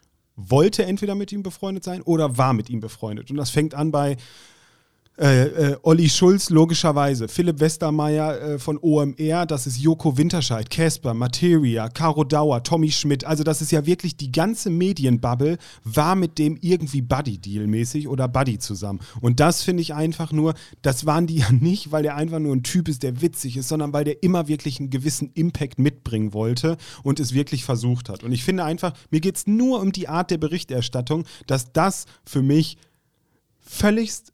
wollte 0.50 0.86
entweder 0.86 1.16
mit 1.16 1.32
ihm 1.32 1.44
befreundet 1.44 1.84
sein 1.84 2.02
oder 2.02 2.38
war 2.38 2.54
mit 2.54 2.70
ihm 2.70 2.80
befreundet. 2.80 3.30
Und 3.32 3.38
das 3.38 3.50
fängt 3.50 3.74
an 3.74 3.92
bei 3.92 4.18
äh, 5.22 5.44
äh, 5.44 5.78
Olli 5.84 6.10
Schulz 6.10 6.50
logischerweise, 6.50 7.28
Philipp 7.28 7.60
Westermeier 7.60 8.42
äh, 8.42 8.60
von 8.60 8.80
OMR, 8.82 9.46
das 9.46 9.68
ist 9.68 9.78
Joko 9.78 10.18
Winterscheid, 10.18 10.68
Casper, 10.68 11.14
Materia, 11.14 11.90
Caro 11.90 12.24
Dauer, 12.24 12.64
Tommy 12.64 12.90
Schmidt. 12.92 13.24
Also 13.24 13.44
das 13.44 13.62
ist 13.62 13.72
ja 13.72 13.86
wirklich 13.86 14.18
die 14.18 14.32
ganze 14.32 14.72
Medienbubble 14.72 15.60
war 15.84 16.16
mit 16.16 16.40
dem 16.40 16.58
irgendwie 16.60 17.04
Buddy-Deal 17.04 17.68
mäßig 17.68 18.08
oder 18.08 18.28
Buddy 18.28 18.58
zusammen. 18.58 19.00
Und 19.22 19.40
das 19.40 19.62
finde 19.62 19.82
ich 19.82 19.94
einfach 19.94 20.32
nur, 20.32 20.56
das 20.82 21.06
waren 21.06 21.28
die 21.28 21.36
ja 21.42 21.52
nicht, 21.52 21.92
weil 21.92 22.02
der 22.02 22.16
einfach 22.16 22.40
nur 22.40 22.56
ein 22.56 22.64
Typ 22.64 22.88
ist, 22.88 23.04
der 23.04 23.22
witzig 23.22 23.58
ist, 23.58 23.68
sondern 23.68 23.94
weil 23.94 24.06
der 24.06 24.24
immer 24.24 24.48
wirklich 24.48 24.80
einen 24.80 24.90
gewissen 24.90 25.30
Impact 25.36 25.78
mitbringen 25.78 26.34
wollte 26.34 26.78
und 27.04 27.20
es 27.20 27.36
wirklich 27.36 27.64
versucht 27.64 28.10
hat. 28.10 28.24
Und 28.24 28.32
ich 28.32 28.44
finde 28.44 28.64
einfach, 28.64 28.94
mir 29.12 29.22
geht 29.22 29.36
es 29.36 29.46
nur 29.46 29.82
um 29.82 29.92
die 29.92 30.08
Art 30.08 30.32
der 30.32 30.40
Berichterstattung, 30.40 31.26
dass 31.46 31.72
das 31.74 32.06
für 32.26 32.42
mich 32.42 32.80
völligst 33.60 34.34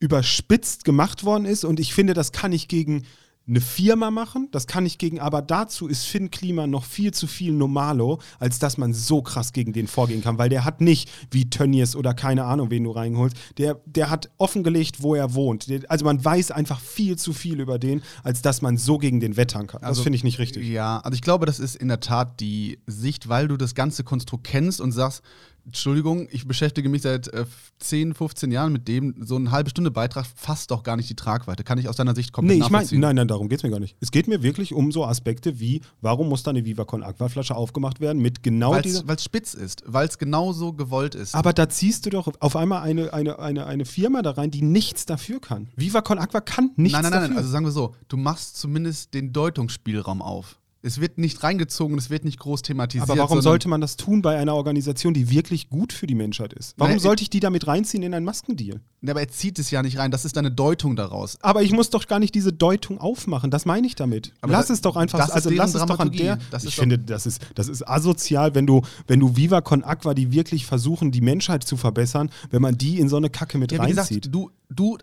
überspitzt 0.00 0.84
gemacht 0.84 1.24
worden 1.24 1.44
ist 1.44 1.64
und 1.64 1.78
ich 1.78 1.94
finde, 1.94 2.14
das 2.14 2.32
kann 2.32 2.52
ich 2.52 2.68
gegen 2.68 3.04
eine 3.50 3.60
Firma 3.60 4.10
machen, 4.10 4.48
das 4.52 4.66
kann 4.66 4.86
ich 4.86 4.96
gegen, 4.96 5.18
aber 5.18 5.42
dazu 5.42 5.88
ist 5.88 6.04
Finn 6.04 6.30
Klima 6.30 6.66
noch 6.66 6.84
viel 6.84 7.12
zu 7.12 7.26
viel 7.26 7.52
Normalo, 7.52 8.20
als 8.38 8.60
dass 8.60 8.78
man 8.78 8.94
so 8.94 9.22
krass 9.22 9.52
gegen 9.52 9.72
den 9.72 9.88
vorgehen 9.88 10.22
kann, 10.22 10.38
weil 10.38 10.48
der 10.48 10.64
hat 10.64 10.80
nicht 10.80 11.10
wie 11.30 11.50
Tönnies 11.50 11.96
oder 11.96 12.14
keine 12.14 12.44
Ahnung, 12.44 12.70
wen 12.70 12.84
du 12.84 12.92
reinholst, 12.92 13.36
der, 13.58 13.80
der 13.86 14.08
hat 14.08 14.30
offengelegt, 14.38 15.02
wo 15.02 15.16
er 15.16 15.34
wohnt. 15.34 15.66
Also 15.88 16.04
man 16.04 16.24
weiß 16.24 16.52
einfach 16.52 16.80
viel 16.80 17.16
zu 17.16 17.32
viel 17.32 17.60
über 17.60 17.78
den, 17.78 18.02
als 18.22 18.40
dass 18.40 18.62
man 18.62 18.76
so 18.76 18.98
gegen 18.98 19.18
den 19.18 19.36
wettern 19.36 19.66
kann. 19.66 19.82
Also, 19.82 19.98
das 19.98 20.04
finde 20.04 20.16
ich 20.16 20.24
nicht 20.24 20.38
richtig. 20.38 20.68
Ja, 20.68 21.00
also 21.00 21.14
ich 21.14 21.22
glaube, 21.22 21.44
das 21.44 21.58
ist 21.58 21.74
in 21.74 21.88
der 21.88 22.00
Tat 22.00 22.40
die 22.40 22.78
Sicht, 22.86 23.28
weil 23.28 23.48
du 23.48 23.56
das 23.56 23.74
ganze 23.74 24.04
Konstrukt 24.04 24.44
kennst 24.44 24.80
und 24.80 24.92
sagst, 24.92 25.22
Entschuldigung, 25.66 26.28
ich 26.30 26.46
beschäftige 26.46 26.88
mich 26.88 27.02
seit 27.02 27.28
äh, 27.28 27.44
10, 27.78 28.14
15 28.14 28.50
Jahren 28.50 28.72
mit 28.72 28.88
dem. 28.88 29.14
So 29.24 29.36
eine 29.36 29.50
halbe 29.50 29.70
Stunde 29.70 29.90
Beitrag 29.90 30.26
fasst 30.34 30.70
doch 30.70 30.82
gar 30.82 30.96
nicht 30.96 31.08
die 31.08 31.16
Tragweite. 31.16 31.64
Kann 31.64 31.78
ich 31.78 31.88
aus 31.88 31.96
deiner 31.96 32.14
Sicht 32.14 32.32
komplett 32.32 32.58
nee, 32.58 32.64
ich 32.64 32.70
mein, 32.70 32.86
Nein, 32.92 33.16
nein, 33.16 33.28
darum 33.28 33.48
geht 33.48 33.58
es 33.58 33.62
mir 33.62 33.70
gar 33.70 33.80
nicht. 33.80 33.96
Es 34.00 34.10
geht 34.10 34.28
mir 34.28 34.42
wirklich 34.42 34.72
um 34.72 34.92
so 34.92 35.04
Aspekte 35.04 35.60
wie, 35.60 35.80
warum 36.00 36.28
muss 36.28 36.42
da 36.42 36.50
eine 36.50 36.64
Vivacon 36.64 37.02
Aquaflasche 37.02 37.54
aufgemacht 37.54 38.00
werden 38.00 38.20
mit 38.20 38.42
genau 38.42 38.72
weil's, 38.72 38.82
dieser... 38.82 39.08
Weil 39.08 39.16
es 39.16 39.24
spitz 39.24 39.54
ist, 39.54 39.82
weil 39.86 40.08
es 40.08 40.18
genau 40.18 40.52
so 40.52 40.72
gewollt 40.72 41.14
ist. 41.14 41.34
Aber 41.34 41.52
da 41.52 41.68
ziehst 41.68 42.06
du 42.06 42.10
doch 42.10 42.32
auf 42.40 42.56
einmal 42.56 42.82
eine, 42.82 43.12
eine, 43.12 43.38
eine, 43.38 43.66
eine 43.66 43.84
Firma 43.84 44.22
da 44.22 44.32
rein, 44.32 44.50
die 44.50 44.62
nichts 44.62 45.06
dafür 45.06 45.40
kann. 45.40 45.68
Vivacon 45.76 46.18
Aqua 46.18 46.40
kann 46.40 46.70
nichts 46.76 46.92
dafür. 46.92 47.10
Nein, 47.10 47.10
nein, 47.10 47.20
nein, 47.20 47.30
dafür. 47.30 47.36
also 47.38 47.50
sagen 47.50 47.64
wir 47.64 47.72
so, 47.72 47.94
du 48.08 48.16
machst 48.16 48.58
zumindest 48.58 49.14
den 49.14 49.32
Deutungsspielraum 49.32 50.22
auf. 50.22 50.59
Es 50.82 50.98
wird 50.98 51.18
nicht 51.18 51.42
reingezogen, 51.42 51.98
es 51.98 52.08
wird 52.08 52.24
nicht 52.24 52.38
groß 52.38 52.62
thematisiert. 52.62 53.10
Aber 53.10 53.20
warum 53.20 53.42
sollte 53.42 53.68
man 53.68 53.82
das 53.82 53.96
tun 53.96 54.22
bei 54.22 54.38
einer 54.38 54.54
Organisation, 54.54 55.12
die 55.12 55.28
wirklich 55.28 55.68
gut 55.68 55.92
für 55.92 56.06
die 56.06 56.14
Menschheit 56.14 56.54
ist? 56.54 56.74
Warum 56.78 56.92
Nein, 56.92 57.00
sollte 57.00 57.22
ich 57.22 57.28
die 57.28 57.40
damit 57.40 57.66
reinziehen 57.66 58.02
in 58.02 58.14
einen 58.14 58.24
Maskendeal? 58.24 58.80
Aber 59.06 59.20
er 59.20 59.28
zieht 59.28 59.58
es 59.58 59.70
ja 59.70 59.82
nicht 59.82 59.98
rein, 59.98 60.10
das 60.10 60.24
ist 60.24 60.38
eine 60.38 60.50
Deutung 60.50 60.96
daraus. 60.96 61.36
Aber 61.42 61.62
ich 61.62 61.72
muss 61.72 61.90
doch 61.90 62.06
gar 62.06 62.18
nicht 62.18 62.34
diese 62.34 62.52
Deutung 62.52 62.98
aufmachen, 62.98 63.50
das 63.50 63.66
meine 63.66 63.86
ich 63.86 63.94
damit. 63.94 64.32
Aber 64.40 64.52
lass 64.52 64.68
das, 64.68 64.78
es 64.78 64.80
doch 64.80 64.96
einfach, 64.96 65.28
also 65.28 65.50
lass 65.50 65.74
es 65.74 65.84
doch 65.84 65.98
an 65.98 66.12
der. 66.12 66.38
ich 66.62 66.76
finde, 66.76 66.98
das 66.98 67.26
ist, 67.26 67.42
das 67.54 67.68
ist 67.68 67.86
asozial, 67.86 68.54
wenn 68.54 68.66
du, 68.66 68.80
wenn 69.06 69.20
du 69.20 69.36
Viva 69.36 69.60
Con 69.60 69.84
Aqua, 69.84 70.14
die 70.14 70.32
wirklich 70.32 70.64
versuchen, 70.64 71.10
die 71.10 71.20
Menschheit 71.20 71.62
zu 71.62 71.76
verbessern, 71.76 72.30
wenn 72.50 72.62
man 72.62 72.78
die 72.78 72.98
in 72.98 73.10
so 73.10 73.16
eine 73.16 73.28
Kacke 73.28 73.58
mit 73.58 73.72
ja, 73.72 73.80
reinzieht. 73.80 74.32
Gesagt, 74.32 74.34
du, 74.34 74.50
du 74.70 74.96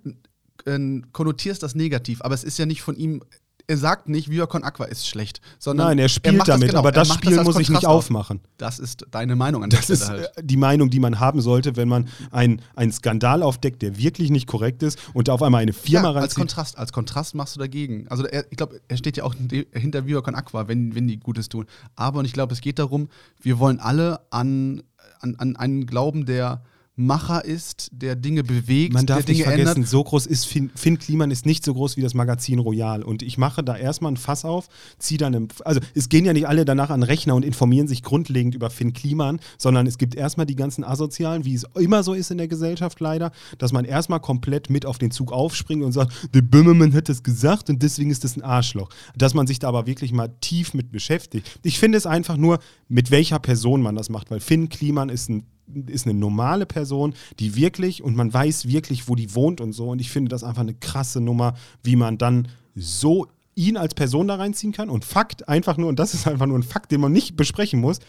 äh, 0.66 1.02
konnotierst 1.12 1.62
das 1.62 1.76
negativ, 1.76 2.22
aber 2.24 2.34
es 2.34 2.44
ist 2.44 2.58
ja 2.58 2.66
nicht 2.66 2.82
von 2.82 2.96
ihm 2.96 3.22
er 3.70 3.78
sagt 3.78 4.08
nicht, 4.08 4.30
Viva 4.30 4.46
Con 4.46 4.64
Aqua 4.64 4.86
ist 4.86 5.06
schlecht, 5.08 5.42
sondern 5.60 5.88
Nein, 5.88 6.00
er 6.00 6.08
spielt 6.08 6.40
er 6.40 6.46
damit, 6.46 6.70
genau. 6.70 6.80
aber 6.80 6.94
das 6.94 7.14
Spiel 7.14 7.36
das 7.36 7.46
muss 7.46 7.60
ich 7.60 7.70
nicht 7.70 7.86
aufmachen. 7.86 8.40
Das 8.58 8.80
ist 8.80 9.06
deine 9.12 9.36
Meinung 9.36 9.64
an 9.64 9.70
Das 9.70 9.90
ist 9.90 10.08
halt. 10.08 10.32
die 10.42 10.56
Meinung, 10.56 10.90
die 10.90 11.02
man 11.02 11.20
haben 11.20 11.42
sollte, 11.42 11.76
wenn 11.76 11.90
man 11.90 12.08
einen 12.32 12.92
Skandal 12.92 13.44
aufdeckt, 13.44 13.82
der 13.82 13.98
wirklich 13.98 14.30
nicht 14.30 14.48
korrekt 14.48 14.84
ist 14.84 14.98
und 15.14 15.28
da 15.28 15.34
auf 15.34 15.44
einmal 15.44 15.62
eine 15.62 15.74
Firma 15.74 16.08
ja, 16.08 16.12
reinzieht. 16.12 16.24
Als 16.24 16.36
Kontrast, 16.36 16.78
als 16.78 16.94
Kontrast 16.94 17.36
machst 17.36 17.56
du 17.56 17.60
dagegen. 17.60 18.08
Also 18.08 18.26
er, 18.26 18.46
ich 18.50 18.58
glaube, 18.58 18.80
er 18.88 18.96
steht 18.98 19.18
ja 19.18 19.26
auch 19.26 19.36
hinter 19.74 20.06
Viva 20.06 20.22
Con 20.22 20.36
Aqua, 20.36 20.70
wenn, 20.70 20.96
wenn 20.96 21.08
die 21.08 21.20
Gutes 21.20 21.50
tun. 21.50 21.66
Aber 21.98 22.20
und 22.20 22.26
ich 22.26 22.34
glaube, 22.34 22.54
es 22.54 22.62
geht 22.62 22.80
darum, 22.80 23.10
wir 23.42 23.60
wollen 23.60 23.80
alle 23.82 24.22
an, 24.32 24.82
an, 25.20 25.36
an 25.36 25.58
einen 25.58 25.86
Glauben, 25.86 26.26
der 26.26 26.62
Macher 27.00 27.46
ist, 27.46 27.90
der 27.92 28.16
Dinge 28.16 28.44
bewegt, 28.44 28.92
Man 28.92 29.06
darf 29.06 29.18
der 29.18 29.26
Dinge 29.28 29.38
nicht 29.38 29.48
vergessen, 29.48 29.76
ändert. 29.76 29.90
so 29.90 30.04
groß 30.04 30.26
ist 30.26 30.46
Finn, 30.46 30.72
Finn 30.74 30.98
Kliman 30.98 31.30
ist 31.30 31.46
nicht 31.46 31.64
so 31.64 31.76
groß 31.76 31.96
wie 31.96 32.02
das 32.02 32.16
Magazin 32.16 32.58
Royal. 32.58 33.04
Und 33.04 33.22
ich 33.22 33.38
mache 33.38 33.64
da 33.64 33.78
erstmal 33.78 34.14
ein 34.14 34.18
Fass 34.18 34.46
auf, 34.46 34.68
ziehe 34.98 35.20
dann, 35.20 35.48
also 35.64 35.80
es 35.94 36.10
gehen 36.10 36.26
ja 36.26 36.34
nicht 36.34 36.48
alle 36.48 36.66
danach 36.66 36.90
an 36.90 37.02
den 37.02 37.04
Rechner 37.04 37.36
und 37.36 37.46
informieren 37.46 37.88
sich 37.88 38.02
grundlegend 38.02 38.56
über 38.56 38.72
Finn 38.72 38.94
Kliman, 38.94 39.40
sondern 39.60 39.86
es 39.86 40.00
gibt 40.00 40.16
erstmal 40.16 40.48
die 40.48 40.56
ganzen 40.56 40.84
Asozialen, 40.84 41.46
wie 41.46 41.54
es 41.54 41.66
immer 41.76 42.02
so 42.02 42.16
ist 42.16 42.32
in 42.32 42.40
der 42.40 42.48
Gesellschaft 42.48 43.00
leider, 43.00 43.32
dass 43.60 43.72
man 43.72 43.86
erstmal 43.86 44.20
komplett 44.20 44.72
mit 44.72 44.88
auf 44.88 44.98
den 44.98 45.12
Zug 45.12 45.32
aufspringt 45.32 45.84
und 45.84 45.92
sagt, 45.92 46.34
der 46.34 46.42
Böhmermann 46.42 46.96
hat 46.96 47.10
das 47.10 47.22
gesagt 47.22 47.70
und 47.70 47.84
deswegen 47.84 48.10
ist 48.10 48.24
das 48.24 48.36
ein 48.36 48.42
Arschloch. 48.42 48.90
Dass 49.16 49.36
man 49.36 49.46
sich 49.46 49.60
da 49.60 49.68
aber 49.68 49.86
wirklich 49.86 50.14
mal 50.14 50.30
tief 50.42 50.74
mit 50.74 50.92
beschäftigt. 50.92 51.60
Ich 51.62 51.78
finde 51.78 52.00
es 52.00 52.08
einfach 52.08 52.38
nur, 52.38 52.58
mit 52.90 53.12
welcher 53.12 53.38
Person 53.38 53.84
man 53.84 53.96
das 53.96 54.10
macht, 54.10 54.32
weil 54.32 54.40
Finn 54.40 54.70
Kliman 54.70 55.10
ist 55.10 55.30
ein 55.30 55.44
ist 55.88 56.06
eine 56.06 56.18
normale 56.18 56.66
Person, 56.66 57.14
die 57.40 57.56
wirklich 57.56 58.04
und 58.04 58.16
man 58.16 58.34
weiß 58.34 58.68
wirklich, 58.68 59.08
wo 59.08 59.16
die 59.16 59.36
wohnt 59.36 59.62
und 59.62 59.74
so. 59.74 59.90
Und 59.90 60.00
ich 60.00 60.10
finde 60.10 60.30
das 60.30 60.44
einfach 60.44 60.62
eine 60.62 60.74
krasse 60.74 61.22
Nummer, 61.22 61.56
wie 61.84 61.96
man 61.96 62.18
dann 62.18 62.48
so 62.76 63.28
ihn 63.56 63.78
als 63.78 63.94
Person 63.96 64.28
da 64.28 64.36
reinziehen 64.36 64.72
kann. 64.72 64.90
Und 64.90 65.04
Fakt 65.04 65.50
einfach 65.50 65.78
nur, 65.78 65.90
und 65.90 66.00
das 66.00 66.14
ist 66.14 66.28
einfach 66.28 66.46
nur 66.46 66.58
ein 66.58 66.64
Fakt, 66.64 66.92
den 66.92 67.02
man 67.02 67.12
nicht 67.12 67.36
besprechen 67.36 67.82
muss, 67.82 68.00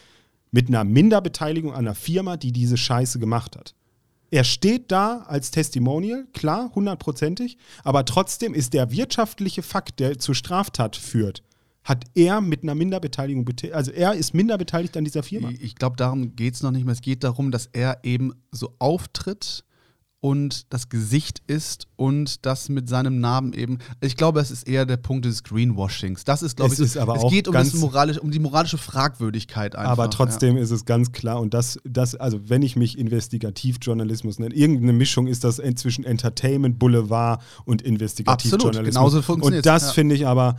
mit 0.50 0.68
einer 0.68 0.84
Minderbeteiligung 0.84 1.72
an 1.72 1.78
einer 1.78 1.94
Firma, 1.94 2.36
die 2.36 2.52
diese 2.52 2.76
Scheiße 2.76 3.18
gemacht 3.18 3.56
hat. 3.56 3.74
Er 4.30 4.44
steht 4.44 4.92
da 4.92 5.24
als 5.26 5.50
Testimonial, 5.50 6.26
klar, 6.34 6.70
hundertprozentig, 6.74 7.56
aber 7.82 8.04
trotzdem 8.04 8.52
ist 8.52 8.74
der 8.74 8.90
wirtschaftliche 8.90 9.62
Fakt, 9.62 10.00
der 10.00 10.18
zur 10.18 10.34
Straftat 10.34 10.96
führt, 10.96 11.42
hat 11.88 12.04
er 12.14 12.42
mit 12.42 12.62
einer 12.62 12.74
Minderbeteiligung, 12.74 13.48
also 13.72 13.90
er 13.90 14.12
ist 14.12 14.34
minderbeteiligt 14.34 14.94
an 14.98 15.04
dieser 15.04 15.22
Firma. 15.22 15.50
Ich 15.58 15.74
glaube, 15.74 15.96
darum 15.96 16.36
geht 16.36 16.54
es 16.54 16.62
noch 16.62 16.70
nicht 16.70 16.84
mehr. 16.84 16.92
Es 16.92 17.00
geht 17.00 17.24
darum, 17.24 17.50
dass 17.50 17.66
er 17.72 18.00
eben 18.02 18.34
so 18.52 18.74
auftritt 18.78 19.64
und 20.20 20.70
das 20.70 20.90
Gesicht 20.90 21.40
ist 21.46 21.86
und 21.96 22.44
das 22.44 22.68
mit 22.68 22.90
seinem 22.90 23.20
Namen 23.20 23.54
eben. 23.54 23.78
Ich 24.02 24.16
glaube, 24.16 24.40
es 24.40 24.50
ist 24.50 24.68
eher 24.68 24.84
der 24.84 24.98
Punkt 24.98 25.24
des 25.24 25.44
Greenwashings. 25.44 26.24
Das 26.24 26.42
ist, 26.42 26.56
glaube 26.56 26.74
ich, 26.74 26.80
ist 26.80 26.98
aber 26.98 27.16
es 27.16 27.22
auch 27.22 27.30
geht 27.30 27.48
um, 27.48 27.54
ganz, 27.54 27.72
moralisch, 27.72 28.18
um 28.18 28.32
die 28.32 28.40
moralische 28.40 28.76
Fragwürdigkeit 28.76 29.74
einfach. 29.74 29.92
Aber 29.92 30.10
trotzdem 30.10 30.56
ja. 30.56 30.62
ist 30.62 30.72
es 30.72 30.84
ganz 30.84 31.12
klar 31.12 31.40
und 31.40 31.54
das, 31.54 31.78
das, 31.84 32.14
also 32.16 32.50
wenn 32.50 32.60
ich 32.60 32.76
mich 32.76 32.98
Investigativjournalismus 32.98 34.40
nenne, 34.40 34.54
irgendeine 34.54 34.92
Mischung 34.92 35.26
ist 35.26 35.42
das 35.42 35.62
zwischen 35.76 36.04
Entertainment, 36.04 36.78
Boulevard 36.78 37.40
und 37.64 37.80
Investigativjournalismus. 37.80 38.76
Absolut, 38.76 38.92
genauso 38.92 39.22
funktioniert 39.22 39.64
Und 39.64 39.66
das 39.66 39.84
ja. 39.84 39.92
finde 39.92 40.16
ich 40.16 40.26
aber 40.26 40.56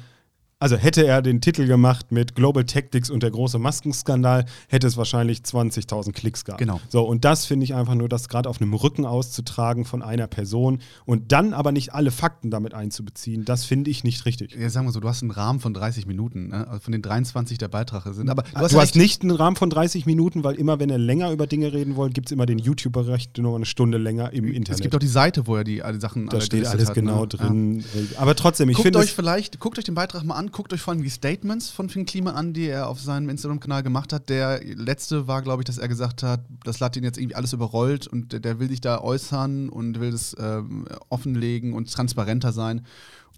also 0.60 0.76
hätte 0.76 1.06
er 1.06 1.22
den 1.22 1.40
Titel 1.40 1.68
gemacht 1.68 2.12
mit 2.12 2.36
Global 2.36 2.66
Tactics 2.66 3.10
und 3.10 3.24
der 3.24 3.32
große 3.32 3.58
Maskenskandal, 3.60 4.46
hätte 4.68 4.88
es 4.88 4.98
wahrscheinlich 4.98 5.40
20.000 5.40 6.12
Klicks 6.12 6.44
gehabt. 6.44 6.60
Genau. 6.60 6.82
So, 6.90 7.04
und 7.04 7.24
das 7.24 7.46
finde 7.46 7.64
ich 7.64 7.74
einfach 7.74 7.96
nur, 7.96 8.10
das 8.10 8.28
gerade 8.28 8.50
auf 8.50 8.62
einem 8.62 8.74
Rücken 8.74 9.06
auszutragen 9.06 9.86
von 9.86 10.02
einer 10.02 10.28
Person 10.28 10.80
und 11.06 11.32
dann 11.32 11.54
aber 11.54 11.72
nicht 11.72 11.94
alle 11.94 12.12
Fakten 12.12 12.52
damit 12.52 12.74
einzubeziehen, 12.74 13.46
das 13.46 13.64
finde 13.64 13.90
ich 13.90 14.04
nicht 14.04 14.26
richtig. 14.26 14.54
Ja, 14.54 14.70
sagen 14.70 14.86
wir 14.86 14.92
so, 14.92 15.00
du 15.00 15.08
hast 15.08 15.22
einen 15.22 15.32
Rahmen 15.32 15.62
von 15.62 15.74
30 15.74 16.06
Minuten, 16.06 16.50
ne? 16.50 16.68
also 16.68 16.82
von 16.82 16.92
den 16.92 17.02
23 17.02 17.58
der 17.58 17.70
Beiträge 17.70 18.14
sind. 18.14 18.30
Aber 18.30 18.44
du 18.44 18.50
du 18.52 18.60
hast, 18.60 18.76
hast 18.76 18.96
nicht 18.98 19.22
einen 19.22 19.32
Rahmen 19.32 19.56
von 19.56 19.70
30 19.70 20.06
Minuten, 20.06 20.44
weil 20.44 20.56
immer, 20.56 20.80
wenn 20.80 20.90
er 20.90 20.98
länger 20.98 21.32
über 21.32 21.48
Dinge 21.48 21.72
reden 21.72 21.96
wollt, 21.96 22.14
gibt 22.14 22.28
es 22.28 22.32
immer 22.34 22.46
den 22.46 22.60
YouTube-Bereich 22.60 23.30
nur 23.38 23.56
eine 23.56 23.66
Stunde 23.66 23.98
länger 23.98 24.34
im 24.34 24.46
Internet. 24.46 24.80
Es 24.80 24.82
gibt 24.82 24.94
auch 24.94 25.00
die 25.00 25.08
Seite, 25.08 25.48
wo 25.48 25.56
er 25.56 25.64
die 25.64 25.84
alle 25.84 26.02
Sachen 26.02 26.28
da 26.28 26.42
steht 26.42 26.66
alles 26.66 26.90
hat, 26.90 26.96
genau 26.96 27.22
ne? 27.22 27.28
drin. 27.28 27.84
Aber 28.18 28.36
trotzdem, 28.36 28.68
ich 28.68 28.76
Guckt 28.76 28.88
finde 28.88 29.00
euch 29.00 29.14
vielleicht, 29.14 29.60
guckt 29.60 29.78
euch 29.78 29.86
den 29.86 29.96
Beitrag 29.96 30.26
mal 30.26 30.36
an, 30.36 30.49
guckt 30.50 30.74
euch 30.74 30.82
vor 30.82 30.94
allem 30.94 31.04
die 31.04 31.10
Statements 31.10 31.70
von 31.70 31.90
Finn 31.90 32.06
Kliman 32.06 32.36
an, 32.36 32.54
die 32.54 32.68
er 32.68 32.90
auf 32.90 33.00
seinem 33.00 33.30
Instagram-Kanal 33.30 33.84
gemacht 33.84 34.14
hat. 34.14 34.30
Der 34.30 34.64
letzte 34.64 35.28
war, 35.28 35.42
glaube 35.42 35.62
ich, 35.62 35.66
dass 35.66 35.78
er 35.78 35.88
gesagt 35.88 36.24
hat, 36.24 36.42
das 36.64 36.82
hat 36.82 36.96
ihn 36.98 37.04
jetzt 37.04 37.18
irgendwie 37.18 37.36
alles 37.36 37.54
überrollt 37.54 38.08
und 38.08 38.34
der, 38.34 38.40
der 38.40 38.60
will 38.60 38.70
sich 38.70 38.82
da 38.82 39.00
äußern 39.02 39.70
und 39.70 40.00
will 40.00 40.12
das 40.12 40.36
ähm, 40.40 40.88
offenlegen 41.10 41.74
und 41.74 41.92
transparenter 41.92 42.52
sein. 42.52 42.86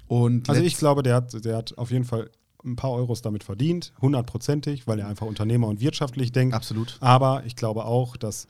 Und 0.08 0.50
Also 0.50 0.62
ich 0.62 0.78
glaube, 0.78 1.04
der 1.04 1.16
hat, 1.16 1.46
der 1.46 1.58
hat 1.58 1.78
auf 1.78 1.92
jeden 1.92 2.06
Fall 2.06 2.30
ein 2.64 2.76
paar 2.76 2.92
Euros 2.92 3.22
damit 3.22 3.44
verdient, 3.44 3.94
hundertprozentig, 4.02 4.88
weil 4.88 5.00
er 5.00 5.08
einfach 5.08 5.26
Unternehmer 5.26 5.68
und 5.68 5.82
wirtschaftlich 5.82 6.32
denkt. 6.32 6.54
Absolut. 6.54 6.98
Aber 7.00 7.44
ich 7.46 7.56
glaube 7.56 7.86
auch, 7.86 8.18
dass 8.18 8.48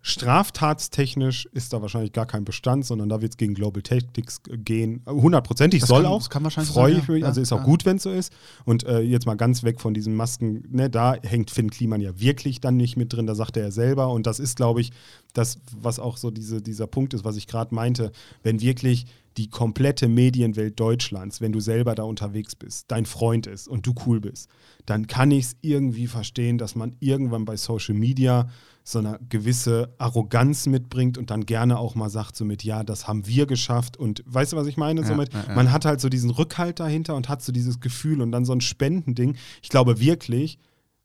straftatstechnisch 0.00 1.46
ist 1.52 1.72
da 1.72 1.82
wahrscheinlich 1.82 2.12
gar 2.12 2.26
kein 2.26 2.44
Bestand, 2.44 2.84
sondern 2.86 3.08
da 3.08 3.20
wird 3.20 3.32
es 3.32 3.36
gegen 3.36 3.54
Global 3.54 3.82
Tactics 3.82 4.40
gehen. 4.46 5.02
Hundertprozentig 5.06 5.80
Das 5.80 5.88
soll 5.88 6.02
kann- 6.02 6.12
auch. 6.12 6.18
das 6.18 6.30
kann 6.30 6.44
wahrscheinlich 6.44 6.72
Freue 6.72 6.92
ich 6.94 7.06
ja. 7.08 7.14
mich. 7.14 7.24
Also 7.24 7.40
Ja, 7.40 7.42
ist 7.42 7.52
auch 7.52 7.58
ja. 7.58 7.64
gut, 7.64 7.84
wenn 7.84 7.96
es 7.96 8.04
so 8.04 8.10
ist. 8.10 8.32
Und 8.64 8.84
äh, 8.84 9.00
jetzt 9.00 9.26
mal 9.26 9.36
ganz 9.36 9.64
weg 9.64 9.80
von 9.80 9.94
diesen 9.94 10.14
Masken. 10.14 10.64
Ne, 10.70 10.88
da 10.88 11.16
hängt 11.22 11.50
Finn 11.50 11.70
Kliman 11.70 12.00
ja 12.00 12.18
wirklich 12.20 12.60
dann 12.60 12.76
nicht 12.76 12.96
mit 12.96 13.12
drin. 13.12 13.26
Da 13.26 13.34
sagt 13.34 13.56
er 13.56 13.64
ja 13.64 13.70
selber. 13.70 14.10
Und 14.12 14.26
das 14.26 14.38
ist, 14.38 14.56
glaube 14.56 14.80
ich, 14.80 14.92
das, 15.34 15.58
was 15.76 15.98
auch 15.98 16.16
so 16.16 16.30
diese, 16.30 16.62
dieser 16.62 16.86
Punkt 16.86 17.14
ist, 17.14 17.24
was 17.24 17.36
ich 17.36 17.46
gerade 17.46 17.74
meinte. 17.74 18.12
Wenn 18.42 18.60
wirklich 18.60 19.06
die 19.36 19.48
komplette 19.48 20.08
Medienwelt 20.08 20.80
Deutschlands, 20.80 21.40
wenn 21.40 21.52
du 21.52 21.60
selber 21.60 21.94
da 21.94 22.02
unterwegs 22.02 22.56
bist, 22.56 22.86
dein 22.88 23.06
Freund 23.06 23.46
ist 23.46 23.68
und 23.68 23.86
du 23.86 23.94
cool 24.06 24.20
bist, 24.20 24.48
dann 24.86 25.06
kann 25.06 25.30
ich 25.30 25.44
es 25.46 25.56
irgendwie 25.60 26.06
verstehen, 26.08 26.58
dass 26.58 26.74
man 26.74 26.96
irgendwann 26.98 27.44
bei 27.44 27.56
Social 27.56 27.94
Media 27.94 28.48
so 28.90 29.00
eine 29.00 29.18
gewisse 29.28 29.94
Arroganz 29.98 30.66
mitbringt 30.66 31.18
und 31.18 31.30
dann 31.30 31.44
gerne 31.44 31.78
auch 31.78 31.94
mal 31.94 32.08
sagt, 32.08 32.36
so 32.36 32.46
mit, 32.46 32.64
ja, 32.64 32.84
das 32.84 33.06
haben 33.06 33.26
wir 33.26 33.46
geschafft 33.46 33.98
und 33.98 34.22
weißt 34.26 34.52
du, 34.52 34.56
was 34.56 34.66
ich 34.66 34.78
meine? 34.78 35.02
Ja, 35.02 35.06
Somit, 35.06 35.32
ja, 35.34 35.44
ja. 35.46 35.54
Man 35.54 35.72
hat 35.72 35.84
halt 35.84 36.00
so 36.00 36.08
diesen 36.08 36.30
Rückhalt 36.30 36.80
dahinter 36.80 37.14
und 37.14 37.28
hat 37.28 37.42
so 37.42 37.52
dieses 37.52 37.80
Gefühl 37.80 38.22
und 38.22 38.32
dann 38.32 38.46
so 38.46 38.54
ein 38.54 38.62
Spendending. 38.62 39.36
Ich 39.62 39.68
glaube 39.68 40.00
wirklich, 40.00 40.58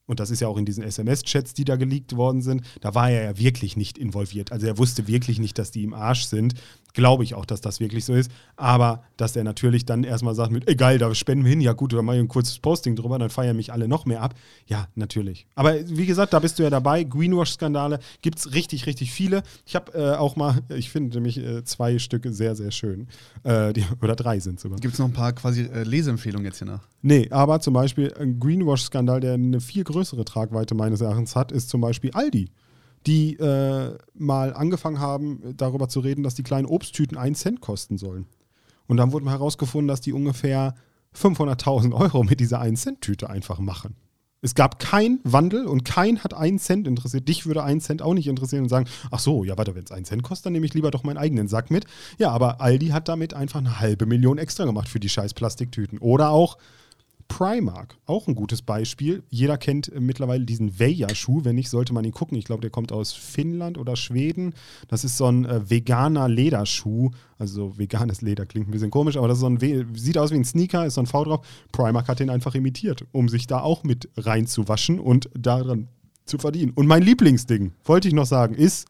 und 0.06 0.22
das 0.22 0.32
ist 0.32 0.40
ja 0.40 0.48
auch 0.48 0.58
in 0.58 0.66
diesen 0.66 0.84
SMS-Chats, 0.84 1.54
die 1.54 1.66
da 1.66 1.76
geleakt 1.76 2.16
worden 2.16 2.42
sind, 2.42 2.64
da 2.80 2.96
war 2.96 3.10
er 3.10 3.24
ja 3.24 3.38
wirklich 3.38 3.76
nicht 3.76 3.98
involviert. 3.98 4.54
Also 4.54 4.66
er 4.66 4.78
wusste 4.78 5.08
wirklich 5.08 5.40
nicht, 5.40 5.58
dass 5.58 5.72
die 5.72 5.84
im 5.84 5.94
Arsch 5.94 6.24
sind. 6.24 6.54
Glaube 6.94 7.24
ich 7.24 7.34
auch, 7.34 7.46
dass 7.46 7.60
das 7.60 7.80
wirklich 7.80 8.06
so 8.06 8.14
ist. 8.14 8.32
Aber 8.56 9.04
dass 9.18 9.36
er 9.36 9.44
natürlich 9.44 9.86
dann 9.86 10.04
erstmal 10.04 10.36
sagt 10.36 10.52
mit, 10.52 10.68
egal, 10.70 11.00
da 11.00 11.14
spenden 11.16 11.44
wir 11.44 11.50
hin, 11.50 11.60
ja 11.60 11.74
gut, 11.74 11.91
dann 11.94 12.06
mache 12.06 12.18
ich 12.18 12.22
ein 12.22 12.28
kurzes 12.28 12.60
Posting 12.60 12.96
drüber, 12.96 13.18
dann 13.18 13.32
feiern 13.32 13.56
mich 13.56 13.74
alle 13.74 13.88
noch 13.88 14.06
mehr 14.06 14.22
ab. 14.22 14.36
Ja, 14.68 14.88
natürlich. 14.94 15.48
Aber 15.56 15.76
wie 15.88 16.06
gesagt, 16.06 16.34
da 16.34 16.39
bist 16.39 16.60
du 16.60 16.64
ja 16.64 16.70
dabei. 16.70 17.04
Greenwash-Skandale 17.04 18.00
gibt 18.22 18.38
es 18.38 18.54
richtig, 18.54 18.86
richtig 18.86 19.12
viele. 19.12 19.41
Ich 19.66 19.76
habe 19.76 19.91
äh, 19.94 20.16
auch 20.16 20.36
mal, 20.36 20.62
ich 20.70 20.91
finde 20.91 21.18
nämlich 21.18 21.38
äh, 21.38 21.64
zwei 21.64 21.98
Stücke 21.98 22.32
sehr, 22.32 22.56
sehr 22.56 22.72
schön. 22.72 23.08
Äh, 23.44 23.74
die, 23.74 23.84
oder 24.02 24.16
drei 24.16 24.39
sind 24.39 24.60
sogar. 24.60 24.80
Gibt 24.80 24.94
es 24.94 25.00
noch 25.00 25.08
ein 25.08 25.14
paar 25.14 25.34
quasi 25.34 25.64
äh, 25.64 25.84
Leseempfehlungen 25.84 26.46
jetzt 26.46 26.60
hier 26.60 26.68
nach? 26.68 26.88
Nee, 27.02 27.28
aber 27.32 27.60
zum 27.60 27.74
Beispiel 27.74 28.14
ein 28.20 28.39
Greenwash-Skandal, 28.39 29.20
der 29.20 29.34
eine 29.34 29.62
viel 29.62 29.84
größere 29.84 30.26
Tragweite 30.26 30.76
meines 30.76 31.02
Erachtens 31.02 31.36
hat, 31.36 31.52
ist 31.52 31.70
zum 31.70 31.82
Beispiel 31.82 32.12
Aldi, 32.12 32.50
die 33.06 33.36
äh, 33.38 33.97
mal 34.14 34.54
angefangen 34.54 34.99
haben, 34.99 35.41
darüber 35.56 35.89
zu 35.89 35.99
reden, 35.99 36.24
dass 36.24 36.36
die 36.36 36.43
kleinen 36.43 36.66
Obsttüten 36.66 37.18
einen 37.18 37.36
Cent 37.36 37.62
kosten 37.62 37.97
sollen. 37.97 38.26
Und 38.88 38.97
dann 38.97 39.12
wurde 39.12 39.30
herausgefunden, 39.30 39.88
dass 39.88 40.01
die 40.01 40.14
ungefähr 40.14 40.76
500.000 41.16 41.93
Euro 41.93 42.24
mit 42.24 42.39
dieser 42.39 42.62
1-Cent-Tüte 42.62 43.30
einfach 43.30 43.60
machen. 43.60 43.95
Es 44.41 44.56
gab 44.56 44.78
keinen 44.78 45.22
Wandel 45.24 45.66
und 45.68 45.86
kein 45.86 46.22
hat 46.22 46.34
einen 46.34 46.60
Cent 46.60 46.86
interessiert. 46.86 47.30
Dich 47.30 47.45
würde 47.45 47.64
ein 47.64 47.80
Cent 47.80 48.01
auch 48.01 48.14
nicht 48.14 48.28
interessieren 48.28 48.64
und 48.64 48.70
sagen, 48.70 48.89
ach 49.10 49.20
so, 49.20 49.45
ja, 49.45 49.58
warte, 49.58 49.74
wenn 49.74 49.86
es 49.86 49.91
einen 49.91 50.04
Cent 50.04 50.22
kostet, 50.22 50.47
dann 50.47 50.54
nehme 50.54 50.66
ich 50.66 50.74
lieber 50.74 50.91
doch 50.91 51.04
meinen 51.04 51.18
eigenen 51.18 51.47
Sack 51.47 51.72
mit. 51.72 51.86
Ja, 52.18 52.32
aber 52.32 52.60
Aldi 52.60 52.89
hat 52.89 53.08
damit 53.08 53.34
einfach 53.34 53.60
eine 53.60 53.80
halbe 53.80 54.06
Million 54.06 54.38
extra 54.38 54.66
gemacht 54.66 54.89
für 54.89 54.99
die 54.99 55.08
scheiß 55.08 55.34
Plastiktüten. 55.34 55.97
Oder 55.97 56.32
auch 56.32 56.58
Primark, 57.28 57.98
auch 58.06 58.28
ein 58.28 58.36
gutes 58.36 58.62
Beispiel. 58.62 59.24
Jeder 59.30 59.58
kennt 59.58 59.92
äh, 59.92 60.00
mittlerweile 60.00 60.46
diesen 60.46 60.80
Veja-Schuh. 60.80 61.44
Wenn 61.44 61.56
nicht, 61.56 61.70
sollte 61.70 61.94
man 61.94 62.06
ihn 62.06 62.12
gucken. 62.12 62.38
Ich 62.38 62.46
glaube, 62.46 62.62
der 62.62 62.70
kommt 62.70 62.92
aus 62.92 63.14
Finnland 63.14 63.78
oder 63.78 63.96
Schweden. 63.96 64.54
Das 64.88 65.04
ist 65.04 65.18
so 65.18 65.26
ein 65.26 65.46
äh, 65.46 65.70
veganer 65.70 66.30
Lederschuh. 66.30 67.12
Also 67.38 67.78
veganes 67.78 68.22
Leder 68.22 68.46
klingt 68.46 68.68
ein 68.68 68.72
bisschen 68.72 68.92
komisch, 68.92 69.18
aber 69.18 69.28
das 69.28 69.38
ist 69.38 69.42
so 69.42 69.48
ein 69.48 69.62
We 69.62 69.86
sieht 69.96 70.18
aus 70.18 70.32
wie 70.32 70.36
ein 70.36 70.46
Sneaker, 70.46 70.86
ist 70.86 70.96
so 70.96 71.02
ein 71.02 71.08
V 71.08 71.24
drauf. 71.24 71.46
Primark 71.72 72.08
hat 72.08 72.20
den 72.20 72.30
einfach 72.30 72.56
imitiert, 72.56 73.06
um 73.12 73.30
sich 73.30 73.48
da 73.48 73.62
auch 73.62 73.84
mit 73.84 74.10
reinzuwaschen 74.18 75.00
und 75.00 75.30
daran 75.38 75.88
zu 76.26 76.38
verdienen. 76.38 76.72
Und 76.76 76.88
mein 76.88 77.04
Lieblingsding, 77.04 77.74
wollte 77.84 78.08
ich 78.08 78.14
noch 78.14 78.26
sagen, 78.26 78.56
ist 78.56 78.88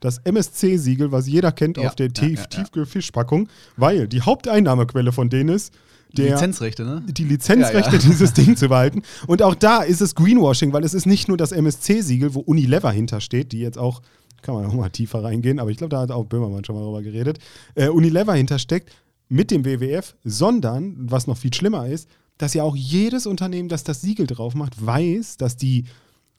das 0.00 0.18
MSC-Siegel, 0.18 1.12
was 1.12 1.26
jeder 1.26 1.52
kennt 1.52 1.78
Ja, 1.78 1.88
auf 1.88 1.94
der 1.94 2.06
ja, 2.06 2.12
Tief 2.12 2.40
ja. 2.40 2.46
Tiefkühlfischpackung, 2.46 3.48
weil 3.76 4.08
die 4.08 4.22
Haupteinnahmequelle 4.22 5.12
von 5.12 5.28
denen 5.28 5.50
ist 5.50 5.72
der, 6.18 6.32
Lizenzrechte, 6.32 6.84
ne? 6.84 7.02
die 7.06 7.24
Lizenzrechte, 7.24 7.96
Ja, 7.96 8.02
ja. 8.02 8.08
dieses 8.10 8.32
Ding 8.32 8.56
zu 8.56 8.68
behalten. 8.68 9.02
Und 9.26 9.42
auch 9.42 9.54
da 9.54 9.82
ist 9.82 10.00
es 10.00 10.14
Greenwashing, 10.14 10.72
weil 10.72 10.84
es 10.84 10.94
ist 10.94 11.06
nicht 11.06 11.28
nur 11.28 11.36
das 11.36 11.52
MSC-Siegel, 11.52 12.34
wo 12.34 12.40
Unilever 12.40 12.90
hintersteht, 12.90 13.52
die 13.52 13.60
jetzt 13.60 13.78
auch, 13.78 14.02
kann 14.42 14.54
man 14.54 14.66
auch 14.66 14.74
mal 14.74 14.90
tiefer 14.90 15.22
reingehen, 15.22 15.58
aber 15.58 15.70
ich 15.70 15.76
glaube, 15.76 15.90
da 15.90 16.00
hat 16.00 16.10
auch 16.10 16.24
Böhmermann 16.24 16.64
schon 16.64 16.76
mal 16.76 16.82
drüber 16.84 17.02
geredet, 17.02 17.38
äh, 17.74 17.88
Unilever 17.88 18.34
hintersteckt 18.34 18.90
mit 19.28 19.50
dem 19.50 19.64
WWF, 19.64 20.14
sondern, 20.24 20.94
was 20.98 21.26
noch 21.26 21.36
viel 21.36 21.52
schlimmer 21.52 21.86
ist, 21.86 22.08
dass 22.38 22.54
ja 22.54 22.62
auch 22.62 22.76
jedes 22.76 23.26
Unternehmen, 23.26 23.68
das 23.68 23.84
das 23.84 24.00
Siegel 24.00 24.26
drauf 24.26 24.54
macht, 24.54 24.84
weiß, 24.84 25.36
dass 25.36 25.56
die 25.56 25.84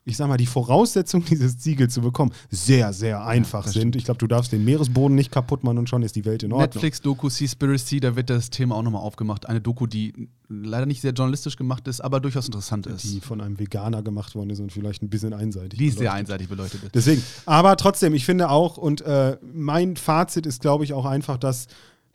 ich 0.08 0.16
sag 0.16 0.30
mal, 0.30 0.38
die 0.38 0.46
Voraussetzungen, 0.46 1.26
dieses 1.30 1.62
Siegel 1.62 1.90
zu 1.90 2.02
bekommen, 2.02 2.32
sehr, 2.50 2.94
sehr 2.94 3.26
einfach 3.26 3.66
ja, 3.66 3.74
sind. 3.74 3.96
Ich 3.98 4.06
glaube, 4.06 4.20
du 4.20 4.28
darfst 4.28 4.54
den 4.54 4.64
Meeresboden 4.64 5.16
nicht 5.16 5.32
kaputt 5.32 5.64
machen 5.66 5.78
und 5.78 5.90
schon 5.90 6.02
ist 6.02 6.16
die 6.16 6.24
Welt 6.24 6.44
in 6.44 6.54
Ordnung. 6.54 6.70
Netflix-Doku 6.70 7.30
Seaspiracy, 7.30 8.00
da 8.00 8.16
wird 8.16 8.30
das 8.30 8.50
Thema 8.50 8.76
auch 8.76 8.84
nochmal 8.84 9.02
aufgemacht. 9.02 9.48
Eine 9.48 9.60
Doku, 9.60 9.86
die 9.86 10.30
leider 10.48 10.86
nicht 10.86 11.02
sehr 11.02 11.12
journalistisch 11.12 11.58
gemacht 11.58 11.88
ist, 11.90 12.00
aber 12.00 12.22
durchaus 12.22 12.46
interessant 12.46 12.88
ist. 12.88 13.04
Die 13.04 13.20
von 13.20 13.42
einem 13.42 13.60
Veganer 13.60 14.02
gemacht 14.02 14.34
worden 14.34 14.50
ist 14.50 14.62
und 14.62 14.72
vielleicht 14.72 15.04
ein 15.04 15.10
bisschen 15.10 15.34
einseitig. 15.34 15.78
Die 15.78 15.88
ist 15.88 16.00
sehr 16.00 16.14
einseitig 16.14 16.48
beleuchtet. 16.48 16.80
Deswegen. 16.94 17.22
Aber 17.46 17.76
trotzdem, 17.76 18.14
ich 18.14 18.24
finde 18.24 18.50
auch, 18.50 18.78
und 18.78 19.02
äh, 19.02 19.38
mein 19.42 19.98
Fazit 19.98 20.46
ist, 20.46 20.62
glaube 20.62 20.86
ich, 20.86 20.94
auch 20.94 21.06
einfach, 21.06 21.38
dass, 21.38 21.68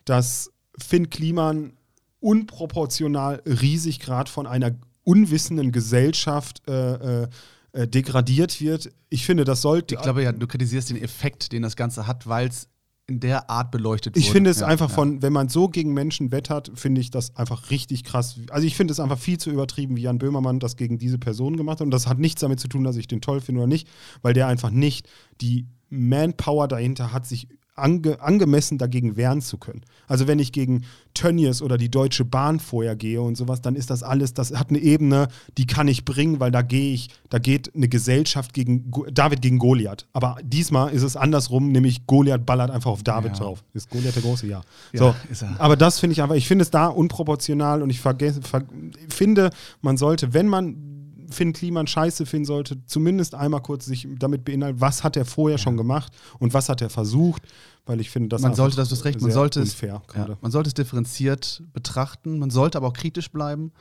dass 0.05 0.51
Finn 0.79 1.11
Kliman 1.11 1.73
unproportional 2.19 3.43
riesig 3.45 3.99
gerade 3.99 4.31
von 4.31 4.47
einer 4.47 4.71
unwissenden 5.03 5.71
Gesellschaft 5.71 6.61
äh, 6.67 7.23
äh, 7.23 7.27
äh, 7.73 7.87
degradiert 7.87 8.61
wird. 8.61 8.91
Ich 9.09 9.25
finde, 9.25 9.43
das 9.43 9.61
sollte. 9.61 9.95
Ich 9.95 10.01
glaube 10.01 10.23
ja, 10.23 10.31
du 10.31 10.47
kritisierst 10.47 10.91
den 10.91 11.01
Effekt, 11.01 11.51
den 11.51 11.63
das 11.63 11.75
Ganze 11.75 12.07
hat, 12.07 12.27
weil 12.27 12.47
es 12.47 12.69
in 13.07 13.19
der 13.19 13.49
Art 13.49 13.71
beleuchtet 13.71 14.15
Ich 14.15 14.31
finde 14.31 14.49
es 14.49 14.61
ja, 14.61 14.67
einfach 14.67 14.89
ja. 14.89 14.95
von, 14.95 15.21
wenn 15.21 15.33
man 15.33 15.49
so 15.49 15.67
gegen 15.67 15.93
Menschen 15.93 16.31
wettert, 16.31 16.71
finde 16.75 17.01
ich 17.01 17.11
das 17.11 17.35
einfach 17.35 17.69
richtig 17.69 18.03
krass. 18.03 18.39
Also 18.49 18.65
ich 18.65 18.77
finde 18.77 18.93
es 18.93 18.99
einfach 18.99 19.17
viel 19.17 19.37
zu 19.37 19.49
übertrieben, 19.49 19.97
wie 19.97 20.03
Jan 20.03 20.19
Böhmermann 20.19 20.59
das 20.59 20.77
gegen 20.77 20.99
diese 20.99 21.17
Person 21.17 21.57
gemacht 21.57 21.79
hat. 21.79 21.85
Und 21.85 21.91
das 21.91 22.07
hat 22.07 22.19
nichts 22.19 22.41
damit 22.41 22.59
zu 22.61 22.69
tun, 22.69 22.83
dass 22.83 22.95
ich 22.95 23.07
den 23.07 23.19
toll 23.19 23.41
finde 23.41 23.61
oder 23.61 23.67
nicht, 23.67 23.89
weil 24.21 24.33
der 24.33 24.47
einfach 24.47 24.69
nicht 24.69 25.09
die 25.41 25.67
Manpower 25.89 26.67
dahinter 26.67 27.11
hat, 27.11 27.25
sich 27.25 27.49
ange, 27.75 28.21
angemessen 28.21 28.77
dagegen 28.77 29.15
wehren 29.15 29.41
zu 29.41 29.57
können. 29.57 29.81
Also 30.07 30.27
wenn 30.27 30.39
ich 30.39 30.51
gegen 30.51 30.83
Tönnies 31.13 31.61
oder 31.61 31.77
die 31.77 31.89
Deutsche 31.89 32.25
Bahn 32.25 32.59
vorher 32.59 32.95
gehe 32.95 33.21
und 33.21 33.35
sowas, 33.35 33.61
dann 33.61 33.75
ist 33.75 33.89
das 33.89 34.03
alles, 34.03 34.33
das 34.33 34.53
hat 34.53 34.69
eine 34.69 34.79
Ebene, 34.79 35.27
die 35.57 35.65
kann 35.65 35.87
ich 35.87 36.05
bringen, 36.05 36.39
weil 36.39 36.51
da 36.51 36.61
gehe 36.61 36.93
ich, 36.93 37.09
da 37.29 37.39
geht 37.39 37.73
eine 37.75 37.87
Gesellschaft 37.87 38.53
gegen 38.53 38.91
David 39.11 39.41
gegen 39.41 39.59
Goliath. 39.59 40.07
Aber 40.13 40.37
diesmal 40.43 40.91
ist 40.91 41.03
es 41.03 41.15
andersrum, 41.15 41.71
nämlich 41.71 42.05
Goliath 42.07 42.45
ballert 42.45 42.71
einfach 42.71 42.91
auf 42.91 43.03
David 43.03 43.33
ja. 43.33 43.39
drauf. 43.39 43.63
Ist 43.73 43.89
Goliath 43.89 44.15
der 44.15 44.23
große? 44.23 44.47
Ja. 44.47 44.61
ja 44.91 44.99
so, 44.99 45.45
aber 45.57 45.75
das 45.75 45.99
finde 45.99 46.13
ich 46.13 46.21
einfach, 46.21 46.35
ich 46.35 46.47
finde 46.47 46.63
es 46.63 46.71
da 46.71 46.87
unproportional 46.87 47.81
und 47.81 47.89
ich 47.89 47.99
vergesse, 47.99 48.41
ver, 48.41 48.63
finde, 49.09 49.49
man 49.81 49.97
sollte, 49.97 50.33
wenn 50.33 50.47
man 50.47 50.92
Finn 51.33 51.51
Kliman 51.53 51.87
scheiße 51.87 52.25
finden 52.25 52.45
sollte, 52.45 52.85
zumindest 52.85 53.35
einmal 53.35 53.61
kurz 53.61 53.85
sich 53.85 54.07
damit 54.17 54.45
beinhalten, 54.45 54.79
was 54.79 55.03
hat 55.03 55.17
er 55.17 55.25
vorher 55.25 55.57
schon 55.57 55.75
gemacht 55.75 56.13
und 56.39 56.53
was 56.53 56.69
hat 56.69 56.81
er 56.81 56.89
versucht, 56.89 57.43
weil 57.85 57.99
ich 57.99 58.09
finde, 58.09 58.29
das 58.29 58.41
man 58.41 58.55
sollte, 58.55 58.77
das 58.77 58.91
ist 58.91 59.03
recht, 59.03 59.21
man 59.21 59.31
sollte 59.31 59.61
es, 59.61 59.79
ja, 59.81 60.01
man 60.41 60.51
sollte 60.51 60.69
es 60.69 60.73
differenziert 60.73 61.63
betrachten, 61.73 62.39
man 62.39 62.49
sollte 62.49 62.77
aber 62.77 62.87
auch 62.87 62.93
kritisch 62.93 63.31
bleiben. 63.31 63.71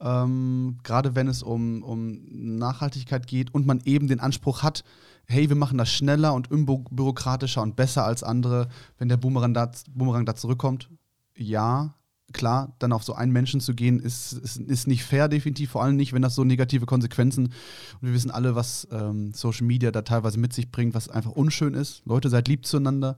Ähm, 0.00 0.78
gerade 0.84 1.16
wenn 1.16 1.26
es 1.26 1.42
um, 1.42 1.82
um 1.82 2.20
Nachhaltigkeit 2.58 3.26
geht 3.26 3.52
und 3.52 3.66
man 3.66 3.80
eben 3.84 4.06
den 4.06 4.20
Anspruch 4.20 4.62
hat, 4.62 4.84
hey, 5.26 5.48
wir 5.48 5.56
machen 5.56 5.76
das 5.76 5.90
schneller 5.90 6.34
und 6.34 6.50
unbürokratischer 6.50 7.62
und 7.62 7.74
besser 7.74 8.04
als 8.04 8.22
andere, 8.22 8.68
wenn 8.98 9.08
der 9.08 9.16
Boomerang 9.16 9.54
da, 9.54 9.70
Boomerang 9.90 10.24
da 10.24 10.36
zurückkommt. 10.36 10.88
Ja, 11.36 11.94
klar, 12.32 12.74
dann 12.78 12.92
auf 12.92 13.04
so 13.04 13.14
einen 13.14 13.32
Menschen 13.32 13.60
zu 13.60 13.74
gehen, 13.74 14.00
ist, 14.00 14.32
ist, 14.32 14.58
ist 14.58 14.86
nicht 14.86 15.04
fair, 15.04 15.28
definitiv, 15.28 15.70
vor 15.70 15.82
allem 15.82 15.96
nicht, 15.96 16.12
wenn 16.12 16.22
das 16.22 16.34
so 16.34 16.44
negative 16.44 16.86
Konsequenzen, 16.86 17.46
und 17.46 18.08
wir 18.08 18.12
wissen 18.12 18.30
alle, 18.30 18.54
was 18.54 18.86
ähm, 18.90 19.32
Social 19.32 19.66
Media 19.66 19.90
da 19.90 20.02
teilweise 20.02 20.38
mit 20.38 20.52
sich 20.52 20.70
bringt, 20.70 20.94
was 20.94 21.08
einfach 21.08 21.32
unschön 21.32 21.74
ist. 21.74 22.02
Leute, 22.04 22.28
seid 22.28 22.48
lieb 22.48 22.66
zueinander, 22.66 23.16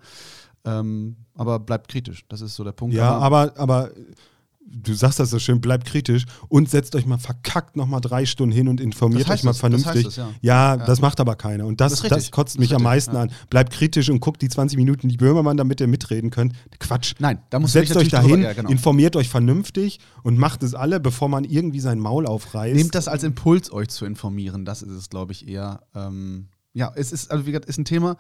ähm, 0.65 1.17
aber 1.35 1.59
bleibt 1.59 1.89
kritisch, 1.89 2.25
das 2.29 2.41
ist 2.41 2.55
so 2.55 2.65
der 2.65 2.73
Punkt. 2.73 2.95
Ja, 2.95 3.19
aber, 3.19 3.53
aber 3.57 3.91
du 4.71 4.95
sagst 4.95 5.18
das 5.18 5.31
so 5.31 5.39
schön, 5.39 5.61
bleibt 5.61 5.87
kritisch 5.87 6.25
und 6.49 6.71
setzt 6.71 6.95
euch 6.95 7.05
mal 7.05 7.18
verkackt 7.18 7.77
nochmal 7.77 8.01
drei 8.01 8.25
Stunden 8.25 8.55
hin 8.55 8.68
und 8.68 8.81
informiert 8.81 9.29
euch 9.29 9.43
mal 9.43 9.51
es, 9.51 9.59
vernünftig. 9.59 10.05
Das 10.05 10.12
es, 10.12 10.16
ja. 10.16 10.31
Ja, 10.41 10.77
ja. 10.77 10.87
das 10.87 11.01
macht 11.01 11.21
aber 11.21 11.35
keiner. 11.35 11.66
Und 11.66 11.81
das, 11.81 12.01
das, 12.01 12.09
das 12.09 12.31
kotzt 12.31 12.59
mich 12.59 12.75
am 12.75 12.83
meisten 12.83 13.14
ja. 13.14 13.23
an. 13.23 13.33
Bleibt 13.51 13.73
kritisch 13.73 14.09
und 14.09 14.21
guckt 14.21 14.41
die 14.43 14.49
20 14.49 14.79
Minuten 14.79 15.09
die 15.09 15.16
Böhmermann, 15.16 15.57
damit 15.57 15.81
ihr 15.81 15.89
mitreden 15.89 16.31
könnt. 16.31 16.55
Quatsch. 16.79 17.14
Nein, 17.18 17.41
da 17.51 17.59
muss 17.59 17.73
Setzt 17.73 17.97
euch 17.97 18.09
dahin, 18.09 18.43
drüber, 18.43 18.55
genau. 18.55 18.71
informiert 18.71 19.16
euch 19.16 19.29
vernünftig 19.29 19.99
und 20.23 20.39
macht 20.39 20.62
es 20.62 20.75
alle, 20.75 21.01
bevor 21.01 21.29
man 21.29 21.45
irgendwie 21.45 21.81
sein 21.81 21.99
Maul 21.99 22.27
aufreißt. 22.27 22.77
Nehmt 22.77 22.95
das 22.95 23.09
als 23.09 23.25
Impuls, 23.25 23.73
euch 23.73 23.89
zu 23.89 24.07
informieren. 24.07 24.64
Das 24.64 24.83
ist 24.83 24.93
es, 24.93 25.11
glaube 25.11 25.33
ich, 25.33 25.49
eher. 25.49 25.83
Ähm, 25.95 26.49
ja, 26.73 26.93
es 26.95 27.11
ist, 27.11 27.33
also 27.33 27.47
wie 27.47 27.51
gesagt, 27.51 27.68
ist 27.68 27.79
ein 27.79 27.85
Thema. 27.85 28.16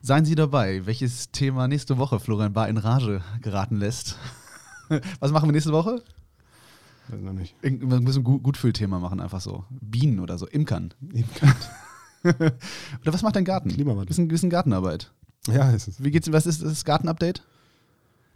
Seien 0.00 0.24
Sie 0.24 0.36
dabei, 0.36 0.86
welches 0.86 1.32
Thema 1.32 1.66
nächste 1.66 1.98
Woche 1.98 2.20
Florian 2.20 2.52
Bar 2.52 2.68
in 2.68 2.76
Rage 2.76 3.20
geraten 3.42 3.76
lässt. 3.76 4.16
Was 5.20 5.32
machen 5.32 5.48
wir 5.48 5.52
nächste 5.52 5.72
Woche? 5.72 6.02
Weiß 7.08 7.20
noch 7.20 7.32
nicht. 7.32 7.54
Wir 7.62 8.00
müssen 8.00 8.26
ein 8.26 8.42
Gutfühlthema 8.42 8.98
machen, 8.98 9.20
einfach 9.20 9.40
so. 9.40 9.64
Bienen 9.70 10.20
oder 10.20 10.36
so, 10.36 10.46
Imkern. 10.46 10.92
Imkern. 11.12 11.54
oder 12.22 13.12
was 13.12 13.22
macht 13.22 13.36
dein 13.36 13.44
Garten? 13.44 13.70
Klimawandel. 13.70 14.06
Bisschen, 14.06 14.28
bisschen 14.28 14.50
Gartenarbeit. 14.50 15.10
Ja, 15.46 15.70
ist 15.70 15.88
es. 15.88 16.02
Wie 16.04 16.10
geht's, 16.10 16.30
was 16.32 16.46
ist 16.46 16.62
das 16.62 16.84
Gartenupdate? 16.84 17.42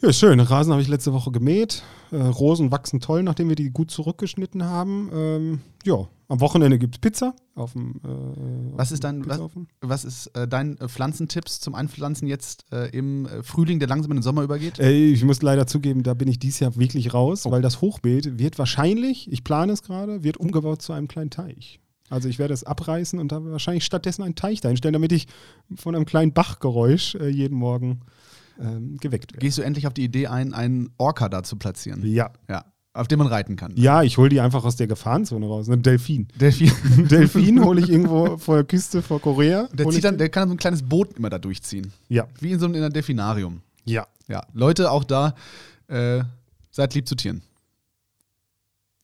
Ja, 0.02 0.12
schön. 0.12 0.40
Rasen 0.40 0.72
habe 0.72 0.82
ich 0.82 0.88
letzte 0.88 1.12
Woche 1.12 1.30
gemäht. 1.30 1.84
Äh, 2.10 2.16
Rosen 2.16 2.72
wachsen 2.72 2.98
toll, 2.98 3.22
nachdem 3.22 3.48
wir 3.48 3.54
die 3.54 3.70
gut 3.70 3.92
zurückgeschnitten 3.92 4.64
haben. 4.64 5.08
Ähm, 5.14 5.60
ja, 5.84 6.08
am 6.26 6.40
Wochenende 6.40 6.76
gibt 6.80 6.96
es 6.96 6.98
Pizza. 6.98 7.36
Auf 7.54 7.74
dem, 7.74 8.00
äh, 8.04 8.76
was 8.76 8.90
ist 8.90 9.04
dein, 9.04 9.24
was, 9.28 9.40
was, 9.80 10.04
ist 10.04 10.26
äh, 10.34 10.48
dein 10.48 10.76
äh, 10.78 10.88
Pflanzentipps 10.88 11.60
zum 11.60 11.76
Einpflanzen 11.76 12.26
jetzt 12.26 12.64
äh, 12.72 12.88
im 12.88 13.26
äh, 13.26 13.44
Frühling, 13.44 13.78
der 13.78 13.86
langsam 13.86 14.10
in 14.10 14.16
den 14.16 14.22
Sommer 14.24 14.42
übergeht? 14.42 14.80
ich 14.80 15.22
muss 15.22 15.40
leider 15.40 15.68
zugeben, 15.68 16.02
da 16.02 16.14
bin 16.14 16.26
ich 16.26 16.40
dieses 16.40 16.58
Jahr 16.58 16.74
wirklich 16.74 17.14
raus, 17.14 17.46
oh. 17.46 17.52
weil 17.52 17.62
das 17.62 17.80
Hochbeet 17.80 18.40
wird 18.40 18.58
wahrscheinlich, 18.58 19.30
ich 19.30 19.44
plane 19.44 19.72
es 19.72 19.84
gerade, 19.84 20.24
wird 20.24 20.36
umgebaut 20.36 20.82
zu 20.82 20.92
einem 20.92 21.06
kleinen 21.06 21.30
Teich. 21.30 21.78
Also 22.10 22.28
ich 22.28 22.40
werde 22.40 22.54
es 22.54 22.64
abreißen 22.64 23.20
und 23.20 23.30
da 23.30 23.44
wahrscheinlich 23.44 23.84
stattdessen 23.84 24.24
einen 24.24 24.34
Teich 24.34 24.60
dahinstellen, 24.60 24.94
damit 24.94 25.12
ich 25.12 25.28
von 25.76 25.94
einem 25.94 26.06
kleinen 26.06 26.32
Bachgeräusch 26.32 27.14
jeden 27.14 27.56
Morgen 27.56 28.00
ähm, 28.60 28.96
geweckt 28.98 29.32
werden. 29.32 29.40
Gehst 29.40 29.58
du 29.58 29.62
endlich 29.62 29.86
auf 29.86 29.94
die 29.94 30.04
Idee 30.04 30.26
ein, 30.26 30.54
einen 30.54 30.90
Orca 30.98 31.28
da 31.28 31.42
zu 31.42 31.56
platzieren? 31.56 32.04
Ja. 32.04 32.30
Ja. 32.48 32.64
Auf 32.94 33.08
dem 33.08 33.20
man 33.20 33.28
reiten 33.28 33.56
kann. 33.56 33.72
Ja, 33.76 34.02
ich 34.02 34.18
hole 34.18 34.28
die 34.28 34.40
einfach 34.40 34.64
aus 34.64 34.76
der 34.76 34.86
Gefahrenzone 34.86 35.46
raus. 35.46 35.68
Ein 35.70 35.82
Delfin. 35.82 36.28
Delfin. 36.38 36.72
Delfin 37.08 37.64
hole 37.64 37.80
ich 37.80 37.88
irgendwo 37.88 38.36
vor 38.36 38.56
der 38.56 38.64
Küste 38.64 39.00
vor 39.00 39.18
Korea. 39.18 39.66
Der, 39.72 39.88
zieht 39.88 40.04
dann, 40.04 40.18
der 40.18 40.28
kann 40.28 40.48
so 40.48 40.54
ein 40.54 40.58
kleines 40.58 40.82
Boot 40.82 41.16
immer 41.16 41.30
da 41.30 41.38
durchziehen. 41.38 41.90
Ja. 42.08 42.26
Wie 42.40 42.52
in 42.52 42.58
so 42.58 42.66
einem 42.66 42.92
Delfinarium. 42.92 43.62
Ja. 43.84 44.06
Ja. 44.28 44.42
Leute, 44.52 44.90
auch 44.90 45.04
da, 45.04 45.34
äh, 45.88 46.22
seid 46.70 46.94
lieb 46.94 47.08
zu 47.08 47.14
Tieren. 47.14 47.42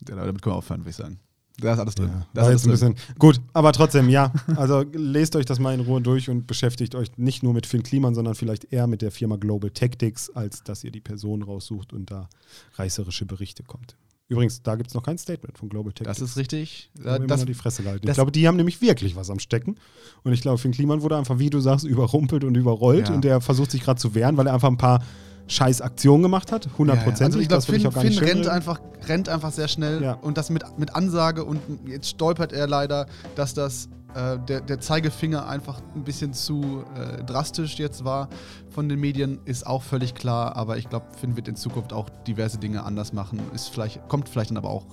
Ja, 0.07 0.17
damit 0.17 0.43
können 0.43 0.55
wir 0.55 0.59
aufhören, 0.59 0.81
würde 0.81 0.91
ich 0.91 0.97
sagen. 0.97 1.19
Da 1.61 1.73
ist 1.73 1.79
alles 1.81 1.95
drin. 1.97 2.09
Ja, 2.09 2.27
da 2.35 2.51
ist 2.51 2.67
alles 2.67 2.81
drin. 2.81 2.95
Gut, 3.19 3.41
aber 3.53 3.73
trotzdem, 3.73 4.09
ja. 4.09 4.33
Also 4.57 4.85
lest 4.93 5.35
euch 5.35 5.45
das 5.45 5.59
mal 5.59 5.75
in 5.75 5.81
Ruhe 5.81 6.01
durch 6.01 6.31
und 6.31 6.47
beschäftigt 6.47 6.95
euch 6.95 7.09
nicht 7.17 7.43
nur 7.43 7.53
mit 7.53 7.67
Finn 7.67 7.83
Kliman, 7.83 8.15
sondern 8.15 8.35
vielleicht 8.35 8.73
eher 8.73 8.87
mit 8.87 9.03
der 9.03 9.11
Firma 9.11 9.37
Global 9.37 9.71
Tactics, 9.71 10.31
als 10.31 10.63
dass 10.63 10.85
ihr 10.85 10.93
die 10.93 11.01
Person 11.01 11.43
raussucht 11.43 11.93
und 11.93 12.11
da 12.11 12.29
reißerische 12.77 13.27
Berichte 13.27 13.65
kommt. 13.65 13.97
Übrigens, 14.29 14.63
da 14.63 14.77
gibt 14.77 14.91
es 14.91 14.95
noch 14.95 15.03
kein 15.03 15.17
Statement 15.17 15.57
von 15.57 15.71
Global 15.71 15.93
Tactics. 15.93 16.19
Das 16.19 16.31
ist 16.31 16.37
richtig. 16.37 16.91
Da 17.03 17.19
das, 17.19 17.47
die 17.47 17.55
Fresse 17.55 17.83
gehalten. 17.83 18.07
Ich 18.07 18.15
glaube, 18.15 18.31
die 18.31 18.47
haben 18.47 18.57
nämlich 18.57 18.81
wirklich 18.83 19.17
was 19.17 19.31
am 19.31 19.39
Stecken. 19.39 19.77
Und 20.23 20.33
ich 20.35 20.43
glaube, 20.43 20.59
Finn 20.59 20.73
Kliman 20.73 21.01
wurde 21.01 21.17
einfach, 21.17 21.39
wie 21.39 21.49
du 21.49 21.61
sagst, 21.61 21.87
überrumpelt 21.87 22.45
und 22.45 22.55
überrollt. 22.55 23.09
Ja. 23.09 23.15
Und 23.15 23.25
der 23.25 23.41
versucht 23.41 23.71
sich 23.71 23.83
gerade 23.83 23.99
zu 23.99 24.15
wehren, 24.15 24.37
weil 24.37 24.47
er 24.47 24.55
einfach 24.55 24.69
ein 24.69 24.77
paar 24.77 25.03
scheiß 25.49 25.81
Aktion 25.81 26.23
gemacht 26.23 26.53
hat, 26.53 26.69
hundertprozentig. 26.79 27.21
Ja, 27.21 27.57
also 27.57 27.73
ich 27.73 27.83
glaube, 27.83 27.93
Finn, 27.93 28.13
Finn 28.13 28.25
rennt, 28.25 28.49
einfach, 28.49 28.81
rennt 29.09 29.29
einfach 29.29 29.51
sehr 29.51 29.69
schnell 29.69 30.03
ja. 30.03 30.13
und 30.15 30.39
das 30.39 30.51
mit, 30.51 30.63
mit 30.79 30.95
Ansage 30.95 31.45
und 31.45 31.61
jetzt 31.87 32.09
stolpert 32.09 32.53
er 32.53 32.67
leider, 32.67 33.07
dass 33.35 33.55
das 33.55 33.89
äh, 34.15 34.39
der, 34.39 34.61
der 34.61 34.81
Zeigefinger 34.81 35.49
einfach 35.49 35.81
ein 35.95 36.05
bisschen 36.05 36.33
zu 36.33 36.85
äh, 36.95 37.25
drastisch 37.25 37.79
jetzt 37.79 38.05
war 38.05 38.29
von 38.71 38.89
den 38.89 39.01
Medien, 39.01 39.41
ist 39.45 39.67
auch 39.67 39.83
völlig 39.83 40.15
klar, 40.15 40.57
aber 40.57 40.77
ich 40.77 40.89
glaube, 40.89 41.07
Finn 41.19 41.37
wird 41.37 41.49
in 41.49 41.57
Zukunft 41.57 41.93
auch 41.93 42.09
diverse 42.27 42.59
Dinge 42.59 42.85
anders 42.85 43.13
machen. 43.13 43.41
Ist 43.55 43.69
vielleicht, 43.69 44.07
kommt 44.09 44.29
vielleicht 44.29 44.51
dann 44.51 44.57
aber 44.57 44.71
auch 44.71 44.87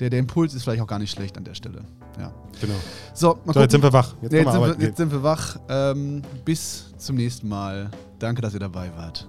der, 0.00 0.10
der 0.10 0.20
Impuls 0.20 0.54
ist 0.54 0.62
vielleicht 0.62 0.82
auch 0.82 0.86
gar 0.86 0.98
nicht 0.98 1.10
schlecht 1.10 1.36
an 1.36 1.44
der 1.44 1.54
Stelle. 1.54 1.80
Ja. 2.18 2.32
Genau. 2.60 2.74
So, 3.14 3.38
so 3.46 3.60
jetzt 3.60 3.72
sind 3.72 3.82
wir 3.82 3.92
wach. 3.92 4.14
Jetzt, 4.22 4.32
jetzt, 4.32 4.52
sind, 4.52 4.60
wir, 4.60 4.76
jetzt 4.78 4.96
sind, 4.96 5.12
wir, 5.12 5.22
wach. 5.22 5.56
Ähm, 5.68 6.22
bis 6.44 6.94
zum 6.96 7.16
nächsten 7.16 7.48
Mal. 7.48 7.90
Danke, 8.18 8.40
dass 8.40 8.54
ihr 8.54 8.60
dabei 8.60 8.90
wart. 8.96 9.28